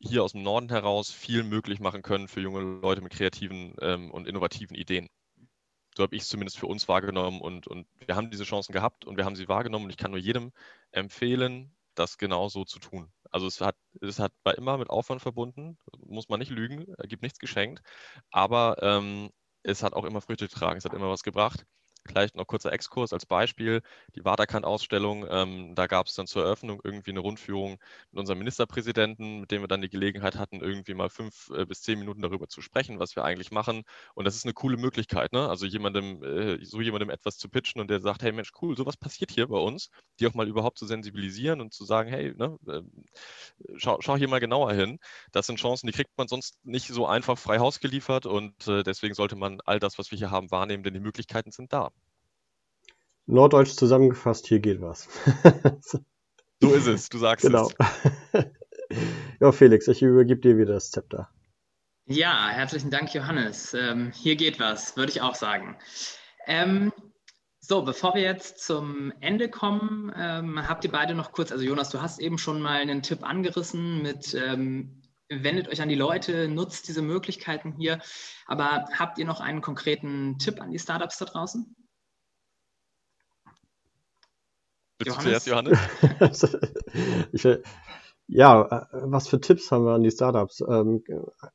hier 0.00 0.24
aus 0.24 0.32
dem 0.32 0.42
Norden 0.42 0.70
heraus 0.70 1.10
viel 1.10 1.42
möglich 1.42 1.80
machen 1.80 2.02
können 2.02 2.28
für 2.28 2.40
junge 2.40 2.60
Leute 2.60 3.02
mit 3.02 3.12
kreativen 3.12 3.74
ähm, 3.80 4.10
und 4.10 4.26
innovativen 4.26 4.76
Ideen 4.76 5.08
so 5.96 6.04
habe 6.04 6.16
ich 6.16 6.22
es 6.22 6.28
zumindest 6.28 6.58
für 6.58 6.66
uns 6.66 6.88
wahrgenommen 6.88 7.40
und, 7.40 7.66
und 7.66 7.86
wir 8.06 8.16
haben 8.16 8.30
diese 8.30 8.44
Chancen 8.44 8.72
gehabt 8.72 9.04
und 9.04 9.16
wir 9.16 9.24
haben 9.24 9.36
sie 9.36 9.48
wahrgenommen 9.48 9.84
und 9.86 9.90
ich 9.90 9.96
kann 9.96 10.10
nur 10.10 10.20
jedem 10.20 10.52
empfehlen, 10.92 11.74
das 11.94 12.18
genau 12.18 12.48
so 12.48 12.64
zu 12.64 12.78
tun. 12.78 13.10
Also 13.30 13.46
es 13.46 13.60
hat, 13.60 13.76
es 14.00 14.18
hat 14.18 14.32
war 14.44 14.56
immer 14.56 14.78
mit 14.78 14.90
Aufwand 14.90 15.22
verbunden, 15.22 15.78
muss 15.98 16.28
man 16.28 16.40
nicht 16.40 16.50
lügen, 16.50 16.86
gibt 17.08 17.22
nichts 17.22 17.38
geschenkt, 17.38 17.82
aber 18.30 18.76
ähm, 18.82 19.30
es 19.62 19.82
hat 19.82 19.92
auch 19.94 20.04
immer 20.04 20.20
Früchte 20.20 20.48
getragen, 20.48 20.78
es 20.78 20.84
hat 20.84 20.94
immer 20.94 21.10
was 21.10 21.22
gebracht. 21.22 21.64
Vielleicht 22.10 22.34
noch 22.34 22.46
kurzer 22.46 22.72
Exkurs 22.72 23.12
als 23.12 23.24
Beispiel. 23.24 23.82
Die 24.16 24.24
Waterkant-Ausstellung, 24.24 25.26
ähm, 25.30 25.74
da 25.76 25.86
gab 25.86 26.06
es 26.08 26.14
dann 26.14 26.26
zur 26.26 26.44
Eröffnung 26.44 26.80
irgendwie 26.82 27.10
eine 27.10 27.20
Rundführung 27.20 27.78
mit 28.10 28.20
unserem 28.20 28.38
Ministerpräsidenten, 28.38 29.40
mit 29.42 29.50
dem 29.52 29.62
wir 29.62 29.68
dann 29.68 29.80
die 29.80 29.88
Gelegenheit 29.88 30.36
hatten, 30.36 30.60
irgendwie 30.60 30.94
mal 30.94 31.08
fünf 31.08 31.50
äh, 31.54 31.64
bis 31.66 31.82
zehn 31.82 31.98
Minuten 32.00 32.20
darüber 32.20 32.48
zu 32.48 32.62
sprechen, 32.62 32.98
was 32.98 33.14
wir 33.14 33.24
eigentlich 33.24 33.52
machen. 33.52 33.84
Und 34.14 34.24
das 34.24 34.34
ist 34.34 34.44
eine 34.44 34.54
coole 34.54 34.76
Möglichkeit, 34.76 35.32
ne? 35.32 35.48
Also 35.48 35.66
jemandem, 35.66 36.22
äh, 36.24 36.64
so 36.64 36.80
jemandem 36.80 37.10
etwas 37.10 37.38
zu 37.38 37.48
pitchen 37.48 37.80
und 37.80 37.88
der 37.88 38.00
sagt, 38.00 38.22
hey 38.22 38.32
Mensch, 38.32 38.50
cool, 38.60 38.76
sowas 38.76 38.96
passiert 38.96 39.30
hier 39.30 39.46
bei 39.46 39.58
uns, 39.58 39.90
die 40.18 40.26
auch 40.26 40.34
mal 40.34 40.48
überhaupt 40.48 40.78
zu 40.78 40.86
sensibilisieren 40.86 41.60
und 41.60 41.72
zu 41.72 41.84
sagen, 41.84 42.08
hey, 42.10 42.34
ne, 42.36 42.58
äh, 42.66 42.82
schau, 43.76 43.98
schau, 44.00 44.16
hier 44.16 44.28
mal 44.28 44.40
genauer 44.40 44.72
hin. 44.72 44.98
Das 45.32 45.46
sind 45.46 45.58
Chancen, 45.58 45.86
die 45.86 45.92
kriegt 45.92 46.16
man 46.18 46.28
sonst 46.28 46.58
nicht 46.64 46.88
so 46.88 47.06
einfach 47.06 47.38
frei 47.38 47.58
Haus 47.58 47.80
geliefert 47.80 48.26
und 48.26 48.66
äh, 48.68 48.82
deswegen 48.82 49.14
sollte 49.14 49.36
man 49.36 49.60
all 49.64 49.78
das, 49.80 49.98
was 49.98 50.10
wir 50.10 50.18
hier 50.18 50.30
haben, 50.30 50.50
wahrnehmen, 50.50 50.82
denn 50.82 50.94
die 50.94 51.00
Möglichkeiten 51.00 51.50
sind 51.52 51.72
da. 51.72 51.90
Norddeutsch 53.30 53.76
zusammengefasst, 53.76 54.46
hier 54.46 54.58
geht 54.58 54.80
was. 54.80 55.08
so 56.60 56.72
ist 56.72 56.86
es, 56.86 57.08
du 57.08 57.18
sagst 57.18 57.46
genau. 57.46 57.70
es. 58.32 58.44
ja, 59.40 59.52
Felix, 59.52 59.86
ich 59.88 60.02
übergebe 60.02 60.40
dir 60.40 60.58
wieder 60.58 60.74
das 60.74 60.90
Zepter. 60.90 61.28
Ja, 62.06 62.48
herzlichen 62.48 62.90
Dank, 62.90 63.14
Johannes. 63.14 63.72
Ähm, 63.72 64.10
hier 64.12 64.34
geht 64.34 64.58
was, 64.58 64.96
würde 64.96 65.12
ich 65.12 65.20
auch 65.22 65.36
sagen. 65.36 65.76
Ähm, 66.46 66.92
so, 67.60 67.82
bevor 67.82 68.14
wir 68.14 68.22
jetzt 68.22 68.58
zum 68.58 69.12
Ende 69.20 69.48
kommen, 69.48 70.12
ähm, 70.16 70.68
habt 70.68 70.84
ihr 70.84 70.90
beide 70.90 71.14
noch 71.14 71.30
kurz, 71.30 71.52
also 71.52 71.64
Jonas, 71.64 71.90
du 71.90 72.02
hast 72.02 72.18
eben 72.18 72.36
schon 72.36 72.60
mal 72.60 72.80
einen 72.80 73.02
Tipp 73.02 73.22
angerissen 73.22 74.02
mit, 74.02 74.34
ähm, 74.34 75.02
wendet 75.28 75.68
euch 75.68 75.80
an 75.80 75.88
die 75.88 75.94
Leute, 75.94 76.48
nutzt 76.48 76.88
diese 76.88 77.02
Möglichkeiten 77.02 77.74
hier. 77.78 78.00
Aber 78.46 78.86
habt 78.98 79.18
ihr 79.18 79.24
noch 79.24 79.40
einen 79.40 79.60
konkreten 79.60 80.36
Tipp 80.38 80.60
an 80.60 80.72
die 80.72 80.80
Startups 80.80 81.18
da 81.18 81.26
draußen? 81.26 81.76
Willst 85.00 85.18
du 85.18 85.22
zuerst, 85.22 85.46
Johannes? 85.46 85.78
ich, 87.32 87.46
ja, 88.32 88.86
äh, 88.92 88.98
was 89.02 89.28
für 89.28 89.40
Tipps 89.40 89.72
haben 89.72 89.84
wir 89.84 89.92
an 89.92 90.02
die 90.02 90.10
Startups? 90.10 90.62
Ähm, 90.68 91.02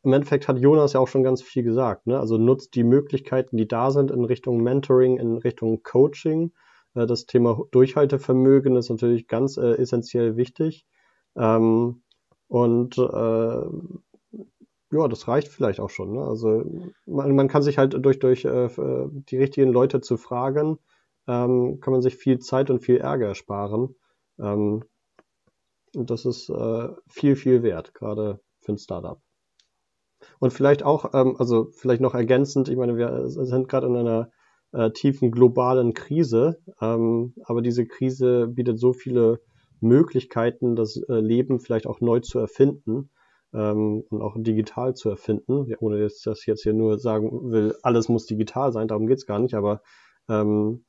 Im 0.04 0.14
Endeffekt 0.14 0.48
hat 0.48 0.60
Jonas 0.60 0.94
ja 0.94 1.00
auch 1.00 1.08
schon 1.08 1.24
ganz 1.24 1.42
viel 1.42 1.64
gesagt. 1.64 2.06
Ne? 2.06 2.20
Also 2.20 2.38
nutzt 2.38 2.76
die 2.76 2.84
Möglichkeiten, 2.84 3.56
die 3.56 3.68
da 3.68 3.92
sind 3.92 4.12
in 4.12 4.26
Richtung 4.26 4.62
Mentoring, 4.62 5.18
in 5.18 5.38
Richtung 5.38 5.84
Coaching. 5.84 6.52
Äh, 6.94 7.06
das 7.06 7.28
Thema 7.28 7.62
Durchhaltevermögen 7.72 8.76
ist 8.76 8.90
natürlich 8.90 9.28
ganz 9.28 9.58
äh, 9.58 9.76
essentiell 9.76 10.36
wichtig. 10.36 10.86
Ähm, 11.38 12.02
und 12.48 12.98
äh, 12.98 13.02
ja, 14.92 15.08
das 15.08 15.28
reicht 15.28 15.48
vielleicht 15.48 15.80
auch 15.80 15.90
schon. 15.90 16.14
Ne? 16.14 16.24
Also 16.26 16.64
man, 17.06 17.36
man, 17.36 17.48
kann 17.48 17.62
sich 17.62 17.78
halt 17.78 17.96
durch, 18.04 18.20
durch 18.20 18.44
äh, 18.44 18.70
die 18.78 19.38
richtigen 19.38 19.72
Leute 19.72 20.02
zu 20.02 20.18
fragen, 20.18 20.80
ähm, 21.28 21.80
kann 21.82 21.94
man 21.94 22.02
sich 22.02 22.16
viel 22.16 22.40
Zeit 22.40 22.70
und 22.70 22.80
viel 22.80 22.98
Ärger 22.98 23.28
ersparen. 23.28 23.96
Ähm, 24.40 24.84
und 25.96 26.10
das 26.10 26.26
ist 26.26 26.50
äh, 26.50 26.90
viel, 27.08 27.36
viel 27.36 27.64
wert, 27.64 27.94
gerade 27.94 28.42
für 28.62 28.74
ein 28.74 28.78
Startup. 28.78 29.20
Und 30.40 30.52
vielleicht 30.52 30.84
auch, 30.84 31.14
ähm, 31.14 31.36
also 31.38 31.70
vielleicht 31.74 32.02
noch 32.02 32.16
ergänzend, 32.16 32.70
ich 32.70 32.78
meine, 32.78 32.98
wir 32.98 33.30
sind 33.30 33.70
gerade 33.70 33.88
in 33.88 33.96
einer 33.96 34.30
äh, 34.72 34.92
tiefen 34.92 35.32
globalen 35.32 35.94
Krise, 35.94 36.60
ähm, 36.82 37.34
aber 37.44 37.62
diese 37.62 37.86
Krise 37.86 38.48
bietet 38.48 38.80
so 38.80 38.94
viele 38.94 39.40
Möglichkeiten, 39.80 40.76
das 40.76 40.98
äh, 40.98 41.14
Leben 41.14 41.60
vielleicht 41.60 41.88
auch 41.88 42.02
neu 42.02 42.20
zu 42.20 42.40
erfinden 42.40 43.10
ähm, 43.54 44.04
und 44.10 44.22
auch 44.22 44.36
digital 44.38 44.96
zu 44.96 45.10
erfinden, 45.10 45.66
ja, 45.68 45.78
ohne 45.80 46.00
dass 46.00 46.26
ich 46.26 46.46
jetzt 46.46 46.64
hier 46.64 46.74
nur 46.74 47.00
sagen 47.00 47.52
will, 47.52 47.76
alles 47.84 48.10
muss 48.10 48.26
digital 48.26 48.72
sein, 48.72 48.88
darum 48.88 49.08
geht's 49.08 49.26
gar 49.26 49.40
nicht, 49.40 49.54
aber 49.54 49.82
ähm, 50.28 50.86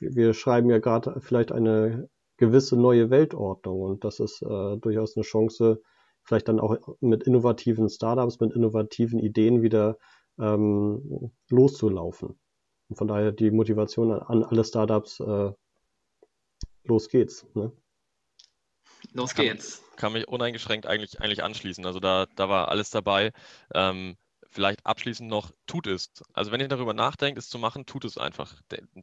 wir 0.00 0.34
schreiben 0.34 0.70
ja 0.70 0.78
gerade 0.78 1.20
vielleicht 1.20 1.52
eine 1.52 2.08
gewisse 2.36 2.76
neue 2.76 3.10
Weltordnung 3.10 3.80
und 3.80 4.04
das 4.04 4.20
ist 4.20 4.42
äh, 4.42 4.76
durchaus 4.78 5.16
eine 5.16 5.24
Chance, 5.24 5.80
vielleicht 6.22 6.48
dann 6.48 6.60
auch 6.60 6.76
mit 7.00 7.24
innovativen 7.24 7.88
Startups, 7.88 8.40
mit 8.40 8.52
innovativen 8.52 9.18
Ideen 9.18 9.62
wieder 9.62 9.98
ähm, 10.38 11.32
loszulaufen. 11.48 12.38
Und 12.88 12.96
von 12.96 13.08
daher 13.08 13.32
die 13.32 13.50
Motivation 13.50 14.12
an 14.12 14.44
alle 14.44 14.64
Startups, 14.64 15.20
äh, 15.20 15.52
los 16.84 17.08
geht's. 17.08 17.46
Ne? 17.54 17.72
Los 19.12 19.34
geht's. 19.34 19.82
Kann, 19.90 19.96
kann, 19.96 20.12
mich 20.14 20.28
uneingeschränkt 20.28 20.86
eigentlich, 20.86 21.20
eigentlich 21.20 21.42
anschließen. 21.42 21.86
Also 21.86 22.00
da, 22.00 22.26
da 22.36 22.48
war 22.48 22.68
alles 22.68 22.90
dabei. 22.90 23.32
Ähm, 23.74 24.16
vielleicht 24.54 24.86
abschließend 24.86 25.28
noch, 25.28 25.50
tut 25.66 25.86
es. 25.86 26.10
Also 26.32 26.52
wenn 26.52 26.60
ihr 26.60 26.68
darüber 26.68 26.94
nachdenkt, 26.94 27.38
es 27.38 27.48
zu 27.48 27.58
machen, 27.58 27.86
tut 27.86 28.04
es 28.04 28.16
einfach. 28.16 28.54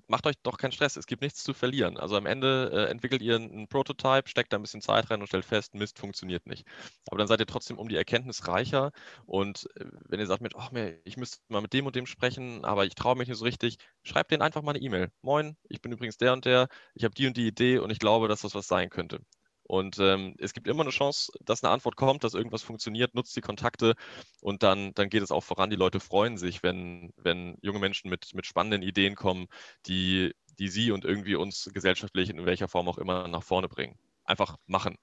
Macht 0.07 0.25
euch 0.25 0.35
doch 0.43 0.57
keinen 0.57 0.71
Stress, 0.71 0.95
es 0.95 1.05
gibt 1.05 1.21
nichts 1.21 1.43
zu 1.43 1.53
verlieren. 1.53 1.97
Also 1.97 2.15
am 2.15 2.25
Ende 2.25 2.71
äh, 2.73 2.89
entwickelt 2.89 3.21
ihr 3.21 3.35
einen 3.35 3.67
Prototype, 3.67 4.29
steckt 4.29 4.53
da 4.53 4.57
ein 4.57 4.61
bisschen 4.61 4.81
Zeit 4.81 5.11
rein 5.11 5.19
und 5.21 5.27
stellt 5.27 5.45
fest, 5.45 5.75
Mist, 5.75 5.99
funktioniert 5.99 6.47
nicht. 6.47 6.65
Aber 7.07 7.17
dann 7.17 7.27
seid 7.27 7.41
ihr 7.41 7.45
trotzdem 7.45 7.77
um 7.77 7.89
die 7.89 7.97
Erkenntnis 7.97 8.47
reicher 8.47 8.91
und 9.25 9.67
äh, 9.75 9.85
wenn 10.07 10.19
ihr 10.19 10.27
sagt, 10.27 10.41
mit, 10.41 10.55
oh, 10.55 10.69
ich 11.03 11.17
müsste 11.17 11.39
mal 11.49 11.61
mit 11.61 11.73
dem 11.73 11.85
und 11.85 11.95
dem 11.95 12.05
sprechen, 12.05 12.63
aber 12.63 12.85
ich 12.85 12.95
traue 12.95 13.17
mich 13.17 13.27
nicht 13.27 13.37
so 13.37 13.45
richtig, 13.45 13.77
schreibt 14.03 14.31
denen 14.31 14.41
einfach 14.41 14.61
mal 14.61 14.71
eine 14.71 14.81
E-Mail. 14.81 15.11
Moin, 15.21 15.57
ich 15.67 15.81
bin 15.81 15.91
übrigens 15.91 16.17
der 16.17 16.33
und 16.33 16.45
der, 16.45 16.69
ich 16.93 17.03
habe 17.03 17.13
die 17.13 17.27
und 17.27 17.35
die 17.35 17.47
Idee 17.47 17.79
und 17.79 17.89
ich 17.91 17.99
glaube, 17.99 18.27
dass 18.29 18.41
das 18.41 18.55
was 18.55 18.67
sein 18.67 18.89
könnte. 18.89 19.19
Und 19.71 19.99
ähm, 19.99 20.35
es 20.37 20.51
gibt 20.53 20.67
immer 20.67 20.81
eine 20.81 20.89
Chance, 20.89 21.31
dass 21.45 21.63
eine 21.63 21.71
Antwort 21.71 21.95
kommt, 21.95 22.25
dass 22.25 22.33
irgendwas 22.33 22.61
funktioniert, 22.61 23.15
nutzt 23.15 23.37
die 23.37 23.41
Kontakte 23.41 23.95
und 24.41 24.63
dann, 24.63 24.93
dann 24.95 25.07
geht 25.07 25.23
es 25.23 25.31
auch 25.31 25.45
voran. 25.45 25.69
Die 25.69 25.77
Leute 25.77 26.01
freuen 26.01 26.37
sich, 26.37 26.61
wenn, 26.61 27.13
wenn 27.15 27.57
junge 27.61 27.79
Menschen 27.79 28.09
mit, 28.09 28.35
mit 28.35 28.45
spannenden 28.45 28.81
Ideen 28.81 29.15
kommen, 29.15 29.47
die, 29.85 30.35
die 30.59 30.67
sie 30.67 30.91
und 30.91 31.05
irgendwie 31.05 31.35
uns 31.35 31.69
gesellschaftlich 31.73 32.29
in 32.29 32.45
welcher 32.45 32.67
Form 32.67 32.89
auch 32.89 32.97
immer 32.97 33.29
nach 33.29 33.43
vorne 33.43 33.69
bringen. 33.69 33.97
Einfach 34.25 34.57
machen. 34.67 34.97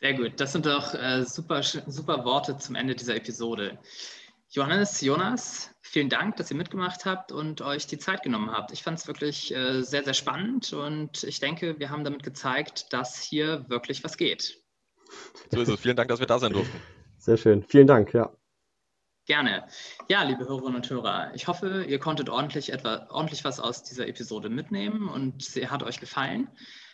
Sehr 0.00 0.14
gut. 0.14 0.40
Das 0.40 0.50
sind 0.50 0.66
doch 0.66 0.92
äh, 0.94 1.22
super, 1.24 1.62
super 1.62 2.24
Worte 2.24 2.56
zum 2.56 2.74
Ende 2.74 2.96
dieser 2.96 3.14
Episode. 3.14 3.78
Johannes, 4.52 5.00
Jonas, 5.00 5.70
vielen 5.80 6.08
Dank, 6.08 6.34
dass 6.34 6.50
ihr 6.50 6.56
mitgemacht 6.56 7.04
habt 7.04 7.30
und 7.30 7.60
euch 7.62 7.86
die 7.86 7.98
Zeit 7.98 8.24
genommen 8.24 8.50
habt. 8.50 8.72
Ich 8.72 8.82
fand 8.82 8.98
es 8.98 9.06
wirklich 9.06 9.54
äh, 9.54 9.82
sehr, 9.82 10.02
sehr 10.02 10.14
spannend 10.14 10.72
und 10.72 11.22
ich 11.22 11.38
denke, 11.38 11.78
wir 11.78 11.90
haben 11.90 12.02
damit 12.02 12.24
gezeigt, 12.24 12.92
dass 12.92 13.22
hier 13.22 13.64
wirklich 13.68 14.02
was 14.02 14.16
geht. 14.16 14.58
So 15.50 15.60
ist 15.60 15.68
es. 15.68 15.78
Vielen 15.78 15.94
Dank, 15.94 16.08
dass 16.08 16.18
wir 16.18 16.26
da 16.26 16.40
sein 16.40 16.52
durften. 16.52 16.80
Sehr 17.18 17.36
schön. 17.36 17.62
Vielen 17.62 17.86
Dank, 17.86 18.12
ja. 18.12 18.32
Gerne. 19.26 19.68
Ja, 20.08 20.24
liebe 20.24 20.48
Hörerinnen 20.48 20.76
und 20.76 20.90
Hörer, 20.90 21.30
ich 21.34 21.46
hoffe, 21.46 21.84
ihr 21.86 22.00
konntet 22.00 22.28
ordentlich, 22.28 22.72
etwa, 22.72 23.06
ordentlich 23.10 23.44
was 23.44 23.60
aus 23.60 23.84
dieser 23.84 24.08
Episode 24.08 24.48
mitnehmen 24.48 25.08
und 25.08 25.44
sie 25.44 25.68
hat 25.68 25.84
euch 25.84 26.00
gefallen. 26.00 26.48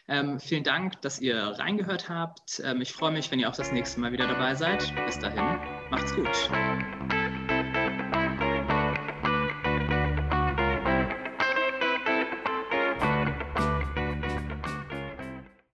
Ähm, 0.08 0.38
vielen 0.40 0.62
Dank, 0.62 1.00
dass 1.00 1.20
ihr 1.20 1.38
reingehört 1.38 2.10
habt. 2.10 2.60
Ähm, 2.62 2.82
ich 2.82 2.92
freue 2.92 3.12
mich, 3.12 3.30
wenn 3.30 3.40
ihr 3.40 3.48
auch 3.48 3.56
das 3.56 3.72
nächste 3.72 3.98
Mal 4.00 4.12
wieder 4.12 4.26
dabei 4.26 4.54
seid. 4.54 4.92
Bis 5.06 5.18
dahin, 5.18 5.58
macht's 5.90 6.14
gut. 6.14 6.50